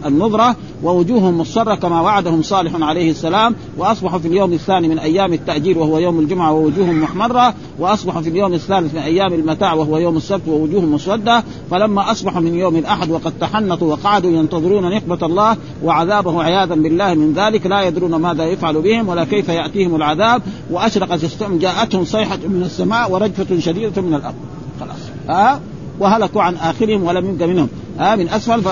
النظرة 0.05 0.55
ووجوههم 0.83 1.37
مصرة 1.37 1.75
كما 1.75 2.01
وعدهم 2.01 2.41
صالح 2.41 2.71
عليه 2.81 3.11
السلام 3.11 3.55
واصبحوا 3.77 4.19
في 4.19 4.27
اليوم 4.27 4.53
الثاني 4.53 4.87
من 4.87 4.99
أيام 4.99 5.33
التأجير 5.33 5.77
وهو 5.77 5.99
يوم 5.99 6.19
الجمعة 6.19 6.51
ووجوههم 6.53 7.01
محمرة 7.01 7.53
واصبحوا 7.79 8.21
في 8.21 8.29
اليوم 8.29 8.53
الثالث 8.53 8.93
من 8.93 8.99
أيام 8.99 9.33
المتاع 9.33 9.73
وهو 9.73 9.97
يوم 9.97 10.17
السبت 10.17 10.47
ووجوههم 10.47 10.93
مسودة 10.93 11.43
فلما 11.71 12.11
اصبحوا 12.11 12.41
من 12.41 12.55
يوم 12.55 12.75
الأحد 12.75 13.11
وقد 13.11 13.33
تحنطوا 13.39 13.91
وقعدوا 13.91 14.31
ينتظرون 14.31 14.89
نقمة 14.89 15.19
الله 15.25 15.57
وعذابه 15.83 16.43
عياذا 16.43 16.75
بالله 16.75 17.13
من 17.13 17.33
ذلك 17.33 17.65
لا 17.65 17.81
يدرون 17.81 18.15
ماذا 18.15 18.45
يفعل 18.45 18.81
بهم 18.81 19.09
ولا 19.09 19.23
كيف 19.25 19.49
يأتيهم 19.49 19.95
العذاب 19.95 20.41
وأشرقت 20.71 21.23
السماء 21.23 21.57
جاءتهم 21.57 22.05
صيحة 22.05 22.37
من 22.37 22.63
السماء 22.65 23.11
ورجفة 23.11 23.59
شديدة 23.59 24.01
من 24.01 24.13
الأرض. 24.13 24.35
خلاص. 24.79 24.97
ها؟ 25.29 25.53
أه؟ 25.53 25.59
وهلكوا 25.99 26.41
عن 26.41 26.55
آخرهم 26.55 27.03
ولم 27.03 27.25
يبق 27.25 27.45
منهم. 27.45 27.69
ها 27.99 28.15
من 28.15 28.29
أسفل 28.29 28.63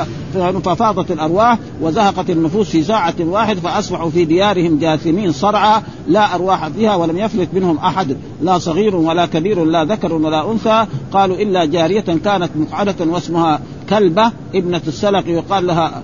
ففاضت 0.64 1.12
الأرواح 1.12 1.58
وزهقت 1.82 2.30
النفوس 2.30 2.70
في 2.70 2.84
ساعة 2.84 3.14
واحد 3.20 3.58
فأصبحوا 3.58 4.10
في 4.10 4.26
ديارهم 4.26 4.80
جاثمين 4.80 5.32
صرعى 5.32 5.82
لا 6.08 6.36
أرواح 6.36 6.68
فيها 6.68 6.96
ولم 6.96 7.18
يفلت 7.18 7.50
منهم 7.54 7.78
أحد 7.78 8.18
لا 8.42 8.58
صغير 8.58 8.96
ولا 8.96 9.26
كبير 9.26 9.66
لا 9.66 9.84
ذكر 9.84 10.14
ولا 10.14 10.52
أنثى. 10.52 10.86
قالوا 11.12 11.36
إلا 11.36 11.66
جارية 11.66 12.02
كانت 12.02 12.50
مقعدة 12.56 13.06
واسمها 13.06 13.60
كلبة 13.90 14.32
ابنة 14.56 14.82
السلق 14.88 15.28
يقال 15.28 15.68
لها 15.68 16.02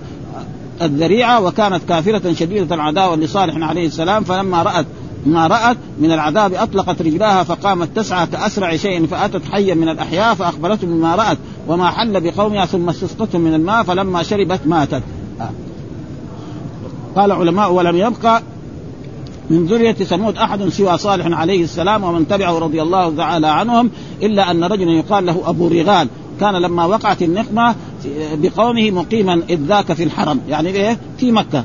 الذريعة 0.82 1.40
وكانت 1.40 1.80
كافرة 1.88 2.32
شديدة 2.32 2.74
العداوة 2.74 3.16
لصالح 3.16 3.68
عليه 3.68 3.86
السلام. 3.86 4.24
فلما 4.24 4.62
رأت 4.62 4.86
ما 5.26 5.46
رأت 5.46 5.76
من 6.00 6.12
العذاب 6.12 6.54
أطلقت 6.54 7.02
رجلاها 7.02 7.42
فقامت 7.42 7.96
تسعى 7.96 8.26
كأسرع 8.26 8.76
شيء 8.76 9.06
فأتت 9.06 9.42
حيا 9.52 9.74
من 9.74 9.88
الأحياء 9.88 10.34
فأخبرتهم 10.34 10.90
بما 10.90 11.14
رأت. 11.14 11.38
وما 11.68 11.90
حل 11.90 12.20
بقومها 12.20 12.66
ثم 12.66 12.88
استسقتهم 12.88 13.40
من 13.40 13.54
الماء 13.54 13.82
فلما 13.82 14.22
شربت 14.22 14.60
ماتت. 14.66 15.02
آه. 15.40 15.50
قال 17.16 17.32
علماء 17.32 17.72
ولم 17.72 17.96
يبقى 17.96 18.42
من 19.50 19.66
ذرية 19.66 19.92
ثمود 19.92 20.36
أحد 20.36 20.68
سوى 20.68 20.98
صالح 20.98 21.38
عليه 21.38 21.64
السلام 21.64 22.04
ومن 22.04 22.28
تبعه 22.28 22.58
رضي 22.58 22.82
الله 22.82 23.16
تعالى 23.16 23.46
عنهم 23.46 23.90
إلا 24.22 24.50
أن 24.50 24.64
رجلا 24.64 24.90
يقال 24.90 25.26
له 25.26 25.42
أبو 25.44 25.68
رغال. 25.68 26.08
كان 26.40 26.54
لما 26.54 26.84
وقعت 26.84 27.22
النقمة 27.22 27.74
بقومه 28.34 28.90
مقيما 28.90 29.42
إذ 29.50 29.60
ذاك 29.60 29.92
في 29.92 30.04
الحرم. 30.04 30.40
يعني 30.48 30.68
إيه؟ 30.68 30.98
في 31.18 31.32
مكة. 31.32 31.64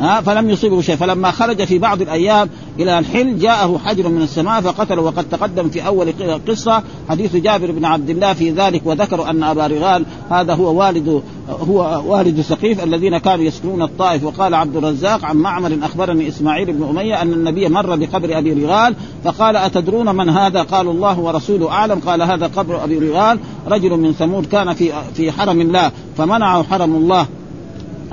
ها 0.00 0.20
فلم 0.20 0.50
يصيبه 0.50 0.80
شيء. 0.80 0.96
فلما 0.96 1.30
خرج 1.30 1.64
في 1.64 1.78
بعض 1.78 2.02
الأيام 2.02 2.48
إلى 2.78 2.98
الحل 2.98 3.38
جاءه 3.38 3.80
حجر 3.84 4.08
من 4.08 4.22
السماء 4.22 4.60
فقتله 4.60 5.02
وقد 5.02 5.28
تقدم 5.28 5.68
في 5.68 5.86
أول 5.86 6.12
قصة 6.48 6.82
حديث 7.08 7.36
جابر 7.36 7.70
بن 7.70 7.84
عبد 7.84 8.10
الله 8.10 8.32
في 8.32 8.50
ذلك 8.50 8.82
وذكروا 8.84 9.30
أن 9.30 9.42
أبا 9.42 9.66
رغال 9.66 10.04
هذا 10.30 10.54
هو 10.54 10.80
والد 10.80 11.22
هو 11.48 12.02
والد 12.06 12.40
سقيف 12.40 12.84
الذين 12.84 13.18
كانوا 13.18 13.44
يسكنون 13.44 13.82
الطائف. 13.82 14.24
وقال 14.24 14.54
عبد 14.54 14.76
الرزاق 14.76 15.24
عن 15.24 15.36
معمر 15.36 15.78
أخبرني 15.82 16.28
إسماعيل 16.28 16.72
بن 16.72 16.88
أمية 16.88 17.22
أن 17.22 17.32
النبي 17.32 17.68
مر 17.68 17.96
بقبر 17.96 18.38
أبي 18.38 18.52
رغال 18.64 18.94
فقال 19.24 19.56
أتدرون 19.56 20.14
من 20.14 20.28
هذا؟ 20.28 20.62
قالوا 20.62 20.92
الله 20.92 21.18
ورسوله 21.18 21.70
أعلم. 21.70 21.98
قال 21.98 22.22
هذا 22.22 22.46
قبر 22.46 22.84
أبي 22.84 22.98
رغال 22.98 23.38
رجل 23.68 23.90
من 23.90 24.12
ثمود 24.12 24.46
كان 24.46 24.74
في 24.74 24.92
في 25.14 25.32
حرم 25.32 25.60
الله 25.60 25.90
فمنعه 26.16 26.62
حرم 26.62 26.96
الله. 26.96 27.26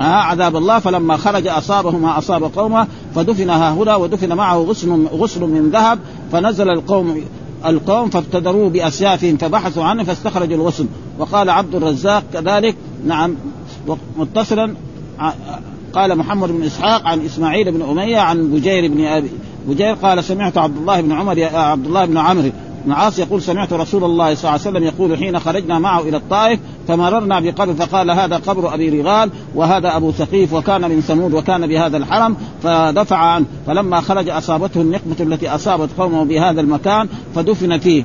ها 0.00 0.14
عذاب 0.14 0.56
الله 0.56 0.78
فلما 0.78 1.16
خرج 1.16 1.46
اصابه 1.46 1.90
ما 1.90 2.18
أصاب 2.18 2.42
قومه 2.42 2.86
فدفن 3.14 3.50
ها 3.50 3.72
هنا 3.72 3.96
ودفن 3.96 4.32
معه 4.32 4.56
غسل 4.58 5.06
غسل 5.06 5.40
من 5.40 5.70
ذهب 5.70 5.98
فنزل 6.32 6.70
القوم 6.70 7.22
القوم 7.66 8.10
فابتدروا 8.10 8.70
باسيافهم 8.70 9.36
فبحثوا 9.36 9.84
عنه 9.84 10.04
فاستخرجوا 10.04 10.56
الغسل 10.56 10.86
وقال 11.18 11.50
عبد 11.50 11.74
الرزاق 11.74 12.22
كذلك 12.32 12.76
نعم 13.06 13.34
متصلا 14.18 14.74
قال 15.92 16.18
محمد 16.18 16.48
بن 16.48 16.62
إسحاق 16.62 17.06
عن 17.06 17.24
إسماعيل 17.24 17.72
بن 17.72 17.82
أمية 17.82 18.18
عن 18.18 18.48
بجير 18.48 18.88
بن 18.88 19.04
ابي 19.04 19.30
بجير 19.68 19.94
قال 19.94 20.24
سمعت 20.24 20.58
عبد 20.58 20.76
الله 20.76 21.00
بن 21.00 21.12
عمر 21.12 21.44
عبد 21.54 21.86
الله 21.86 22.04
بن 22.04 22.16
عمرو 22.16 22.50
عاص 22.88 23.18
يقول 23.18 23.42
سمعت 23.42 23.72
رسول 23.72 24.04
الله 24.04 24.34
صلى 24.34 24.38
الله 24.38 24.50
عليه 24.50 24.60
وسلم 24.60 24.84
يقول 24.84 25.18
حين 25.18 25.40
خرجنا 25.40 25.78
معه 25.78 26.00
إلى 26.00 26.16
الطائف 26.16 26.60
فمررنا 26.88 27.40
بقبر 27.40 27.74
فقال 27.74 28.10
هذا 28.10 28.36
قبر 28.36 28.74
أبي 28.74 29.00
رغال 29.00 29.30
وهذا 29.54 29.96
أبو 29.96 30.12
ثقيف 30.12 30.52
وكان 30.52 30.80
من 30.80 31.00
ثمود 31.00 31.34
وكان 31.34 31.66
بهذا 31.66 31.96
الحرم 31.96 32.36
فدفع 32.62 33.16
عنه 33.16 33.46
فلما 33.66 34.00
خرج 34.00 34.28
أصابته 34.28 34.80
النقمة 34.80 35.16
التي 35.20 35.48
أصابت 35.48 35.88
قومه 35.98 36.24
بهذا 36.24 36.60
المكان 36.60 37.08
فدفن 37.34 37.78
فيه. 37.78 38.04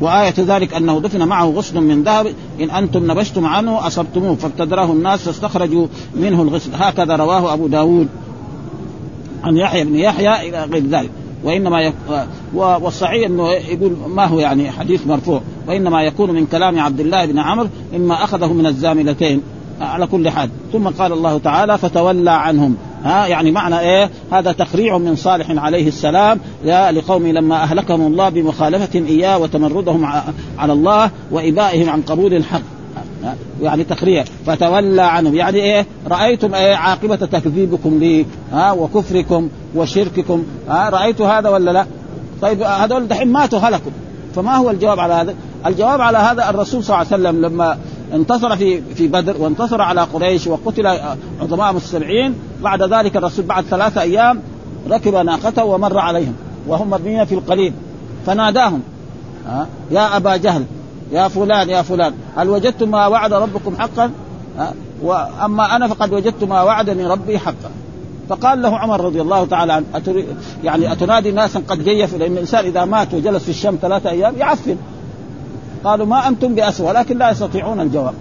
وآية 0.00 0.34
ذلك 0.38 0.74
أنه 0.74 1.00
دفن 1.00 1.28
معه 1.28 1.46
غصن 1.46 1.82
من 1.82 2.02
ذهب 2.02 2.34
إن 2.60 2.70
أنتم 2.70 3.10
نبشتم 3.10 3.46
عنه 3.46 3.86
أصبتموه 3.86 4.34
فابتدراه 4.34 4.92
الناس 4.92 5.22
فاستخرجوا 5.22 5.86
منه 6.16 6.42
الغسل 6.42 6.70
هكذا 6.74 7.16
رواه 7.16 7.52
أبو 7.52 7.66
داود 7.66 8.08
عن 9.44 9.56
يحيى 9.56 9.84
بن 9.84 9.96
يحيى 9.96 10.48
إلى 10.48 10.64
غير 10.64 10.86
ذلك. 10.86 11.10
وإنما 11.44 11.80
يك... 11.80 11.94
والصحيح 12.54 13.26
إنه 13.26 13.50
يقول 13.50 13.96
ما 14.08 14.24
هو 14.24 14.38
يعني 14.40 14.70
حديث 14.70 15.06
مرفوع. 15.06 15.40
وإنما 15.68 16.02
يكون 16.02 16.30
من 16.30 16.46
كلام 16.46 16.80
عبد 16.80 17.00
الله 17.00 17.26
بن 17.26 17.38
عمرو 17.38 17.68
اما 17.96 18.24
أخذه 18.24 18.52
من 18.52 18.66
الزاملتين 18.66 19.42
على 19.80 20.06
كل 20.06 20.30
حال. 20.30 20.50
ثم 20.72 20.88
قال 20.88 21.12
الله 21.12 21.38
تعالى 21.38 21.78
فتولى 21.78 22.30
عنهم. 22.30 22.76
ها 23.04 23.26
يعني 23.26 23.50
معنى 23.50 23.80
إيه؟ 23.80 24.10
هذا 24.32 24.52
تقريع 24.52 24.98
من 24.98 25.16
صالح 25.16 25.50
عليه 25.50 25.88
السلام 25.88 26.40
لقوم 26.64 27.26
لما 27.26 27.62
أهلكهم 27.62 28.06
الله 28.06 28.28
بمخالفة 28.28 28.98
إياه 28.98 29.38
وتمردهم 29.38 30.04
على 30.58 30.72
الله 30.72 31.10
وإبائهم 31.30 31.90
عن 31.90 32.02
قبول 32.02 32.34
الحق. 32.34 32.77
يعني 33.62 33.84
تقريع 33.84 34.24
فتولى 34.46 35.02
عنهم. 35.02 35.34
يعني 35.34 35.58
إيه؟ 35.58 35.86
رأيتم 36.06 36.54
إيه؟ 36.54 36.74
عاقبة 36.76 37.16
تكذيبكم 37.16 37.98
لي 37.98 38.26
ها؟ 38.52 38.72
وكفركم 38.72 39.48
وشرككم 39.74 40.44
ها؟ 40.68 40.88
رأيتوا 40.88 41.38
هذا 41.38 41.48
ولا 41.48 41.70
لا؟ 41.70 41.86
طيب 42.42 42.62
هذول 42.62 43.08
دحين 43.08 43.32
ماتوا 43.32 43.58
هلكوا. 43.58 43.92
فما 44.34 44.56
هو 44.56 44.70
الجواب 44.70 45.00
على 45.00 45.14
هذا؟ 45.14 45.34
الجواب 45.66 46.00
على 46.00 46.18
هذا 46.18 46.50
الرسول 46.50 46.84
صلى 46.84 46.96
الله 46.96 47.06
عليه 47.12 47.22
وسلم 47.22 47.44
لما 47.44 47.78
انتصر 48.14 48.56
في 48.56 48.82
في 48.94 49.08
بدر 49.08 49.42
وانتصر 49.42 49.82
على 49.82 50.00
قريش 50.00 50.46
وقتل 50.46 50.86
عظماء 51.40 51.76
السبعين 51.76 52.34
بعد 52.62 52.82
ذلك 52.82 53.16
الرسول 53.16 53.44
بعد 53.44 53.64
ثلاثة 53.64 54.00
أيام 54.00 54.40
ركب 54.90 55.14
ناقته 55.14 55.64
ومر 55.64 55.98
عليهم 55.98 56.34
وهم 56.66 56.90
مبنيين 56.90 57.24
في 57.24 57.34
القليل. 57.34 57.72
فناداهم 58.26 58.82
يا 59.90 60.16
أبا 60.16 60.36
جهل 60.36 60.64
يا 61.12 61.28
فلان 61.28 61.68
يا 61.68 61.82
فلان. 61.82 62.14
هل 62.36 62.48
وجدتم 62.48 62.90
ما 62.90 63.06
وعد 63.06 63.32
ربكم 63.32 63.76
حقا؟ 63.78 64.10
واما 65.02 65.76
أنا 65.76 65.88
فقد 65.88 66.12
وجدت 66.12 66.44
ما 66.44 66.62
وعدني 66.62 67.06
ربي 67.06 67.38
حقا. 67.38 67.70
فقال 68.28 68.62
له 68.62 68.78
عمر 68.78 69.04
رضي 69.04 69.20
الله 69.20 69.44
تعالى 69.44 69.72
عنه 69.72 69.84
أتري 69.94 70.26
يعني 70.64 70.92
أتنادي 70.92 71.30
ناسا 71.30 71.62
قد 71.68 71.84
جيفوا 71.84 72.18
لأن 72.18 72.32
الإنسان 72.32 72.64
إذا 72.64 72.84
مات 72.84 73.14
وجلس 73.14 73.42
في 73.42 73.48
الشام 73.48 73.78
ثلاثة 73.82 74.10
أيام 74.10 74.34
يعفن. 74.38 74.76
قالوا 75.84 76.06
ما 76.06 76.28
أنتم 76.28 76.54
باسوء 76.54 76.88
ولكن 76.88 77.18
لا 77.18 77.30
يستطيعون 77.30 77.80
الجواب. 77.80 78.14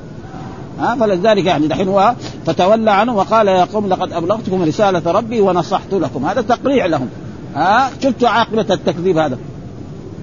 ها؟ 0.79 0.95
فلذلك 0.95 1.45
يعني 1.45 1.67
دحين 1.67 1.87
هو 1.87 2.13
فتولى 2.45 2.91
عنه 2.91 3.15
وقال 3.15 3.47
يا 3.47 3.63
قوم 3.73 3.89
لقد 3.89 4.13
أبلغتكم 4.13 4.63
رسالة 4.63 5.11
ربي 5.11 5.41
ونصحت 5.41 5.93
لكم. 5.93 6.25
هذا 6.25 6.41
تقريع 6.41 6.85
لهم. 6.85 7.09
ها؟ 7.55 7.89
شفتوا 8.03 8.29
عاقبة 8.29 8.65
التكذيب 8.69 9.17
هذا. 9.17 9.37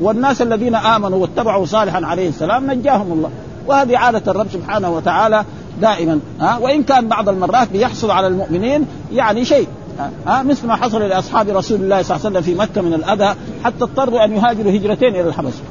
والناس 0.01 0.43
الذين 0.43 0.75
آمنوا 0.75 1.19
واتبعوا 1.19 1.67
صالحا 1.67 2.07
عليه 2.07 2.29
السلام 2.29 2.71
نجاهم 2.71 3.13
الله. 3.13 3.31
وهذه 3.67 3.99
عادة 3.99 4.33
الرب 4.33 4.47
سبحانه 4.53 4.91
وتعالى 4.91 5.45
دائما 5.81 6.21
ها؟ 6.41 6.59
وإن 6.59 6.83
كان 6.83 7.09
بعض 7.09 7.29
المرات 7.29 7.69
بيحصل 7.73 8.11
على 8.11 8.27
المؤمنين 8.27 8.87
يعني 9.13 9.45
شيء 9.45 9.69
ها؟ 10.27 10.43
مثل 10.43 10.67
ما 10.67 10.77
حصل 10.77 11.03
لأصحاب 11.03 11.49
رسول 11.49 11.81
الله 11.81 12.03
صلى 12.03 12.17
الله 12.17 12.27
عليه 12.27 12.39
وسلم 12.39 12.43
في 12.43 12.55
مكة 12.55 12.83
من 12.83 12.95
الأذى 12.95 13.35
حتى 13.65 13.85
اضطروا 13.85 14.25
أن 14.25 14.33
يهاجروا 14.33 14.73
هجرتين 14.73 15.09
إلى 15.09 15.29
الحبشه 15.29 15.63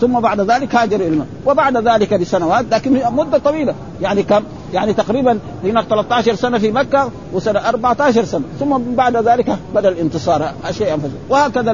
ثم 0.00 0.20
بعد 0.20 0.40
ذلك 0.40 0.74
هاجروا 0.74 1.06
إلى 1.06 1.22
وبعد 1.46 1.76
ذلك 1.76 2.14
بسنوات 2.14 2.64
لكن 2.70 3.02
مدة 3.12 3.38
طويلة. 3.38 3.74
يعني 4.00 4.22
كم؟ 4.22 4.42
يعني 4.74 4.92
تقريبا 4.92 5.38
هناك 5.64 5.84
13 5.84 6.34
سنة 6.34 6.58
في 6.58 6.70
مكة 6.70 7.10
وسنة 7.32 7.68
14 7.68 8.24
سنة 8.24 8.44
ثم 8.60 8.78
بعد 8.78 9.16
ذلك 9.16 9.56
بدأ 9.74 9.88
الانتصار 9.88 10.52
شيئا 10.70 10.98
وهكذا 11.28 11.70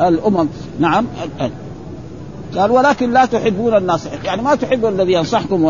الأمم. 0.00 0.48
نعم. 0.78 1.06
قال 2.56 2.70
ولكن 2.70 3.12
لا 3.12 3.24
تحبون 3.24 3.76
الناصحين 3.76 4.18
يعني 4.24 4.42
ما 4.42 4.54
تحبون 4.54 4.92
الذي 4.92 5.12
ينصحكم. 5.12 5.64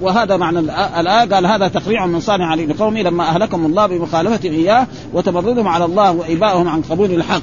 وهذا 0.00 0.36
معنى 0.36 0.58
الآية. 0.58 1.34
قال 1.34 1.46
هذا 1.46 1.68
تقريع 1.68 2.06
من 2.06 2.20
صانع 2.20 2.54
لقومه 2.54 3.02
لما 3.02 3.24
أهلكم 3.24 3.66
الله 3.66 3.86
بمخالفة 3.86 4.48
إياه 4.48 4.86
وتمردهم 5.12 5.68
على 5.68 5.84
الله 5.84 6.12
وإبائهم 6.12 6.68
عن 6.68 6.82
قبول 6.82 7.10
الحق. 7.10 7.42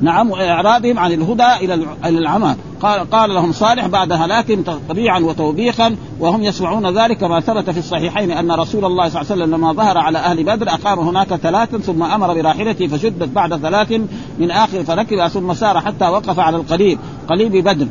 نعم 0.00 0.30
واعراضهم 0.30 0.98
عن 0.98 1.12
الهدى 1.12 1.64
إلى 2.04 2.18
العمى 2.18 2.56
قال 2.80 3.10
قال 3.10 3.34
لهم 3.34 3.52
صالح 3.52 3.86
بعد 3.86 4.12
هلاكهم 4.12 4.62
تطبيعا 4.62 5.20
وتوبيخا 5.20 5.96
وهم 6.20 6.42
يسمعون 6.42 6.98
ذلك 6.98 7.24
ما 7.24 7.40
ثبت 7.40 7.70
في 7.70 7.78
الصحيحين 7.78 8.30
أن 8.30 8.52
رسول 8.52 8.84
الله 8.84 9.08
صلى 9.08 9.20
الله 9.20 9.32
عليه 9.32 9.42
وسلم 9.42 9.54
لما 9.54 9.72
ظهر 9.72 9.98
على 9.98 10.18
أهل 10.18 10.44
بدر 10.44 10.68
أقام 10.68 10.98
هناك 10.98 11.28
ثلاثا 11.28 11.78
ثم 11.78 12.02
أمر 12.02 12.34
براحلته 12.34 12.86
فشدت 12.86 13.28
بعد 13.28 13.56
ثلاث 13.56 13.92
من 14.38 14.50
آخر 14.50 14.84
فركب 14.84 15.28
ثم 15.28 15.54
سار 15.54 15.80
حتى 15.80 16.08
وقف 16.08 16.38
على 16.38 16.56
القليب 16.56 16.98
قليب 17.28 17.52
بدر. 17.52 17.86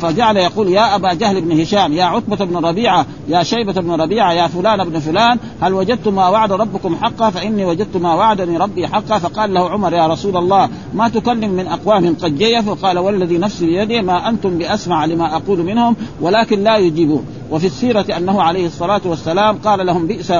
فجعل 0.00 0.36
يقول 0.36 0.68
يا 0.68 0.94
أبا 0.94 1.14
جهل 1.14 1.40
بن 1.40 1.60
هشام 1.60 1.92
يا 1.92 2.04
عتبة 2.04 2.44
بن 2.44 2.56
ربيعة 2.56 3.06
يا 3.28 3.42
شيبة 3.42 3.72
بن 3.72 3.90
ربيعة 3.90 4.32
يا 4.32 4.46
فلان 4.46 4.84
بن 4.84 4.98
فلان 4.98 5.38
هل 5.60 5.74
وجدتم 5.74 6.14
ما 6.14 6.28
وعد 6.28 6.52
ربكم 6.52 6.96
حقا؟ 6.96 7.30
فإني 7.30 7.64
وجدت 7.64 7.96
ما 7.96 8.14
وعدني 8.14 8.56
ربي 8.56 8.88
حقا. 8.88 9.18
فقال 9.18 9.54
له 9.54 9.70
عمر 9.70 9.92
يا 9.92 10.06
رسول 10.06 10.36
الله 10.36 10.68
ما 10.94 11.08
تكلم 11.08 11.50
من 11.50 11.66
أقوام 11.66 12.16
قد 12.22 12.38
جيفوا. 12.38 12.74
قال 12.74 12.98
والذي 12.98 13.38
نفسي 13.38 13.66
بيده 13.66 14.02
ما 14.02 14.28
أنتم 14.28 14.58
بأسمع 14.58 15.04
لما 15.04 15.36
أقول 15.36 15.62
منهم 15.62 15.96
ولكن 16.20 16.64
لا 16.64 16.76
يجيبون 16.76 17.24
وفي 17.50 17.66
السيرة 17.66 18.06
أنه 18.16 18.42
عليه 18.42 18.66
الصلاة 18.66 19.00
والسلام 19.04 19.56
قال 19.56 19.86
لهم 19.86 20.06
بئس 20.06 20.32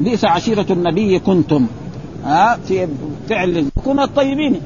بئس 0.00 0.24
عشيرة 0.24 0.66
النبي 0.70 1.18
كنتم. 1.18 1.66
ها 2.24 2.58
في 2.68 2.88
فعل 3.28 3.64
كنا 3.84 4.04
الطيبين. 4.04 4.60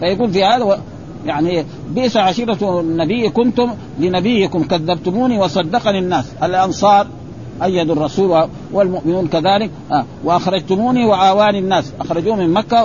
فيقول 0.00 0.30
في 0.32 0.44
هذا 0.44 0.80
يعني 1.26 1.64
بئس 1.90 2.16
عشيرة 2.16 2.80
النبي 2.80 3.28
كنتم 3.28 3.70
لنبيكم 3.98 4.62
كذبتموني 4.62 5.38
وصدقني 5.38 5.98
الناس. 5.98 6.24
الأنصار 6.42 7.06
أيدوا 7.62 7.94
الرسول 7.94 8.48
والمؤمنون 8.72 9.28
كذلك 9.28 9.70
آه 9.92 10.04
وأخرجتموني 10.24 11.04
وآواني 11.04 11.58
الناس. 11.58 11.92
أخرجوه 12.00 12.36
من 12.36 12.52
مكة 12.52 12.82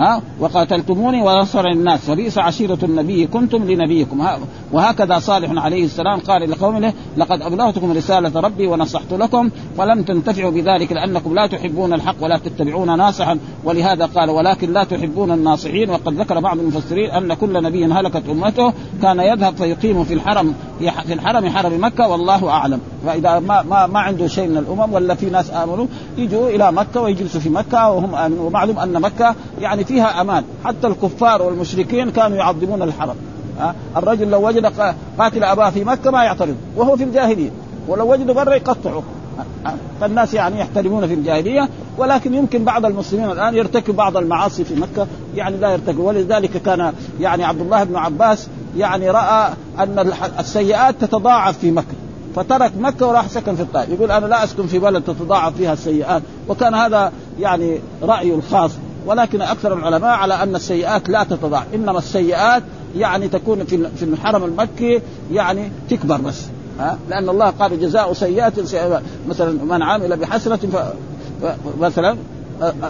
ها? 0.00 0.22
وقاتلتموني 0.40 1.22
ونصر 1.22 1.66
الناس. 1.66 2.08
وبئس 2.08 2.38
عشيرة 2.38 2.78
النبي. 2.82 3.26
كنتم 3.26 3.70
لنبيكم. 3.70 4.26
وهكذا 4.72 5.18
صالح 5.18 5.64
عليه 5.64 5.84
السلام 5.84 6.20
قال 6.20 6.50
لقومه 6.50 6.92
لقد 7.16 7.42
أبلغتكم 7.42 7.92
رسالة 7.92 8.40
ربي 8.40 8.66
ونصحت 8.66 9.12
لكم 9.12 9.50
ولم 9.76 10.02
تنتفعوا 10.02 10.50
بذلك 10.50 10.92
لأنكم 10.92 11.34
لا 11.34 11.46
تحبون 11.46 11.92
الحق 11.92 12.14
ولا 12.20 12.38
تتبعون 12.38 12.98
ناصحا. 12.98 13.38
ولهذا 13.64 14.06
قال 14.06 14.30
ولكن 14.30 14.72
لا 14.72 14.84
تحبون 14.84 15.30
الناصحين. 15.30 15.90
وقد 15.90 16.14
ذكر 16.20 16.40
بعض 16.40 16.58
المفسرين 16.58 17.10
أن 17.10 17.34
كل 17.34 17.62
نبي 17.62 17.84
هلكت 17.84 18.22
أمته 18.28 18.72
كان 19.02 19.20
يذهب 19.20 19.56
فيقيم 19.56 20.04
في 20.04 20.14
الحرم 20.14 20.54
في 21.06 21.12
الحرم 21.12 21.48
حرم 21.48 21.84
مكة 21.84 22.08
والله 22.08 22.48
أعلم. 22.48 22.80
فإذا 23.06 23.38
ما 23.38 23.62
ما, 23.62 23.86
ما 23.86 24.00
عنده 24.00 24.26
شيء 24.26 24.48
من 24.48 24.56
الأمم 24.56 24.92
ولا 24.92 25.14
في 25.14 25.26
ناس 25.26 25.50
آمنوا 25.50 25.86
يجوا 26.18 26.48
إلى 26.48 26.72
مكة 26.72 27.00
ويجلسوا 27.00 27.40
في 27.40 27.48
مكة 27.48 27.90
وهم 27.90 28.38
ومعلوم 28.38 28.78
أن 28.78 29.00
مكة 29.00 29.34
يعني 29.60 29.84
فيها 29.90 30.20
أمان. 30.20 30.44
حتى 30.64 30.86
الكفار 30.86 31.42
والمشركين 31.42 32.10
كانوا 32.10 32.36
يعظمون 32.36 32.82
الحرم. 32.82 33.16
الرجل 33.96 34.30
لو 34.30 34.46
وجد 34.46 34.66
قاتل 35.18 35.44
أباه 35.44 35.70
في 35.70 35.84
مكة 35.84 36.10
ما 36.10 36.24
يعترض. 36.24 36.56
وهو 36.76 36.96
في 36.96 37.04
الجاهلية. 37.04 37.50
ولو 37.88 38.12
وجده 38.12 38.32
برا 38.32 38.54
يقطعه. 38.54 39.02
فالناس 40.00 40.34
يعني 40.34 40.60
يحترمون 40.60 41.06
في 41.06 41.14
الجاهلية. 41.14 41.68
ولكن 41.98 42.34
يمكن 42.34 42.64
بعض 42.64 42.86
المسلمين 42.86 43.30
الآن 43.30 43.54
يرتكب 43.54 43.96
بعض 43.96 44.16
المعاصي 44.16 44.64
في 44.64 44.74
مكة. 44.74 45.06
يعني 45.34 45.56
لا 45.56 45.70
يرتكب. 45.70 45.98
ولذلك 45.98 46.62
كان 46.62 46.92
يعني 47.20 47.44
عبد 47.44 47.60
الله 47.60 47.84
بن 47.84 47.96
عباس 47.96 48.48
يعني 48.76 49.10
رأى 49.10 49.52
أن 49.78 50.12
السيئات 50.38 50.94
تتضاعف 51.00 51.58
في 51.58 51.70
مكة. 51.70 51.94
فترك 52.36 52.72
مكة 52.78 53.06
وراح 53.06 53.28
سكن 53.28 53.56
في 53.56 53.62
الطائف. 53.62 53.90
يقول 53.90 54.10
أنا 54.10 54.26
لا 54.26 54.44
أسكن 54.44 54.66
في 54.66 54.78
بلد 54.78 55.02
تتضاعف 55.02 55.56
فيها 55.56 55.72
السيئات. 55.72 56.22
وكان 56.48 56.74
هذا 56.74 57.12
يعني 57.40 57.78
رايه 58.02 58.34
الخاص. 58.34 58.70
ولكن 59.06 59.42
أكثر 59.42 59.72
العلماء 59.72 60.10
على 60.10 60.34
أن 60.34 60.56
السيئات 60.56 61.08
لا 61.08 61.24
تتضاعف. 61.24 61.74
إنما 61.74 61.98
السيئات 61.98 62.62
يعني 62.96 63.28
تكون 63.28 63.64
في 63.64 63.88
في 63.96 64.02
الحرم 64.02 64.44
المكي 64.44 65.00
يعني 65.32 65.72
تكبر 65.90 66.16
بس. 66.16 66.42
ها؟ 66.80 66.98
لأن 67.10 67.28
الله 67.28 67.50
قال 67.50 67.80
جزاء 67.80 68.12
سيئات 68.12 68.52
مثلا 69.28 69.64
من 69.64 69.82
عمل 69.82 70.16
بحسنه 70.16 70.56
ف... 70.56 70.76
مثلا 71.80 72.16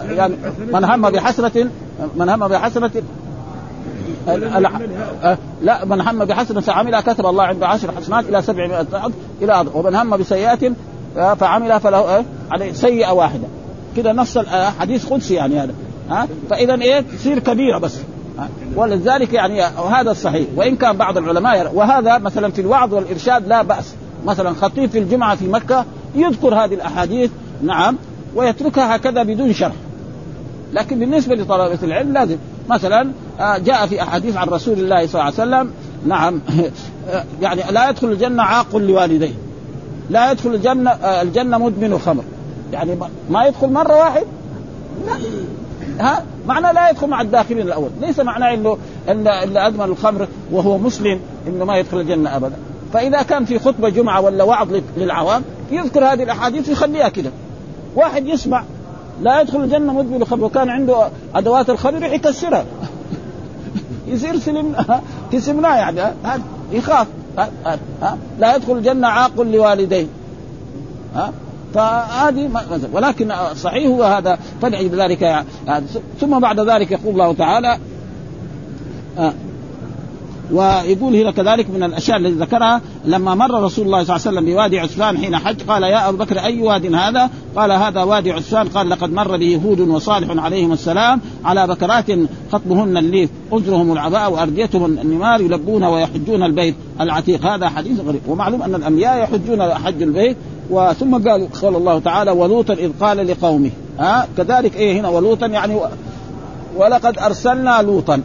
يعني 0.09 0.35
من 0.73 0.83
هم 0.83 1.09
بحسنه 1.09 1.69
من 2.15 2.29
هم 2.29 2.47
بحسنه 2.47 2.91
لا 5.61 5.85
من 5.85 6.01
هم 6.01 6.25
بحسنه 6.25 6.61
فعملها 6.61 7.01
كتب 7.01 7.25
الله 7.25 7.43
عنده 7.43 7.67
عشر 7.67 7.91
حسنات 7.91 8.25
إلى 8.29 8.41
700 8.41 8.81
ضعف 8.81 9.11
إلى 9.41 9.65
ومن 9.73 9.95
هم 9.95 10.17
بسيئة 10.17 10.71
فعملها 11.15 11.77
فله 11.77 12.25
عليه 12.51 12.73
سيئة 12.73 13.11
واحدة. 13.11 13.47
كده 13.97 14.13
نفس 14.13 14.37
الحديث 14.37 15.05
قدسي 15.05 15.33
يعني 15.33 15.59
هذا. 15.59 15.73
ها؟ 16.11 16.27
فإذا 16.49 16.75
إيه؟ 16.75 17.01
تصير 17.01 17.39
كبيرة 17.39 17.77
بس. 17.77 17.97
ولذلك 18.75 19.33
يعني 19.33 19.59
وهذا 19.59 20.11
الصحيح. 20.11 20.47
وإن 20.55 20.75
كان 20.75 20.97
بعض 20.97 21.17
العلماء 21.17 21.71
وهذا 21.75 22.17
مثلا 22.17 22.51
في 22.51 22.61
الوعظ 22.61 22.93
والإرشاد 22.93 23.47
لا 23.47 23.61
بأس. 23.61 23.93
مثلا 24.25 24.53
خطيب 24.53 24.89
في 24.89 24.99
الجمعة 24.99 25.35
في 25.35 25.47
مكة 25.47 25.85
يذكر 26.15 26.55
هذه 26.55 26.73
الأحاديث 26.73 27.31
نعم 27.63 27.97
ويتركها 28.35 28.95
هكذا 28.95 29.23
بدون 29.23 29.53
شرح. 29.53 29.73
لكن 30.73 30.99
بالنسبة 30.99 31.35
لطلبة 31.35 31.79
العلم 31.83 32.13
لازم. 32.13 32.37
مثلا 32.69 33.11
آه، 33.39 33.57
جاء 33.57 33.87
في 33.87 34.01
أحاديث 34.01 34.37
عن 34.37 34.47
رسول 34.47 34.79
الله 34.79 35.07
صلى 35.07 35.21
الله 35.21 35.23
عليه 35.23 35.33
وسلم 35.33 35.71
نعم 36.07 36.41
يعني 37.41 37.61
لا 37.71 37.89
يدخل 37.89 38.07
الجنة 38.07 38.43
عاق 38.43 38.75
لوالديه. 38.75 39.33
لا 40.09 40.31
يدخل 40.31 40.49
الجنة 40.55 40.91
آه، 40.91 41.21
الجنة 41.21 41.57
مدمن 41.57 41.99
خمر. 41.99 42.23
يعني 42.73 42.97
ما 43.29 43.45
يدخل 43.45 43.69
مرة 43.69 43.95
واحد؟ 43.95 44.23
لا. 45.05 45.13
ها 45.99 46.23
معنى 46.47 46.73
لا 46.73 46.89
يدخل 46.89 47.07
مع 47.07 47.21
الداخلين 47.21 47.61
الأول. 47.61 47.89
ليس 48.01 48.19
معناه 48.19 48.53
إنه 48.53 48.77
ان 49.09 49.27
اللي 49.27 49.67
أدمن 49.67 49.85
الخمر 49.85 50.27
وهو 50.51 50.77
مسلم 50.77 51.19
إنه 51.47 51.65
ما 51.65 51.77
يدخل 51.77 51.99
الجنة 51.99 52.35
ابدا. 52.35 52.55
فإذا 52.93 53.21
كان 53.21 53.45
في 53.45 53.59
خطبة 53.59 53.89
جمعة 53.89 54.21
ولا 54.21 54.43
وعظ 54.43 54.67
للعوام 54.97 55.43
يذكر 55.71 56.05
هذه 56.05 56.23
الأحاديث 56.23 56.69
ويخليها 56.69 57.09
كده. 57.09 57.31
واحد 57.95 58.27
يسمع 58.27 58.63
لا 59.21 59.41
يدخل 59.41 59.63
الجنة 59.63 59.93
مدمن 59.93 60.21
الخمر 60.21 60.43
وكان 60.43 60.69
عنده 60.69 61.09
أدوات 61.35 61.69
الخمر 61.69 62.03
يكسرها. 62.03 62.65
يصير 64.07 64.39
سلم 64.39 64.75
تسمناه 65.31 65.75
يعني 65.75 66.01
ها 66.01 66.39
يخاف 66.71 67.07
ها, 67.37 67.49
ها 68.01 68.17
لا 68.39 68.55
يدخل 68.55 68.73
الجنة 68.73 69.07
عاق 69.07 69.41
لوالديه 69.41 70.07
ها. 71.15 71.33
فهذه 71.73 72.49
ولكن 72.93 73.31
صحيح 73.55 73.87
هو 73.87 74.03
هذا 74.03 74.39
فدعي 74.61 74.87
بذلك 74.87 75.45
ثم 76.19 76.39
بعد 76.39 76.59
ذلك 76.59 76.91
يقول 76.91 77.13
الله 77.13 77.33
تعالى 77.33 77.77
آه 79.17 79.33
ويقول 80.51 81.15
هنا 81.15 81.31
كذلك 81.31 81.69
من 81.69 81.83
الأشياء 81.83 82.17
التي 82.17 82.33
ذكرها 82.33 82.81
لما 83.05 83.35
مر 83.35 83.63
رسول 83.63 83.85
الله 83.85 84.03
صلى 84.03 84.15
الله 84.15 84.27
عليه 84.27 84.37
وسلم 84.37 84.45
بوادي 84.45 84.79
عسفان 84.79 85.17
حين 85.17 85.37
حج 85.37 85.61
قال 85.67 85.83
يا 85.83 86.09
أبو 86.09 86.17
بكر 86.17 86.39
أي 86.39 86.61
واد 86.61 86.95
هذا؟ 86.95 87.29
قال 87.55 87.71
هذا 87.71 88.03
وادي 88.03 88.31
عسفان 88.31 88.67
قال 88.67 88.89
لقد 88.89 89.13
مر 89.13 89.37
به 89.37 89.61
هود 89.65 89.79
وصالح 89.79 90.43
عليهم 90.43 90.71
السلام 90.71 91.21
على 91.45 91.67
بكرات 91.67 92.05
خطبهن 92.51 92.97
الليف 92.97 93.29
أجرهم 93.51 93.91
العباء 93.91 94.31
وأرديتهم 94.31 94.85
النمار 94.85 95.41
يلبون 95.41 95.83
ويحجون 95.83 96.43
البيت 96.43 96.75
العتيق. 97.01 97.45
هذا 97.45 97.69
حديث 97.69 97.99
غريب. 97.99 98.21
ومعلوم 98.27 98.61
أن 98.61 98.75
الأنبياء 98.75 99.23
يحجون 99.23 99.73
حج 99.73 100.01
البيت 100.01 100.37
وثم 100.71 101.29
قال 101.29 101.51
قال 101.61 101.75
الله 101.75 101.99
تعالى 101.99 102.31
ولوطا 102.31 102.73
اذ 102.73 102.91
قال 103.01 103.27
لقومه. 103.27 103.69
ها 103.99 104.27
كذلك 104.37 104.75
إيه 104.75 104.99
هنا؟ 104.99 105.09
ولوطا 105.09 105.45
يعني 105.45 105.79
ولقد 106.77 107.17
ارسلنا 107.19 107.81
لوطا. 107.81 108.21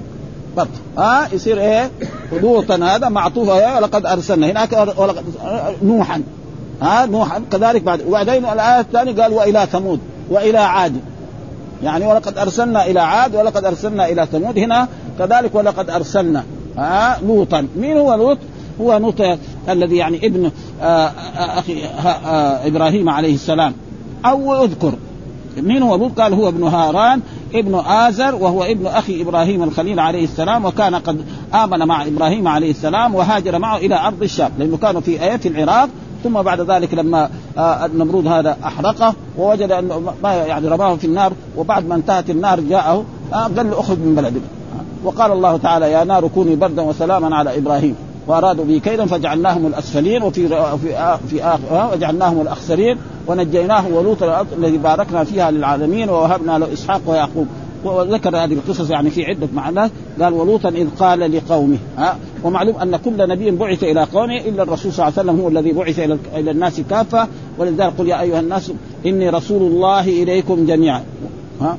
برضه 0.56 0.70
ها 0.98 1.28
يصير 1.32 1.60
إيه؟ 1.60 1.90
لوطا. 2.32 2.76
هذا 2.76 3.08
معطوف. 3.08 3.50
إيه 3.50 3.76
ولقد 3.76 4.06
أرسلنا. 4.06 4.50
هناك 4.50 4.72
ولقد 4.96 5.24
نوحا. 5.82 6.22
ها 6.82 7.06
نوحا. 7.06 7.42
كذلك 7.52 7.82
بعد. 7.82 8.02
وبعدين 8.08 8.44
الآية 8.44 8.80
الثانية 8.80 9.22
قال 9.22 9.32
وإلى 9.32 9.66
ثمود. 9.72 10.00
وإلى 10.30 10.58
عاد. 10.58 10.96
يعني 11.82 12.06
ولقد 12.06 12.38
أرسلنا 12.38 12.86
إلى 12.86 13.00
عاد 13.00 13.36
ولقد 13.36 13.64
أرسلنا 13.64 14.08
إلى 14.08 14.26
ثمود. 14.32 14.58
هنا 14.58 14.88
كذلك 15.18 15.54
ولقد 15.54 15.90
أرسلنا. 15.90 16.44
ها 16.78 17.18
لوطا. 17.26 17.66
مين 17.76 17.96
هو 17.96 18.14
لوط؟ 18.14 18.38
هو 18.80 18.96
لوط 18.96 19.20
الذي 19.68 19.96
يعني 19.96 20.26
ابن 20.26 20.50
آه، 20.82 20.84
آه، 20.84 21.58
أخي 21.58 21.84
آه، 21.84 22.66
إبراهيم 22.66 23.08
عليه 23.08 23.34
السلام. 23.34 23.72
أو 24.24 24.64
أذكر. 24.64 24.92
مين 25.56 25.82
هو 25.82 25.96
لوط؟ 25.96 26.20
قال 26.20 26.34
هو 26.34 26.48
ابن 26.48 26.62
هاران 26.62 27.20
ابن 27.54 27.74
آزر 27.74 28.34
وهو 28.34 28.64
ابن 28.64 28.86
أخي 28.86 29.22
إبراهيم 29.22 29.62
الخليل 29.62 30.00
عليه 30.00 30.24
السلام 30.24 30.64
وكان 30.64 30.94
قد 30.94 31.24
آمن 31.54 31.78
مع 31.78 32.06
إبراهيم 32.06 32.48
عليه 32.48 32.70
السلام 32.70 33.14
وهاجر 33.14 33.58
معه 33.58 33.76
إلى 33.76 34.06
أرض 34.06 34.22
الشام 34.22 34.50
لأنه 34.58 34.76
كانوا 34.76 35.00
في 35.00 35.22
آيات 35.22 35.46
العراق. 35.46 35.88
ثم 36.24 36.42
بعد 36.42 36.60
ذلك 36.60 36.94
لما 36.94 37.30
النمرود 37.58 38.26
هذا 38.26 38.56
أحرقه 38.64 39.14
ووجد 39.38 39.70
أنه 39.72 40.12
ما 40.22 40.34
يعني 40.34 40.68
رماه 40.68 40.94
في 40.94 41.06
النار 41.06 41.32
وبعد 41.56 41.88
ما 41.88 41.94
انتهت 41.94 42.30
النار 42.30 42.60
جاءه 42.60 43.04
قال 43.32 43.70
له 43.70 43.80
اخرج 43.80 43.98
من 43.98 44.14
بلدك. 44.14 44.42
وقال 45.04 45.32
الله 45.32 45.56
تعالى 45.56 45.92
يا 45.92 46.04
نار 46.04 46.28
كوني 46.28 46.56
بردا 46.56 46.82
وسلاما 46.82 47.36
على 47.36 47.58
إبراهيم. 47.58 47.96
وأرادوا 48.26 48.64
به 48.64 48.78
كيدا 48.78 49.06
فجعلناهم 49.06 49.66
الأسفلين 49.66 50.22
وفي 50.22 50.48
في 50.78 51.18
في 51.30 51.44
اخر 51.44 51.90
وجعلناهم 51.92 52.40
الأخسرين 52.40 52.96
ونجيناه 53.26 53.88
ولوطا 53.88 54.46
الذي 54.58 54.78
باركنا 54.78 55.24
فيها 55.24 55.50
للعالمين 55.50 56.08
ووهبنا 56.08 56.58
له 56.58 56.72
إسحاق 56.72 57.00
ويعقوب. 57.06 57.46
وذكر 57.84 58.36
هذه 58.36 58.52
القصص 58.52 58.90
يعني 58.90 59.10
في 59.10 59.24
عدة 59.24 59.48
معنى 59.54 59.90
قال 60.20 60.34
ولوطا 60.34 60.68
إذ 60.68 60.88
قال 60.98 61.32
لقومه 61.36 61.78
ها؟ 61.98 62.16
ومعلوم 62.44 62.76
أن 62.76 62.96
كل 62.96 63.28
نبي 63.28 63.50
بعث 63.50 63.84
إلى 63.84 64.04
قومه 64.04 64.36
إلا 64.36 64.62
الرسول 64.62 64.92
صلى 64.92 65.08
الله 65.08 65.18
عليه 65.18 65.30
وسلم 65.30 65.40
هو 65.40 65.48
الذي 65.48 65.72
بعث 65.72 65.98
إلى 65.98 66.18
إلى 66.36 66.50
الناس 66.50 66.80
كافة. 66.90 67.28
ولذلك 67.58 67.92
قل 67.98 68.08
يا 68.08 68.20
أيها 68.20 68.40
الناس 68.40 68.72
إني 69.06 69.30
رسول 69.30 69.62
الله 69.62 70.00
إليكم 70.00 70.66
جميعا 70.66 71.02
ها؟ 71.60 71.78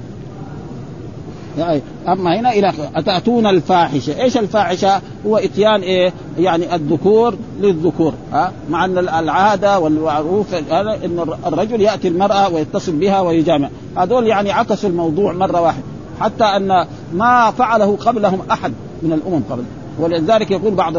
أما 2.08 2.40
هنا 2.40 2.54
إلى 2.54 2.74
أتأتون 2.96 3.48
الفاحشة، 3.48 4.22
إيش 4.22 4.38
الفاحشة؟ 4.38 5.02
هو 5.28 5.38
إتيان 5.38 5.82
إيه؟ 5.82 6.14
يعني 6.40 6.76
الذكور 6.76 7.36
للذكور، 7.62 8.14
ها؟ 8.34 8.52
مع 8.70 8.86
أن 8.86 8.98
العادة 8.98 9.80
والمعروف 9.80 10.54
هذا 10.54 11.00
ان 11.06 11.36
الرجل 11.48 11.82
يأتي 11.82 12.08
المرأة 12.08 12.54
ويتصل 12.54 12.92
بها 12.92 13.22
ويجامع، 13.22 13.70
هذول 13.98 14.28
يعني 14.28 14.52
عكسوا 14.52 14.90
الموضوع 14.90 15.34
مرة 15.34 15.62
واحدة، 15.62 15.84
حتى 16.20 16.44
أن 16.44 16.86
ما 17.14 17.52
فعله 17.52 17.98
قبلهم 18.06 18.42
أحد 18.52 18.74
من 19.02 19.14
الأمم 19.14 19.42
قبل. 19.50 19.64
ولذلك 20.00 20.52
يقول 20.52 20.74
بعض 20.74 20.94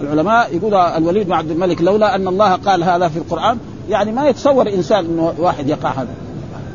العلماء 0.00 0.56
يقول 0.56 0.74
الوليد 0.74 1.26
بن 1.26 1.32
عبد 1.32 1.50
الملك 1.50 1.82
لولا 1.82 2.14
أن 2.14 2.28
الله 2.28 2.52
قال 2.52 2.84
هذا 2.84 3.08
في 3.08 3.16
القرآن 3.16 3.58
يعني 3.90 4.12
ما 4.12 4.28
يتصور 4.28 4.68
إنسان 4.68 5.04
إنه 5.04 5.34
واحد 5.38 5.68
يقع 5.68 5.90
هذا. 5.90 6.14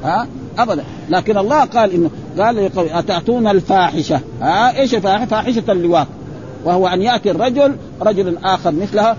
ها؟ 0.03 0.27
أبدا. 0.63 0.83
لكن 1.09 1.37
الله 1.37 1.65
قال 1.65 1.93
إنه 1.93 2.09
قال 2.39 2.69
أتأتون 2.77 3.47
الفاحشة؟ 3.47 4.19
ها 4.41 4.79
إيش 4.79 4.95
الفاحشة؟ 4.95 5.25
فاحشة 5.25 5.63
اللواط. 5.69 6.07
وهو 6.65 6.87
أن 6.87 7.01
يأتي 7.01 7.31
الرجل 7.31 7.75
رجل 8.01 8.37
آخر 8.43 8.71
مثلها 8.71 9.17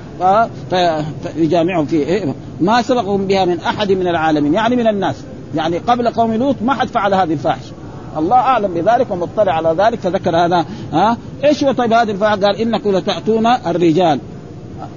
فيجامعهم 0.70 1.86
في 1.86 1.97
إيه؟ 1.97 2.34
ما 2.61 2.82
سبقهم 2.82 3.26
بها 3.26 3.45
من 3.45 3.61
أحد 3.61 3.93
من 3.93 4.07
العالمين 4.07 4.55
يعني 4.55 4.76
من 4.76 4.86
الناس. 4.86 5.16
يعني 5.55 5.78
قبل 5.78 6.09
قوم 6.09 6.34
لوط 6.34 6.57
ما 6.62 6.74
حد 6.74 6.88
فعل 6.88 7.14
هذه 7.14 7.32
الفاحشة. 7.32 7.72
الله 8.16 8.36
أعلم 8.36 8.74
بذلك 8.74 9.11
ومطلع 9.11 9.53
على 9.53 9.74
ذلك 9.78 10.01
فذكر 10.01 10.36
هذا 10.36 10.64
ها. 10.93 11.16
إيش 11.45 11.64
هو 11.64 11.72
طيب 11.72 11.93
هذه 11.93 12.11
الفاحشة؟ 12.11 12.41
قال 12.41 12.57
إنكم 12.57 12.97
لتأتون 12.97 13.47
الرجال. 13.47 14.20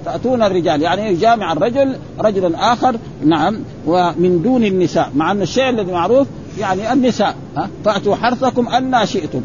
تأتون 0.04 0.42
الرجال 0.42 0.82
يعني 0.82 1.08
يجامع 1.12 1.52
الرجل 1.52 1.96
رجلا 2.20 2.72
آخر 2.72 2.96
نعم 3.24 3.58
ومن 3.86 4.42
دون 4.42 4.64
النساء 4.64 5.10
مع 5.14 5.30
أن 5.30 5.42
الشيء 5.42 5.68
الذي 5.68 5.92
معروف 5.92 6.26
يعني 6.58 6.92
النساء 6.92 7.36
ها 7.56 7.68
فأتوا 7.84 8.14
حرثكم 8.14 8.68
أن 8.68 9.06
شئتم 9.06 9.40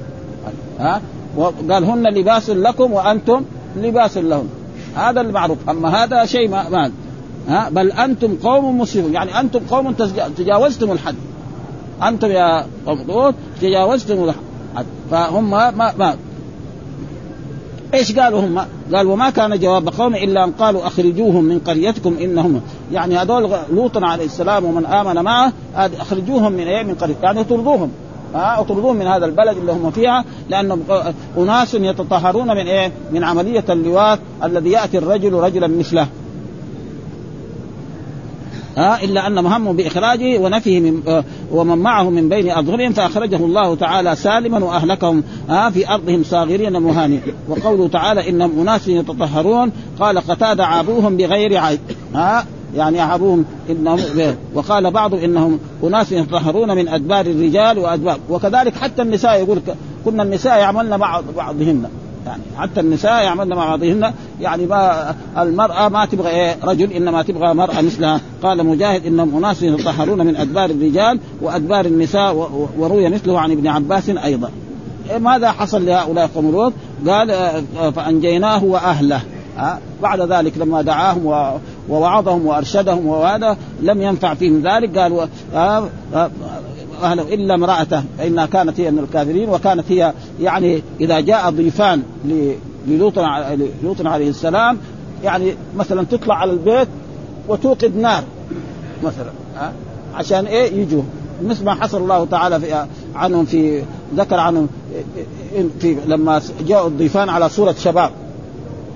ها 0.80 1.02
وقال 1.38 1.84
هن 1.84 2.08
لباس 2.08 2.50
لكم 2.50 2.94
وأنتم 2.94 3.44
لباس 3.78 4.18
لهم 4.18 4.48
هذا 4.96 5.22
المعروف 5.22 5.58
أما 5.70 6.04
هذا 6.04 6.26
شيء 6.26 6.50
ما, 6.50 6.70
ما 6.70 6.92
ها 7.48 7.70
بل 7.70 7.92
أنتم 7.92 8.36
قوم 8.44 8.80
مسلمون 8.80 9.14
يعني 9.14 9.40
أنتم 9.40 9.60
قوم 9.60 9.94
تجاوزتم 10.38 10.92
الحد 10.92 11.16
أنتم 12.04 12.32
يا 12.32 12.66
قوم 12.86 13.34
تجاوزتم 13.62 14.24
الحد 14.24 14.86
فهم 15.12 15.52
ما, 15.52 15.72
ما 15.72 16.16
إيش 17.94 18.20
قالوا 18.20 18.40
هم؟ 18.40 18.66
قال 18.94 19.08
وما 19.08 19.30
كان 19.30 19.60
جواب 19.60 19.90
قوم 19.90 20.16
إلا 20.16 20.44
أن 20.44 20.52
قالوا 20.52 20.88
أخرجوهم 20.88 21.44
من 21.44 21.60
قريتكم 21.60 22.18
انهم 22.22 22.62
يعني 22.92 23.18
هذول 23.18 23.52
لوط 23.74 23.98
عليه 23.98 24.26
السلام 24.26 24.66
ومن 24.66 24.86
آمن 24.86 25.24
معه 25.24 25.54
أخرجوهم 25.76 26.52
من 26.52 26.88
من 26.88 26.96
قرية 26.96 27.16
يعني 27.24 27.42
اطردوهم 27.42 27.92
اطردوهم 28.36 28.96
من 28.96 29.08
هذا 29.08 29.26
البلد 29.26 29.58
اللي 29.58 29.72
هم 29.72 29.92
فيها 29.92 30.26
لأنهم 30.50 30.84
أناس 31.38 31.74
يتطهرون 31.74 32.48
من 32.48 32.68
إيه؟ 32.68 32.92
من 33.12 33.24
عملية 33.24 33.66
اللواط 33.70 34.20
الذي 34.44 34.72
يأتي 34.72 34.98
الرجل 34.98 35.34
رجلا 35.34 35.68
مثله 35.68 36.08
ها 38.78 39.03
إلا 39.03 39.28
أن 39.28 39.43
مهم 39.43 39.74
بإخراجه 39.74 40.39
ونفيه 40.39 40.80
من 40.80 41.01
آه، 41.07 41.24
ومن 41.51 41.78
معه 41.78 42.09
من 42.09 42.30
بين 42.30 42.51
اظهرهم 42.51 42.93
فأخرجه 42.93 43.36
الله 43.36 43.76
تعالى 43.76 44.15
سالما 44.15 44.59
وأهلكهم 44.65 45.24
ها 45.49 45.70
في 45.70 45.89
أرضهم 45.89 46.24
صاغرين 46.24 46.78
مهانين 46.78 47.22
وقوله 47.47 47.88
تعالى 47.88 48.30
انهم 48.30 48.59
أناس 48.59 48.88
يتطهرون 48.88 49.72
قال 49.99 50.20
قتاد 50.20 50.59
عابوهم 50.59 51.17
بغير 51.17 51.57
عيب. 51.57 51.80
ها 52.15 52.45
يعني 52.76 52.99
عابوهم 52.99 53.45
إنهم 53.70 53.99
وقال 54.53 54.91
بعض 54.91 55.13
إنهم 55.13 55.59
أناس 55.84 56.11
يتطهرون 56.11 56.76
من 56.76 56.88
أدبار 56.88 57.26
الرجال 57.26 57.80
وأدبار. 57.80 58.20
وكذلك 58.30 58.76
حتى 58.76 59.01
النساء 59.01 59.39
يقول 59.39 59.59
كنا 60.05 60.24
النساء 60.24 60.59
يعملن 60.59 60.97
مع 60.97 61.22
بعضهن. 61.38 61.89
يعني. 62.30 62.42
حتى 62.58 62.80
النساء 62.80 63.24
يعملن 63.24 63.50
مع 63.50 63.66
بعضهن 63.70 64.14
يعني 64.42 64.66
ما 64.66 65.16
المرأة 65.38 65.90
ما 65.90 66.06
تبغى 66.06 66.30
إيه؟ 66.30 66.58
رجل 66.64 66.92
إنما 66.92 67.22
تبغى 67.22 67.54
مرأة 67.54 67.82
مثلها. 67.82 68.22
قال 68.44 68.66
مجاهد 68.66 69.06
إنهم 69.06 69.38
أناس 69.38 69.64
يتطهرون 69.64 70.26
من 70.26 70.36
أدبار 70.36 70.70
الرجال 70.70 71.20
وأدبار 71.42 71.86
النساء 71.86 72.36
وروي 72.78 73.10
مثله 73.10 73.40
عن 73.40 73.52
ابن 73.52 73.68
عباس 73.68 74.10
أيضا. 74.10 74.52
إيه 75.10 75.18
ماذا 75.18 75.52
حصل 75.52 75.86
لهؤلاء 75.86 76.30
قوم 76.36 76.52
لوط؟ 76.52 76.74
قال 77.08 77.32
آه، 77.32 77.64
آه، 77.80 77.90
فأنجيناه 77.90 78.64
وأهله. 78.64 79.22
ها 79.58 79.74
آه، 79.74 79.80
بعد 80.02 80.22
ذلك 80.22 80.58
لما 80.58 80.82
دعاهم 80.82 81.54
ووعظهم 81.90 82.46
وأرشدهم 82.46 83.06
وهذا 83.06 83.58
لم 83.82 84.02
ينفع 84.02 84.34
فيهم 84.34 84.62
ذلك 84.62 84.98
قال 84.98 85.28
اهله 87.04 87.34
إلا 87.34 87.54
امرأته 87.56 88.04
فإنها 88.18 88.45
كانت 88.45 88.80
هي 88.80 88.91
من 88.91 89.00
الكافرين 89.00 89.50
وكانت 89.50 89.86
هي 89.89 90.14
يعني 90.41 90.82
إذا 91.02 91.20
جاء 91.20 91.50
ضيفان 91.50 92.04
للوط 92.88 93.20
لوط 93.84 94.06
عليه 94.06 94.30
السلام 94.30 94.78
يعني 95.24 95.54
مثلا 95.76 96.04
تطلع 96.04 96.36
على 96.36 96.52
البيت 96.52 96.88
وتوقد 97.47 97.97
نار 97.97 98.24
مثلا 99.04 99.32
عشان 100.16 100.45
إيه؟ 100.45 100.82
يجوا. 100.82 101.02
مثل 101.43 101.66
ما 101.66 101.74
حصل 101.74 101.97
الله 102.02 102.26
تعالى 102.26 102.60
في 102.60 102.86
عنهم 103.16 103.45
في 103.45 103.84
ذكر 104.16 104.39
عنهم 104.39 104.68
في 105.80 105.97
لما 106.08 106.41
جاءوا 106.68 106.88
الضيفان 106.88 107.30
على 107.30 107.50
صورة 107.50 107.76
شباب 107.80 108.12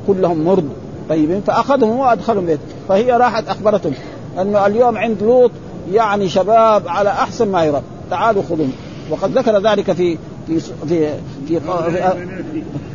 كلهم 0.07 0.43
مرد 0.43 0.69
طيبين 1.09 1.41
فأخذهم 1.41 1.99
وأدخلهم 1.99 2.45
بيت. 2.45 2.59
فهي 2.89 3.11
راحت 3.11 3.47
أخبرتهم 3.47 3.93
أنه 4.41 4.65
اليوم 4.65 4.97
عند 4.97 5.23
لوط 5.23 5.51
يعني 5.91 6.29
شباب 6.29 6.87
على 6.87 7.09
أحسن 7.09 7.51
ما 7.51 7.63
يرى 7.63 7.81
تعالوا 8.09 8.43
خذوهم 8.49 8.71
وقد 9.09 9.37
ذكر 9.37 9.69
ذلك 9.69 9.91
في 9.91 10.17
في 10.47 10.59
في 10.59 11.09
في, 11.47 11.59
في 11.59 12.13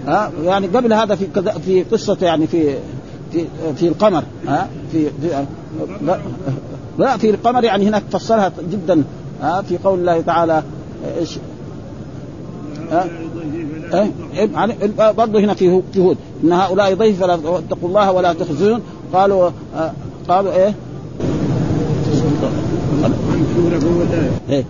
ها 0.07 0.33
يعني 0.45 0.67
قبل 0.67 0.93
هذا 0.93 1.15
في 1.15 1.27
في 1.67 1.83
قصة 1.83 2.17
يعني 2.23 2.47
في 2.47 2.75
في 3.33 3.45
في 3.77 3.89
القمر 3.89 4.23
ها 4.47 4.69
في, 4.93 5.11
في 5.23 5.45
لا, 6.03 6.19
لا 6.99 7.17
في 7.17 7.31
القمر 7.31 7.65
يعني 7.65 7.89
هناك 7.89 8.03
فسرها 8.11 8.53
جدا 8.73 9.05
ها 9.43 9.63
في 9.63 9.79
قول 9.85 9.99
الله 9.99 10.21
تعالى 10.21 10.63
إيش؟ 11.19 11.39
إيه 13.95 14.11
يعني 14.55 14.75
برضه 14.99 15.41
هنا 15.41 15.55
في 15.55 15.83
في 15.93 16.01
هود. 16.01 16.17
إن 16.45 16.53
هؤلاء 16.53 16.95
ضيف 16.95 17.21
فلا 17.21 17.35
اتقوا 17.35 17.89
الله 17.89 18.13
ولا 18.13 18.33
تخزون. 18.33 18.81
قالوا 19.13 19.51
قالوا 20.29 20.53
إيه؟ 20.53 20.75
إيه. 24.51 24.65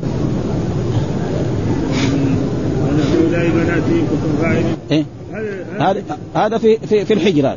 هؤلاء 3.14 3.50
بناتي 3.50 4.02
إيه؟ 4.90 5.04
هذا 5.80 6.02
هذا 6.34 6.58
في 6.58 6.78
في 6.78 7.04
في 7.04 7.14
الحجر 7.14 7.56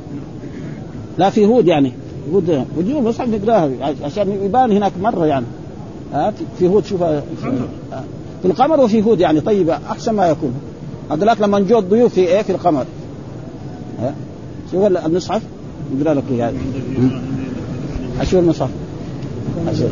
لا 1.17 1.29
في 1.29 1.45
هود 1.45 1.67
يعني. 1.67 1.91
هود 2.33 2.65
وجوه 2.77 3.01
مصحف 3.01 3.27
نقراها 3.27 3.71
عشان 4.03 4.37
يبان 4.43 4.71
هناك 4.71 4.91
مرة 5.01 5.25
يعني. 5.25 5.45
ها 6.13 6.33
في 6.59 6.67
هود 6.67 6.85
شوف. 6.85 7.03
في 7.03 8.45
القمر 8.45 8.79
وفي 8.79 9.01
هود 9.01 9.19
يعني. 9.19 9.41
طيبه 9.41 9.79
أحسن 9.89 10.13
ما 10.13 10.27
يكون. 10.27 10.53
هذولاك 11.11 11.41
لما 11.41 11.59
جو 11.59 11.79
الضيوف 11.79 12.13
في 12.13 12.21
إيه؟ 12.21 12.41
في 12.41 12.51
القمر. 12.51 12.85
ها؟ 13.99 14.13
شوف 14.71 14.85
المصحف. 14.85 15.41
نقرأ 15.99 16.13
لك 16.13 16.23
إياه. 16.31 16.53
أشوف 18.21 18.39
المصحف. 18.39 18.69
أشوف. 19.67 19.89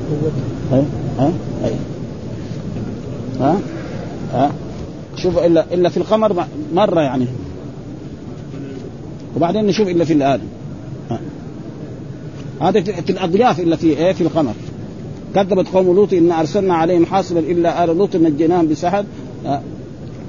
ها؟ 1.19 1.31
ها؟ 3.39 3.59
ها؟ 4.33 4.51
شوف 5.15 5.37
الا 5.37 5.65
إلا 5.73 5.89
في 5.89 5.97
القمر 5.97 6.45
مرة 6.73 7.01
يعني. 7.01 7.25
وبعدين 9.35 9.65
نشوف 9.65 9.87
إلا 9.87 10.05
في 10.05 10.13
الآن. 10.13 10.39
هذا 12.61 12.81
في 12.81 13.09
الأضياف 13.09 13.59
إلا 13.59 13.75
في 13.75 13.87
إيه 13.97 14.13
في 14.13 14.21
القمر. 14.21 14.53
كذبت 15.35 15.67
قوم 15.67 15.95
لوط 15.95 16.13
إن 16.13 16.31
أرسلنا 16.31 16.73
عليهم 16.73 17.05
حاصبا 17.05 17.39
إلا 17.39 17.83
آل 17.83 17.97
لوط 17.97 18.15
نجيناهم 18.15 18.67
بسحر. 18.67 19.05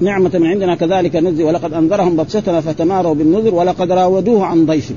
نعمة 0.01 0.31
من 0.33 0.45
عندنا 0.45 0.75
كذلك 0.75 1.15
نجزي. 1.15 1.43
ولقد 1.43 1.73
أنذرهم 1.73 2.15
بطشتنا 2.15 2.61
فتماروا 2.61 3.15
بالنذر 3.15 3.55
ولقد 3.55 3.91
راودوه 3.91 4.45
عن 4.45 4.65
ضيفه. 4.65 4.95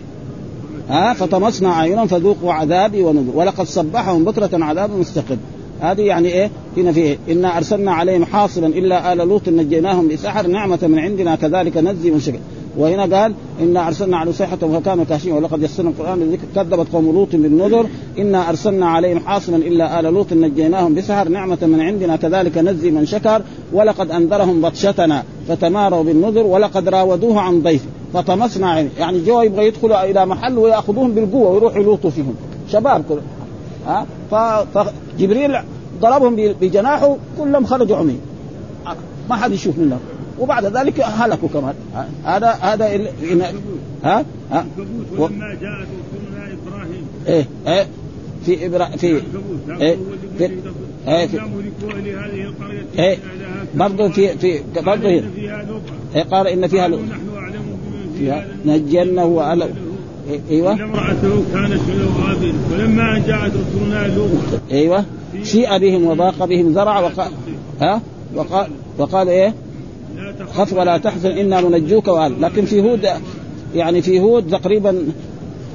ها؟ 0.89 1.15
فطمسنا 1.15 1.69
أعينهم 1.69 2.07
فذوقوا 2.07 2.53
عذابي 2.53 3.03
ونذر. 3.03 3.33
ولقد 3.35 3.67
صبحهم 3.67 4.25
بكرة 4.25 4.65
عذاب 4.65 4.91
مستقر. 4.91 5.37
هذه 5.81 6.03
يعني 6.03 6.29
إيه؟ 6.29 6.51
هنا 6.77 6.93
في 6.93 7.16
إنا 7.31 7.57
أرسلنا 7.57 7.93
عليهم 7.93 8.25
حاصبا 8.25 8.66
إلا 8.66 9.12
آل 9.12 9.18
لوط 9.18 9.49
نجيناهم 9.49 10.09
بسحر 10.09 10.47
نعمة 10.47 10.79
من 10.83 10.99
عندنا 10.99 11.35
كذلك 11.35 11.77
نجزي 11.77 12.11
من 12.11 12.20
شكر. 12.20 12.39
وهنا 12.79 13.18
قال 13.18 13.35
إنا 13.61 13.87
أرسلنا 13.87 14.16
على 14.16 14.33
صيحة 14.33 14.57
فكانوا 14.57 15.05
كاشفين 15.05 15.33
ولقد 15.33 15.62
يسرنا 15.62 15.91
القرآن 15.91 16.20
للذكر. 16.20 16.45
كذبت 16.55 16.87
قوم 16.93 17.05
لوط 17.05 17.33
بالنذر. 17.33 17.87
إنا 18.18 18.49
أرسلنا 18.49 18.87
عليهم 18.87 19.18
حاصبا 19.18 19.57
إلا 19.57 20.01
آل 20.01 20.05
لوط 20.05 20.33
نجيناهم 20.33 20.95
بسحر 20.95 21.29
نعمة 21.29 21.59
من 21.62 21.81
عندنا 21.81 22.16
كذلك 22.16 22.59
نجزي 22.59 22.91
من 22.91 23.07
شكر. 23.07 23.43
ولقد 23.72 24.11
أنذرهم 24.11 24.61
بطشتنا 24.61 25.22
فتماروا 25.49 26.03
بالنذر 26.03 26.47
ولقد 26.47 26.89
راودوه 26.89 27.41
عن 27.41 27.62
ضيفه 27.62 27.87
فطمسنا 28.14 28.70
عينه 28.70 28.91
يعني 28.99 29.20
جو 29.25 29.43
يبغى 29.43 29.66
يدخلوا 29.66 30.11
إلى 30.11 30.27
محل 30.27 30.59
ويأخذوهم 30.59 31.12
بالقوة 31.12 31.51
ويروحوا 31.51 31.81
يلوطوا 31.81 32.11
فيهم. 32.11 32.35
شباب 32.72 33.05
ها؟ 33.87 34.07
فجبريل 34.74 35.57
ضربهم 36.01 36.37
بجناحه 36.37 37.16
كلهم 37.39 37.66
خرجوا 37.66 37.97
عمي. 37.97 38.18
ما 39.30 39.37
حد 39.37 39.53
يشوف 39.53 39.78
منهم. 39.78 40.01
وبعد 40.41 40.64
ذلك 40.64 41.01
هلكوا 41.01 41.49
كمان. 41.49 41.74
هذا 42.24 42.51
هذا 42.51 42.87
ها؟ 44.05 44.24
ها؟ 44.53 44.66
ولما 45.18 45.55
جاءت 45.61 45.89
رسولنا 46.01 46.53
إبراهيم. 46.53 47.07
إيه 47.26 47.47
إيه 47.66 47.87
في 48.47 48.66
إبرا 48.66 48.85
في 48.85 49.07
إيه 49.07 49.97
في 50.39 50.51
إيه 51.09 51.26
في 51.26 51.41
إيه 52.99 53.18
برضه 53.74 54.09
في 54.09 54.39
في 54.39 54.62
برضه 54.76 55.09
هنا. 55.09 55.30
إيه 56.14 56.22
قال 56.22 56.47
إن 56.47 56.66
فيها 56.66 56.82
أعلم 56.82 57.09
فيها. 58.18 58.47
نجينه 58.66 59.24
وأهله. 59.24 59.68
إيوه. 60.51 60.72
امرأته 60.72 61.43
كانت 61.53 61.81
من 61.81 62.01
الغابرين 62.01 62.55
ولما 62.72 63.22
جاءت 63.27 63.53
رسولنا 63.53 64.14
لوط 64.16 64.61
إيوه. 64.72 65.05
شيء 65.43 65.79
بهم 65.79 66.05
وضاق 66.05 66.45
بهم 66.45 66.72
ذرع 66.72 67.01
وقال 67.01 67.31
ها؟ 67.81 68.01
وقال 68.35 68.68
وقال 68.99 69.29
إيه؟ 69.29 69.55
خف 70.55 70.72
ولا 70.72 70.99
تحزن 70.99 71.31
إنا 71.31 71.61
منجوك 71.61 72.09
وآل 72.09 72.43
لكن 72.43 72.64
في 72.64 72.81
هود 72.81 73.09
يعني 73.75 74.03
في 74.03 74.20
هود 74.20 74.51
تقريبا 74.51 75.07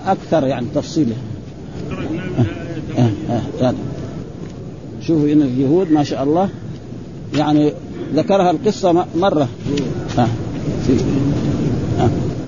أكثر 0.08 0.48
يعني 0.48 0.66
تفصيله 0.76 1.16
شوفوا 5.02 5.32
إن 5.32 5.42
اليهود 5.42 5.92
ما 5.92 6.04
شاء 6.04 6.24
الله 6.24 6.50
يعني 7.38 7.74
ذكرها 8.16 8.52
القصة 8.52 9.06
مرة. 9.16 9.48
ها 10.18 10.28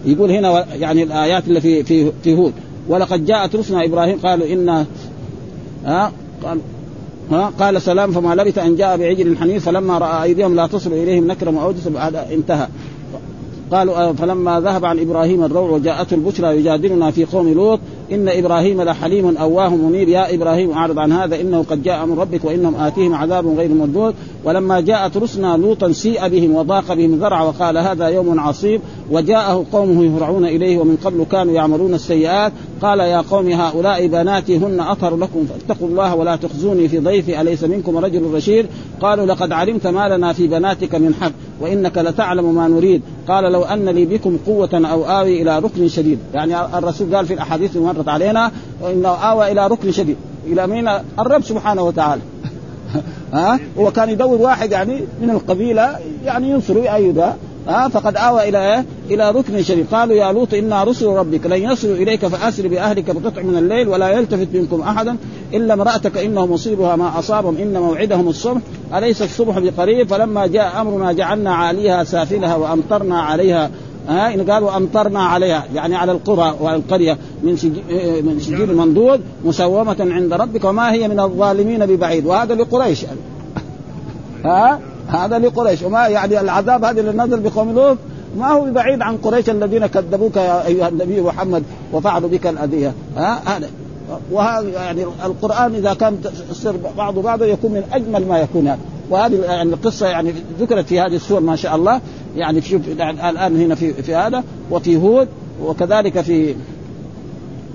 يقول 0.05 0.31
هنا 0.31 0.65
يعني 0.75 1.03
الآيات 1.03 1.47
اللي 1.47 1.61
في 1.61 1.83
في 2.23 2.37
هود. 2.37 2.53
ولقد 2.87 3.25
جاءت 3.25 3.55
رسلنا 3.55 3.85
إبراهيم 3.85 4.17
قالوا 4.17 4.47
إنا 4.53 4.85
ها 5.85 6.11
قال 6.43 6.59
ها 7.31 7.51
قال 7.59 7.81
سلام 7.81 8.11
فما 8.11 8.35
لبث 8.35 8.57
أن 8.57 8.75
جاء 8.75 8.97
بعجل 8.97 9.37
حنيف 9.37 9.65
فلما 9.65 9.97
رأى 9.97 10.23
أيديهم 10.23 10.55
لا 10.55 10.67
تصل 10.67 10.93
إليهم 10.93 11.27
نكرم 11.27 11.57
وأوجس 11.57 11.87
انتهى. 12.31 12.67
قالوا 13.71 14.13
فلما 14.13 14.59
ذهب 14.59 14.85
عن 14.85 14.99
إبراهيم 14.99 15.43
الروع 15.43 15.69
وجاءته 15.69 16.13
البشرى 16.13 16.57
يجادلنا 16.57 17.11
في 17.11 17.25
قوم 17.25 17.53
لوط 17.53 17.79
إن 18.11 18.29
إبراهيم 18.29 18.81
لحليم 18.81 19.37
أواه 19.37 19.69
منيب. 19.69 20.09
يا 20.09 20.35
إبراهيم 20.35 20.71
أعرض 20.71 20.99
عن 20.99 21.11
هذا 21.11 21.41
إنه 21.41 21.65
قد 21.69 21.83
جاء 21.83 22.05
من 22.05 22.19
ربك 22.19 22.45
وإنهم 22.45 22.75
آتيهم 22.75 23.13
عذاب 23.13 23.47
غير 23.57 23.73
مردود. 23.73 24.15
ولما 24.43 24.79
جاءت 24.79 25.17
رسلنا 25.17 25.57
لوطا 25.57 25.91
سيء 25.91 26.27
بهم 26.27 26.55
وضاق 26.55 26.93
بهم 26.93 27.15
ذرع 27.15 27.41
وقال 27.43 27.77
هذا 27.77 28.07
يوم 28.07 28.39
عصيب. 28.39 28.81
وجاءه 29.11 29.65
قومه 29.71 30.03
يهرعون 30.03 30.45
إليه 30.45 30.77
ومن 30.77 30.97
قبل 31.05 31.25
كانوا 31.31 31.53
يعملون 31.53 31.93
السيئات. 31.93 32.53
قال 32.81 32.99
يا 32.99 33.21
قوم 33.21 33.47
هؤلاء 33.47 34.07
بناتي 34.07 34.57
هن 34.57 34.79
أطهر 34.79 35.15
لكم 35.15 35.45
فاتقوا 35.45 35.87
الله 35.87 36.15
ولا 36.15 36.35
تخزوني 36.35 36.87
في 36.87 36.99
ضيفي 36.99 37.41
أليس 37.41 37.63
منكم 37.63 37.97
رجل 37.97 38.33
رشيد؟ 38.33 38.65
قالوا 39.01 39.25
لقد 39.25 39.51
علمت 39.51 39.87
ما 39.87 40.17
لنا 40.17 40.33
في 40.33 40.47
بناتك 40.47 40.95
من 40.95 41.13
حق. 41.21 41.31
وإنك 41.61 41.97
لتعلم 41.97 42.55
ما 42.55 42.67
نريد. 42.67 43.01
قال 43.27 43.51
لو 43.51 43.63
أن 43.63 43.89
لي 43.89 44.05
بكم 44.05 44.37
قوة 44.45 44.69
أو 44.73 45.03
آوي 45.03 45.41
إلى 45.41 45.59
ركن 45.59 45.87
شديد. 45.87 46.19
يعني 46.33 46.77
الرسول 46.77 47.15
قال 47.15 47.25
في 47.25 47.33
الأحاديث 47.33 47.75
اللي 47.75 47.87
مرت 47.87 48.07
علينا 48.07 48.51
إنه 48.91 49.09
آوى 49.09 49.51
إلى 49.51 49.67
ركن 49.67 49.91
شديد. 49.91 50.17
إلى 50.47 50.67
مين 50.67 50.89
الرب 51.19 51.43
سبحانه 51.43 51.83
وتعالى. 51.83 52.21
ها؟ 53.33 53.59
هو 53.77 53.91
كان 53.91 54.09
يدور 54.09 54.41
واحد 54.41 54.71
يعني 54.71 55.01
من 55.21 55.29
القبيلة 55.29 55.95
يعني 56.25 56.49
ينصر 56.49 56.77
ويأيده 56.77 57.33
ها 57.67 57.87
فقد 57.87 58.15
آوى 58.15 58.49
إلى 58.49 58.73
إيه؟ 58.73 58.85
إلى 59.09 59.31
ركن 59.31 59.63
شديد 59.63 59.85
قالوا 59.91 60.15
يا 60.15 60.31
لوط 60.31 60.53
إنا 60.53 60.83
رسل 60.83 61.05
ربك. 61.05 61.45
لن 61.45 61.71
يصلوا 61.71 61.95
إليك 61.95 62.25
فأسر 62.25 62.67
بأهلك 62.67 63.15
بقطع 63.15 63.41
من 63.41 63.57
الليل 63.57 63.87
ولا 63.87 64.09
يلتفت 64.09 64.47
منكم 64.53 64.81
أحدا 64.81 65.17
إلا 65.53 65.73
امرأتك 65.73 66.17
إنه 66.17 66.45
مصيبها 66.45 66.95
ما 66.95 67.19
أصابهم. 67.19 67.57
إن 67.57 67.73
موعدهم 67.73 68.27
الصبح. 68.27 68.61
أليس 68.95 69.21
الصبح 69.21 69.59
بقريب؟ 69.59 70.07
فلما 70.07 70.47
جاء 70.47 70.81
أمرنا 70.81 71.11
جعلنا 71.11 71.53
عاليها 71.53 72.03
سافلها 72.03 72.55
وأمطرنا 72.55 73.19
عليها. 73.21 73.71
ها 74.07 74.33
إن 74.33 74.51
قالوا 74.51 74.77
أمطرنا 74.77 75.23
عليها 75.23 75.65
يعني 75.73 75.95
على 75.95 76.11
القرى 76.11 76.55
والقرية 76.59 77.17
من 77.43 77.51
من 78.23 78.39
سجيل 78.39 78.75
منضود 78.75 79.21
مسومة 79.45 79.95
عند 79.99 80.33
ربك 80.33 80.65
وما 80.65 80.91
هي 80.91 81.07
من 81.07 81.19
الظالمين 81.19 81.85
ببعيد. 81.85 82.25
وهذا 82.25 82.55
لقريش. 82.55 83.05
ها؟ 84.45 84.79
هذا 85.11 85.39
لقريش. 85.39 85.81
وما 85.81 86.07
يعني 86.07 86.39
العذاب 86.39 86.85
هذا 86.85 87.01
اللي 87.01 87.23
نزل 87.23 87.39
بقوم 87.39 87.75
لوط 87.75 87.97
ما 88.37 88.51
هو 88.51 88.71
بعيد 88.71 89.01
عن 89.01 89.17
قريش 89.17 89.49
الذين 89.49 89.87
كذبوك 89.87 90.35
يا 90.35 90.65
أيها 90.67 90.87
النبي 90.87 91.21
محمد 91.21 91.63
وفعلوا 91.93 92.29
بك 92.29 92.47
الأذية. 92.47 92.93
ها؟ 93.17 93.57
هذا. 93.57 93.69
وهذا 94.31 94.69
يعني 94.69 95.03
القرآن 95.03 95.75
إذا 95.75 95.93
كان 95.93 96.17
يصير 96.51 96.73
بعض 96.97 97.19
بعضه 97.19 97.45
يكون 97.45 97.71
من 97.71 97.83
أجمل 97.93 98.27
ما 98.27 98.39
يكون 98.39 98.67
هذا. 98.67 98.79
وهذه 99.09 99.35
يعني 99.35 99.73
القصة 99.73 100.07
يعني 100.07 100.33
ذكرت 100.59 100.85
في 100.85 100.99
هذه 100.99 101.15
السور 101.15 101.39
ما 101.39 101.55
شاء 101.55 101.75
الله. 101.75 102.01
يعني 102.35 102.61
شوف 102.61 102.81
الآن 102.87 103.61
هنا 103.61 103.75
في 103.75 103.93
في 103.93 104.15
هذا. 104.15 104.43
وفي 104.71 104.97
هود. 104.97 105.27
وكذلك 105.63 106.21
في 106.21 106.55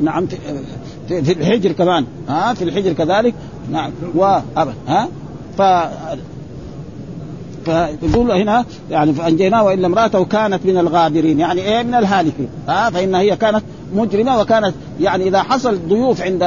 نعم 0.01 0.27
في, 0.27 1.23
في 1.23 1.33
الحجر 1.33 1.73
كمان. 1.73 2.07
ها؟ 2.29 2.55
في 2.55 2.65
الحجر 2.65 2.93
كذلك. 2.93 3.35
نعم. 3.71 3.93
و 4.15 4.25
ها؟ 4.89 5.09
ف 5.59 5.63
فيقول 7.67 8.31
هنا 8.31 8.65
يعني 8.91 9.13
فأنجيناه 9.13 9.65
والا 9.65 9.87
امراته 9.87 10.25
كانت 10.25 10.67
من 10.67 10.79
الغابرين. 10.79 11.41
يعني 11.41 11.61
إيه؟ 11.61 11.83
من 11.83 11.95
الهالكين 11.95 12.49
ها؟ 12.69 12.91
فإن 12.91 13.15
هي 13.15 13.37
كانت 13.37 13.63
مجرمة 13.95 14.41
وكانت 14.41 14.75
يعني 15.01 15.29
إذا 15.29 15.43
حصل 15.43 15.79
ضيوف 15.89 16.23
عند 16.23 16.43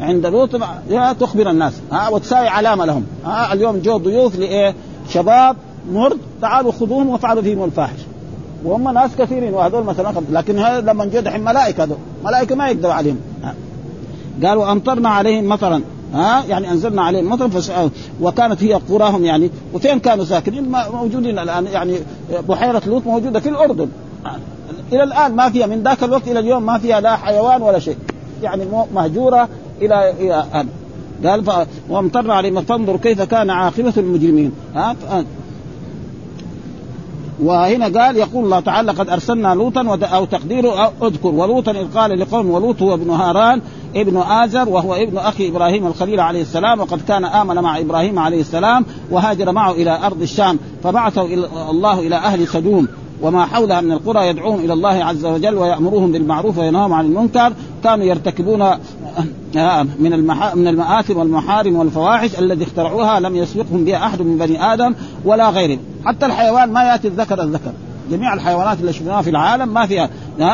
عند 0.00 0.26
لوط 0.26 0.50
تخبر 1.20 1.50
الناس. 1.50 1.72
ها؟ 1.92 2.08
وتساوي 2.08 2.48
علامة 2.48 2.84
لهم. 2.84 3.04
ها؟ 3.24 3.52
اليوم 3.52 3.78
جو 3.78 3.96
ضيوف 3.96 4.38
لإيه؟ 4.38 4.74
شباب 5.08 5.56
مرض 5.92 6.18
تعالوا 6.42 6.72
خذوهم 6.72 7.08
وافعلوا 7.08 7.42
فيهم 7.42 7.64
الفاحش. 7.64 7.98
وهم 8.64 8.94
ناس 8.94 9.10
كثيرين 9.18 9.54
وهذول 9.54 9.84
مثلا 9.84 10.12
لكن 10.30 10.58
هذا 10.58 10.92
لما 10.92 11.04
جو 11.04 11.20
دحين 11.20 11.44
ملائكه 11.44 11.84
هذول 11.84 11.96
ملائكة 12.24 12.54
ما 12.54 12.68
يقدروا 12.68 12.92
عليهم. 12.92 13.20
قالوا 14.44 14.72
أمطرنا 14.72 15.08
عليهم 15.08 15.48
مطرا 15.48 15.82
ها؟ 16.14 16.44
يعني 16.48 16.70
أنزلنا 16.70 17.02
عليهم 17.02 17.30
مطر 17.30 17.48
فسأل 17.48 17.90
وكانت 18.20 18.62
هي 18.62 18.74
قراهم 18.74 19.24
يعني 19.24 19.50
وفين 19.74 19.98
كانوا 19.98 20.24
ساكنين؟ 20.24 20.72
موجودين 20.92 21.38
الآن 21.38 21.66
يعني 21.66 21.98
بحيرة 22.48 22.82
لوط 22.86 23.06
موجودة 23.06 23.40
في 23.40 23.48
الأردن. 23.48 23.88
إلى 24.92 25.02
الآن 25.02 25.36
ما 25.36 25.50
فيها 25.50 25.66
من 25.66 25.82
ذاك 25.82 26.02
الوقت 26.02 26.28
إلى 26.28 26.38
اليوم 26.38 26.66
ما 26.66 26.78
فيها 26.78 27.00
لا 27.00 27.16
حيوان 27.16 27.62
ولا 27.62 27.78
شيء. 27.78 27.96
يعني 28.42 28.64
مهجورة 28.94 29.48
إلى 29.82 30.10
إلى 30.10 30.44
الآن. 30.50 30.68
قال 31.26 31.66
وامطرنا 31.88 32.34
عليهم. 32.34 32.62
فانظر 32.62 32.96
كيف 32.96 33.22
كان 33.22 33.50
عاقبة 33.50 33.92
المجرمين. 33.96 34.52
ها؟ 34.74 34.96
وهنا 37.42 38.00
قال 38.00 38.16
يقول 38.16 38.44
الله 38.44 38.60
تعالى 38.60 38.92
قد 38.92 39.08
أرسلنا 39.08 39.54
لوطا 39.54 39.98
أو 40.02 40.24
تقديره 40.24 40.92
اذكر. 41.02 41.28
ولوطا 41.28 41.70
إذ 41.72 41.86
قال 41.94 42.18
لقوم 42.18 42.50
ولوط 42.50 42.82
هو 42.82 42.94
ابن 42.94 43.10
هاران 43.10 43.60
ابن 43.96 44.16
آزر 44.16 44.68
وهو 44.68 44.94
ابن 44.94 45.18
أخي 45.18 45.48
إبراهيم 45.48 45.86
الخليل 45.86 46.20
عليه 46.20 46.42
السلام 46.42 46.80
وقد 46.80 47.00
كان 47.08 47.24
آمن 47.24 47.54
مع 47.54 47.78
إبراهيم 47.78 48.18
عليه 48.18 48.40
السلام 48.40 48.84
وهاجر 49.10 49.52
معه 49.52 49.72
إلى 49.72 49.98
أرض 50.06 50.22
الشام 50.22 50.58
فبعثه 50.84 51.22
الله 51.70 51.98
إلى 51.98 52.16
أهل 52.16 52.48
سدوم. 52.48 52.88
وما 53.22 53.46
حولها 53.46 53.80
من 53.80 53.92
القرى 53.92 54.28
يدعون 54.28 54.60
إلى 54.60 54.72
الله 54.72 55.04
عز 55.04 55.24
وجل 55.24 55.54
ويأمرهم 55.54 56.12
بالمعروف 56.12 56.58
وينهاهم 56.58 56.92
عن 56.92 57.04
المنكر. 57.04 57.52
كانوا 57.84 58.04
يرتكبون 58.04 58.62
آه، 58.62 59.82
من 59.82 60.26
من 60.54 60.68
المآثم 60.68 61.16
والمحارم 61.16 61.76
والفواحش 61.76 62.38
الذي 62.38 62.64
اخترعوها 62.64 63.20
لم 63.20 63.36
يسبقهم 63.36 63.84
بها 63.84 64.06
أحد 64.06 64.22
من 64.22 64.38
بني 64.38 64.72
آدم 64.72 64.94
ولا 65.24 65.50
غيرهم. 65.50 65.78
حتى 66.04 66.26
الحيوان 66.26 66.72
ما 66.72 66.82
يأتي 66.84 67.08
الذكر 67.08 67.42
الذكر. 67.42 67.72
جميع 68.12 68.34
الحيوانات 68.34 68.80
اللي 68.80 68.92
شفناها 68.92 69.22
في 69.22 69.30
العالم 69.30 69.74
ما 69.74 69.86
فيها 69.86 70.08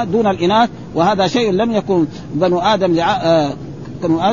دون 0.05 0.27
الإناث 0.27 0.71
وهذا 0.95 1.27
شيء 1.27 1.53
لم 1.53 1.73
يكن 1.73 2.07
بنو 2.35 2.59
آدم 2.59 2.95
لع... 2.95 3.17
آه، 3.17 3.53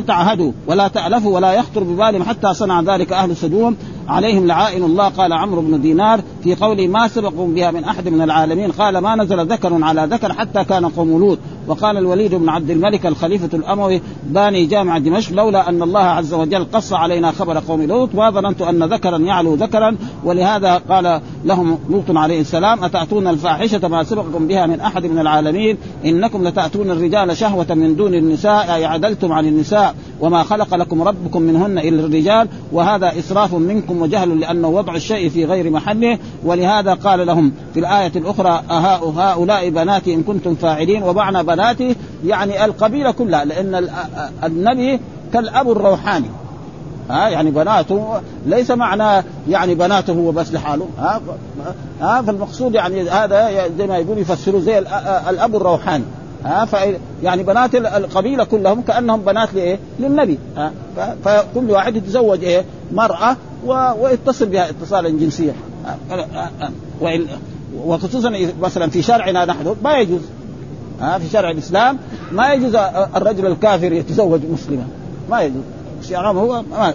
تعهدوا 0.07 0.51
ولا 0.67 0.87
تألفوا 0.87 1.35
ولا 1.35 1.53
يخطر 1.53 1.83
ببالهم 1.83 2.23
حتى 2.23 2.53
صنع 2.53 2.81
ذلك 2.81 3.13
أهل 3.13 3.35
سدوم 3.35 3.75
عليهم 4.07 4.47
لعائن 4.47 4.83
الله 4.83 5.07
قال 5.07 5.33
عمرو 5.33 5.61
بن 5.61 5.81
دينار 5.81 6.19
في 6.43 6.55
قوله 6.55 6.87
ما 6.87 7.07
سبقوا 7.07 7.47
بها 7.47 7.71
من 7.71 7.83
أحد 7.83 8.09
من 8.09 8.21
العالمين 8.21 8.71
قال 8.71 8.97
ما 8.97 9.15
نزل 9.15 9.47
ذكر 9.47 9.83
على 9.83 10.07
ذكر 10.11 10.33
حتى 10.33 10.63
كان 10.63 10.85
قوم 10.85 11.19
لوط. 11.19 11.37
وقال 11.67 11.97
الوليد 11.97 12.35
بن 12.35 12.49
عبد 12.49 12.69
الملك 12.69 13.05
الخليفة 13.05 13.57
الأموي 13.57 14.01
باني 14.23 14.65
جامع 14.65 14.97
دمشق 14.97 15.33
لولا 15.33 15.69
أن 15.69 15.83
الله 15.83 15.99
عز 15.99 16.33
وجل 16.33 16.65
قص 16.73 16.93
علينا 16.93 17.31
خبر 17.31 17.59
قوم 17.59 17.81
لوط 17.81 18.09
وظننت 18.15 18.61
أن 18.61 18.83
ذكرا 18.83 19.17
يعلو 19.17 19.55
ذكرا 19.55 19.95
ولهذا 20.23 20.77
قال 20.77 21.21
لهم 21.45 21.79
لوط 21.89 22.17
عليه 22.17 22.41
السلام 22.41 22.83
أتأتون 22.83 23.27
الفاحشة 23.27 23.87
ما 23.87 24.03
سبقكم 24.03 24.47
بها 24.47 24.65
من 24.65 24.79
أحد 24.79 25.05
من 25.05 25.19
العالمين 25.19 25.77
إنكم 26.05 26.47
لتأتون 26.47 26.91
الرجال 26.91 27.37
شهوة 27.37 27.73
من 27.73 27.95
دون 27.95 28.13
النساء 28.13 28.75
أي 28.75 28.85
عدلتم 28.85 29.31
عن 29.31 29.45
النساء 29.45 29.95
وما 30.21 30.43
خلق 30.43 30.75
لكم 30.75 31.01
ربكم 31.01 31.41
منهن 31.41 31.77
إلا 31.77 32.05
الرجال 32.05 32.47
وهذا 32.71 33.19
إسراف 33.19 33.53
منكم 33.53 34.01
وجهل 34.01 34.39
لأنه 34.39 34.67
وضع 34.67 34.95
الشيء 34.95 35.29
في 35.29 35.45
غير 35.45 35.69
محله 35.69 36.19
ولهذا 36.43 36.93
قال 36.93 37.27
لهم 37.27 37.51
في 37.73 37.79
الآية 37.79 38.11
الأخرى 38.15 38.63
هؤلاء 39.15 39.69
بناتي 39.69 40.13
إن 40.13 40.23
كنتم 40.23 40.55
فاعلين 40.55 41.03
ومعنى 41.03 41.43
بناتي 41.55 41.95
يعني 42.25 42.65
القبيلة 42.65 43.11
كلها 43.11 43.45
لأن 43.45 43.89
النبي 44.43 44.99
كالأب 45.33 45.71
الروحاني. 45.71 46.29
ها 47.09 47.29
يعني 47.29 47.51
بناته 47.51 48.21
ليس 48.45 48.71
معنى 48.71 49.25
يعني 49.49 49.75
بناته 49.75 50.13
هو 50.13 50.31
بس 50.31 50.53
لحاله. 50.53 50.87
ها 50.99 51.21
ها 52.01 52.21
فالمقصود 52.21 52.75
يعني 52.75 53.09
هذا 53.09 53.67
زي 53.77 53.87
ما 53.87 53.97
يقول 53.97 54.17
يفسروا 54.17 54.59
زي 54.59 54.79
الأب 55.29 55.55
الروحاني. 55.55 56.03
ها 56.45 56.67
يعني 57.23 57.43
بنات 57.43 57.75
القبيلة 57.75 58.43
كلهم 58.43 58.81
كأنهم 58.81 59.21
بنات 59.21 59.53
لإيه؟ 59.53 59.79
للنبي. 59.99 60.39
ها 60.57 60.71
فكل 61.25 61.71
واحد 61.71 61.95
يتزوج 61.95 62.43
إيه؟ 62.43 62.65
مرأة 62.91 63.37
ويتصل 64.01 64.45
بها 64.45 64.69
اتصالا 64.69 65.09
جنسيا. 65.09 65.53
وخصوصا 67.85 68.33
مثلا 68.61 68.89
في 68.89 69.01
شرعنا 69.01 69.45
نحن 69.45 69.75
ما 69.83 69.97
يجوز. 69.97 70.21
ها 71.01 71.17
في 71.17 71.29
شرع 71.29 71.51
الإسلام 71.51 71.97
ما 72.31 72.53
يجوز 72.53 72.75
الرجل 73.15 73.45
الكافر 73.45 73.93
يتزوج 73.93 74.41
مسلما. 74.53 74.87
ما 75.29 75.41
يجوز. 75.41 75.63
شرعهم 76.09 76.37
هو 76.37 76.63
ما 76.71 76.93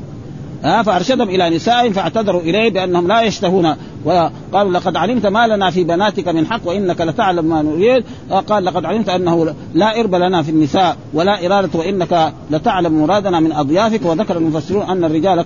ها 0.64 0.82
فأرشدهم 0.82 1.28
إلى 1.28 1.56
نسائهم 1.56 1.92
فاعتذروا 1.92 2.40
إليه 2.40 2.70
بأنهم 2.70 3.08
لا 3.08 3.22
يشتهون. 3.22 3.74
وقالوا 4.04 4.72
لقد 4.72 4.96
علمت 4.96 5.26
ما 5.26 5.46
لنا 5.46 5.70
في 5.70 5.84
بناتك 5.84 6.28
من 6.28 6.46
حق 6.46 6.60
وإنك 6.64 7.00
لتعلم 7.00 7.44
ما 7.44 7.62
نريد. 7.62 8.04
قال 8.46 8.64
لقد 8.64 8.84
علمت 8.84 9.08
أنه 9.08 9.54
لا 9.74 10.00
إرب 10.00 10.14
لنا 10.14 10.42
في 10.42 10.50
النساء 10.50 10.96
ولا 11.14 11.46
إرادة 11.46 11.78
وإنك 11.78 12.32
لتعلم 12.50 13.02
مرادنا 13.02 13.40
من 13.40 13.52
أضيافك. 13.52 14.00
وذكر 14.04 14.36
المفسرون 14.36 14.82
أن 14.82 15.04
الرجال 15.04 15.44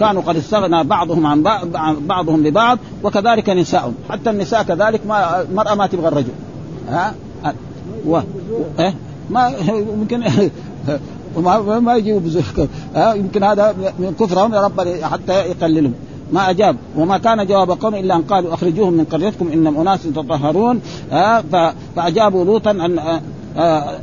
كانوا 0.00 0.22
قد 0.22 0.36
استغنى 0.36 0.84
بعضهم 0.84 1.26
عن 1.26 1.42
بعضهم 2.00 2.42
ببعض 2.42 2.78
وكذلك 3.02 3.50
نساءهم 3.50 3.94
حتى 4.10 4.30
النساء 4.30 4.62
كذلك 4.62 5.06
ما 5.06 5.40
المرأة 5.40 5.74
ما 5.74 5.86
تبغى 5.86 6.08
الرجل. 6.08 6.32
ها؟ 6.88 7.14
و... 8.06 8.18
إيه؟ 8.78 8.94
ما 9.30 9.52
يمكن 9.68 10.22
وما 11.36 11.80
ما 11.80 11.96
يجيبوا 11.96 12.42
ها 12.94 13.14
يمكن 13.14 13.42
هذا 13.42 13.74
من 13.98 14.14
كفرهم 14.20 14.54
يا 14.54 14.60
رب 14.60 14.80
حتى 15.02 15.32
يقللهم. 15.32 15.92
ما 16.32 16.50
أجاب. 16.50 16.76
وما 16.96 17.18
كان 17.18 17.46
جواب 17.46 17.70
قوم 17.70 17.94
إلا 17.94 18.16
أن 18.16 18.22
قالوا 18.22 18.54
أخرجوهم 18.54 18.92
من 18.92 19.04
قريتكم 19.04 19.48
إنهم 19.52 19.80
أناس 19.80 20.06
يتطهرون. 20.06 20.80
فأجابوا 21.96 22.44
لوطا 22.44 22.70
ان 22.70 23.20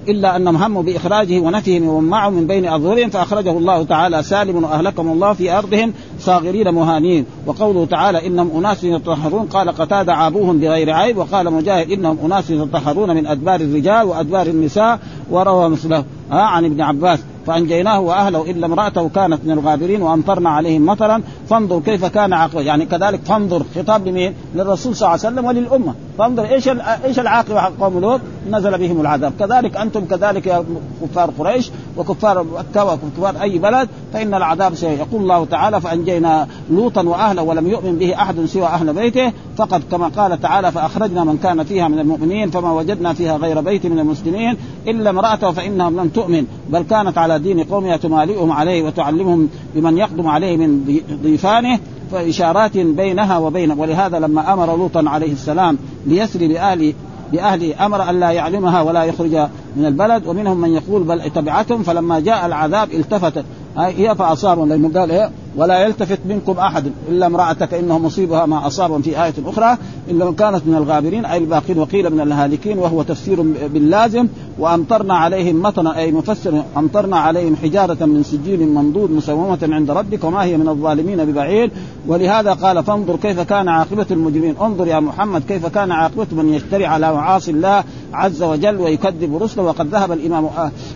إلا 0.07 0.35
أنهم 0.35 0.57
هموا 0.57 0.83
بإخراجه 0.83 1.39
ونفيهم 1.39 1.87
ومن 1.87 2.09
معه 2.09 2.29
من 2.29 2.47
بين 2.47 2.65
أظهرهم 2.65 3.09
فأخرجه 3.09 3.51
الله 3.51 3.83
تعالى 3.83 4.23
سالم 4.23 4.63
وأهلكهم 4.63 5.11
الله 5.11 5.33
في 5.33 5.57
أرضهم 5.57 5.93
صاغرين 6.19 6.73
مهانين. 6.73 7.25
وقوله 7.47 7.85
تعالى 7.85 8.27
إنهم 8.27 8.51
أناس 8.57 8.83
يتطهرون 8.83 9.45
قال 9.45 9.69
قتاد 9.69 10.09
عابوهم 10.09 10.59
بغير 10.59 10.89
عيب 10.89 11.17
وقال 11.17 11.53
مجاهد 11.53 11.91
إنهم 11.91 12.17
أناس 12.25 12.49
يتطهرون 12.49 13.15
من 13.15 13.27
أدبار 13.27 13.61
الرجال 13.61 14.07
وأدبار 14.07 14.47
النساء 14.47 14.99
وروى 15.31 15.69
مثله 15.69 16.03
آه 16.31 16.35
عن 16.35 16.65
ابن 16.65 16.81
عباس. 16.81 17.19
فأنجيناه 17.47 17.99
وأهله 17.99 18.51
إلا 18.51 18.65
امرأته 18.65 19.09
كانت 19.09 19.39
من 19.45 19.51
الغابرين 19.51 20.01
وأمطرنا 20.01 20.49
عليهم 20.49 20.85
مطرا 20.85 21.21
فانظر 21.49 21.79
كيف 21.79 22.05
كان 22.05 22.33
عاقبة. 22.33 22.61
يعني 22.61 22.85
كذلك 22.85 23.19
فانظر 23.25 23.63
خطاب 23.75 24.07
لمين؟ 24.07 24.33
للرسول 24.55 24.95
صلى 24.95 25.07
الله 25.07 25.25
عليه 25.25 25.35
وسلم 25.35 25.45
وللأمة. 25.45 25.93
فانظر 26.17 26.45
إيش 26.45 26.67
إيش 27.05 27.19
العاقبة 27.19 27.59
حق 27.59 27.71
قوم 27.79 27.99
لوط؟ 27.99 28.21
نزل 28.51 28.77
بهم 28.77 29.01
العذاب. 29.01 29.33
كذلك 29.39 29.77
أنتم 29.77 30.05
كذلك 30.05 30.47
يا 30.47 30.63
كفار 31.01 31.31
قريش 31.39 31.71
وكفار 31.97 32.43
مكة 32.43 32.85
وكفار 32.85 33.41
أي 33.41 33.57
بلد 33.57 33.89
فإن 34.13 34.33
العذاب 34.33 34.75
سيقول 34.75 35.15
يقول 35.15 35.21
الله 35.21 35.45
تعالى 35.45 35.81
فأنجينا 35.81 36.47
لوطا 36.71 37.01
وأهله 37.01 37.43
ولم 37.43 37.67
يؤمن 37.67 37.97
به 37.97 38.13
أحد 38.15 38.45
سوى 38.45 38.65
أهل 38.65 38.93
بيته 38.93 39.31
فقد 39.57 39.83
كما 39.91 40.07
قال 40.07 40.41
تعالى 40.41 40.71
فأخرجنا 40.71 41.23
من 41.23 41.37
كان 41.37 41.63
فيها 41.63 41.87
من 41.87 41.99
المؤمنين 41.99 42.49
فما 42.51 42.71
وجدنا 42.71 43.13
فيها 43.13 43.37
غير 43.37 43.61
بيت 43.61 43.85
من 43.85 43.99
المسلمين 43.99 44.57
إلا 44.87 45.09
امرأته 45.09 45.51
فانها 45.51 45.89
لم 45.89 46.07
تؤمن. 46.07 46.45
بل 46.69 46.81
كانت 46.81 47.17
على 47.17 47.39
دين 47.39 47.63
قومها 47.63 47.97
تمالئهم 47.97 48.51
عليه 48.51 48.83
وتعلمهم 48.83 49.49
بمن 49.75 49.97
يقدم 49.97 50.27
عليه 50.27 50.57
من 50.57 51.01
ضيفانه. 51.23 51.79
فإشارات 52.15 52.77
بينها 52.77 53.37
وبين 53.37 53.71
ولهذا 53.71 54.19
لما 54.19 54.53
أمر 54.53 54.77
لوطا 54.77 55.03
عليه 55.07 55.31
السلام 55.31 55.77
ليسري 56.05 56.47
بأهل 56.47 56.93
بأهله 57.31 57.85
أمر 57.85 58.09
أن 58.09 58.19
لا 58.19 58.31
يعلمها 58.31 58.81
ولا 58.81 59.03
يخرج 59.03 59.35
من 59.75 59.85
البلد 59.85 60.27
ومنهم 60.27 60.61
من 60.61 60.73
يقول 60.73 61.03
بل 61.03 61.31
تبعتهم 61.31 61.83
فلما 61.83 62.19
جاء 62.19 62.45
العذاب 62.45 62.91
التفتت 62.91 63.45
هي 63.77 64.15
فأصابهم 64.15 64.69
لأنه 64.69 64.99
قال 64.99 65.11
إيه؟ 65.11 65.29
ولا 65.57 65.79
يلتفت 65.79 66.19
منكم 66.25 66.57
أحد 66.57 66.91
إلا 67.09 67.25
امرأتك 67.25 67.73
إنه 67.73 67.99
مصيبها 67.99 68.45
ما 68.45 68.67
اصابهم 68.67 69.01
في 69.01 69.23
آية 69.23 69.33
أخرى 69.45 69.77
الا 70.09 70.31
كانت 70.31 70.61
من 70.67 70.75
الغابرين 70.75 71.25
أي 71.25 71.37
الباقين 71.37 71.79
وقيل 71.79 72.09
من 72.09 72.21
الهالكين 72.21 72.77
وهو 72.77 73.01
تفسير 73.01 73.41
باللازم 73.73 74.27
وأمطرنا 74.59 75.13
عليهم 75.13 75.61
مطرا 75.61 75.95
أي 75.95 76.11
مفسر 76.11 76.63
أمطرنا 76.77 77.17
عليهم 77.17 77.55
حجارة 77.55 78.05
من 78.05 78.23
سجيل 78.23 78.67
منضود 78.67 79.11
مسومة 79.11 79.59
عند 79.61 79.91
ربك 79.91 80.23
وما 80.23 80.43
هي 80.43 80.57
من 80.57 80.69
الظالمين 80.69 81.25
ببعيد 81.25 81.71
ولهذا 82.07 82.53
قال 82.53 82.83
فانظر 82.83 83.15
كيف 83.15 83.39
كان 83.39 83.67
عاقبة 83.67 84.05
المجرمين. 84.11 84.55
انظر 84.61 84.87
يا 84.87 84.99
محمد 84.99 85.43
كيف 85.47 85.65
كان 85.65 85.91
عاقبة 85.91 86.27
من 86.31 86.53
يشتري 86.53 86.85
على 86.85 87.13
معاصي 87.13 87.51
الله 87.51 87.83
عز 88.13 88.43
وجل 88.43 88.77
ويكذب 88.77 89.43
رسله. 89.43 89.63
وقد 89.63 89.87
ذهب 89.87 90.11
الإمام 90.11 90.49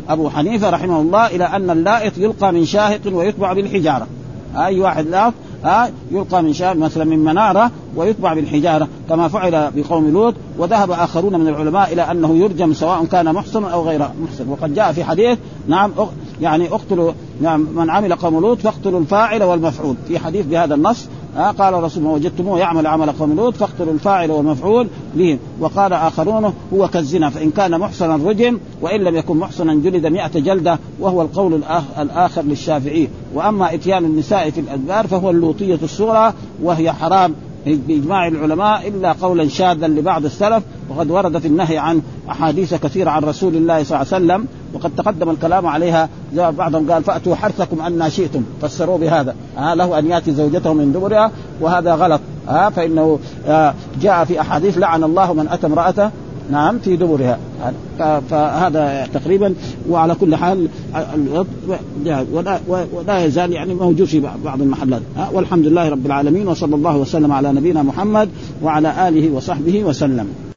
أبو 0.10 0.30
حنيفة 0.30 0.70
رحمه 0.70 1.02
الله 1.02 1.28
إلى 1.28 1.44
أن 1.44 1.70
اللائط 1.70 2.18
يلقى 2.18 2.54
من 2.54 2.66
شاهق 2.66 3.02
ويتبع 3.14 3.54
بالحجارة. 3.54 4.08
أي 4.56 4.80
واحد 4.80 5.08
لا 5.08 5.32
ها 5.64 5.92
يلقى 6.12 6.44
من 6.44 6.54
شاب 6.54 6.78
مثلا 6.78 7.04
من 7.04 7.20
منارة 7.20 7.72
ويتبع 7.96 8.34
بالحجارة 8.34 8.88
كما 9.10 9.28
فعل 9.28 9.72
بقوم 9.76 10.12
لوط 10.12 10.34
وذهب 10.58 10.92
آخرون 10.92 11.40
من 11.40 11.48
العلماء 11.48 11.94
إلى 11.94 12.02
أنه 12.12 12.36
يرجم 12.38 12.74
سواء 12.74 13.06
كان 13.06 13.34
محسنا 13.34 13.68
أو 13.68 13.84
غير 13.84 14.00
محسن. 14.24 14.50
وقد 14.50 14.74
جاء 14.74 14.92
في 14.92 15.04
حديث 15.04 15.38
نعم 15.68 15.92
يعني 16.42 16.68
اقتلوا 16.68 17.12
نعم 17.42 17.68
من 17.76 17.90
عمل 17.90 18.16
قوم 18.16 18.40
لوط 18.40 18.60
فاقتلوا 18.60 19.00
الفاعل 19.00 19.44
والمفعول. 19.44 19.96
في 20.08 20.20
حديث 20.20 20.46
بهذا 20.46 20.76
النص 20.76 21.08
ها؟ 21.36 21.52
قال 21.52 21.74
الرسول 21.74 22.04
ما 22.04 22.12
وجدتموه 22.12 22.60
يعمل 22.60 22.88
عمل 22.88 23.12
قوم 23.12 23.36
لوط 23.36 23.56
فاقتلوا 23.56 23.94
الفاعل 23.94 24.32
والمفعول 24.32 24.88
به 25.16 25.40
وقال 25.60 25.94
آخرون 25.94 26.54
هو 26.74 26.88
كالزنا 26.88 27.30
فإن 27.30 27.52
كان 27.52 27.80
محسنا 27.80 28.16
رجم 28.16 28.60
وإن 28.82 29.02
لم 29.02 29.16
يكن 29.16 29.38
محسنا 29.38 29.76
جلد 29.76 30.06
مئة 30.06 30.40
جلدة 30.40 30.80
وهو 31.00 31.22
القول 31.22 31.64
الآخر 32.00 32.42
للشافعي. 32.42 33.08
وأما 33.34 33.74
إتيان 33.74 34.06
النساء 34.06 34.50
في 34.50 34.60
الأدبار 34.60 35.08
فهو 35.08 35.30
اللوطية 35.30 35.80
الصغرى 35.84 36.34
وهي 36.64 36.94
حرام. 36.94 37.36
بإجماع 37.66 38.28
العلماء 38.28 38.88
إلا 38.88 39.12
قولا 39.12 39.48
شاذا 39.48 39.88
لبعض 39.88 40.26
السلف 40.26 40.64
وقد 40.90 41.12
ورد 41.12 41.38
في 41.38 41.48
النهي 41.48 41.78
عن 41.78 42.02
أحاديث 42.30 42.74
كثيرة 42.74 43.10
عن 43.10 43.24
رسول 43.24 43.56
الله 43.56 43.84
صلى 43.84 44.02
الله 44.02 44.14
عليه 44.14 44.26
وسلم 44.26 44.48
وقد 44.74 44.92
تقدم 44.98 45.30
الكلام 45.30 45.68
عليها 45.68 46.10
بعضهم 46.34 46.92
قال 46.92 47.04
فأتوا 47.04 47.36
حرثكم 47.36 47.82
أن 47.82 48.10
شئتم 48.10 48.44
فسروا 48.62 48.98
بهذا. 48.98 49.36
آه 49.58 49.74
له 49.74 50.00
أن 50.00 50.08
يأتي 50.08 50.32
زوجته 50.32 50.74
من 50.74 50.92
دبرها 50.92 51.32
وهذا 51.62 51.96
غلط. 51.96 52.22
آه 52.50 52.70
فإنه 52.70 53.20
آه 53.48 53.74
جاء 54.02 54.26
في 54.26 54.42
أحاديث 54.42 54.78
لعن 54.78 55.04
الله 55.04 55.34
من 55.34 55.48
أتى 55.48 55.68
امرأته. 55.68 56.12
نعم 56.52 56.80
في 56.80 56.96
دبرها. 56.96 57.40
فهذا 58.30 59.08
تقريبا 59.14 59.54
وعلى 59.90 60.16
كل 60.16 60.36
حال 60.36 60.68
ولا, 62.34 63.26
يزال 63.26 63.52
يعني 63.52 63.74
موجود 63.74 64.08
في 64.08 64.22
بعض 64.46 64.62
المحلات. 64.62 65.02
والحمد 65.34 65.66
لله 65.66 65.90
رب 65.90 66.06
العالمين 66.06 66.48
وصلى 66.48 66.76
الله 66.76 66.98
وسلم 66.98 67.32
على 67.32 67.52
نبينا 67.52 67.84
محمد 67.84 68.30
وعلى 68.64 69.08
آله 69.08 69.32
وصحبه 69.32 69.84
وسلم. 69.84 70.49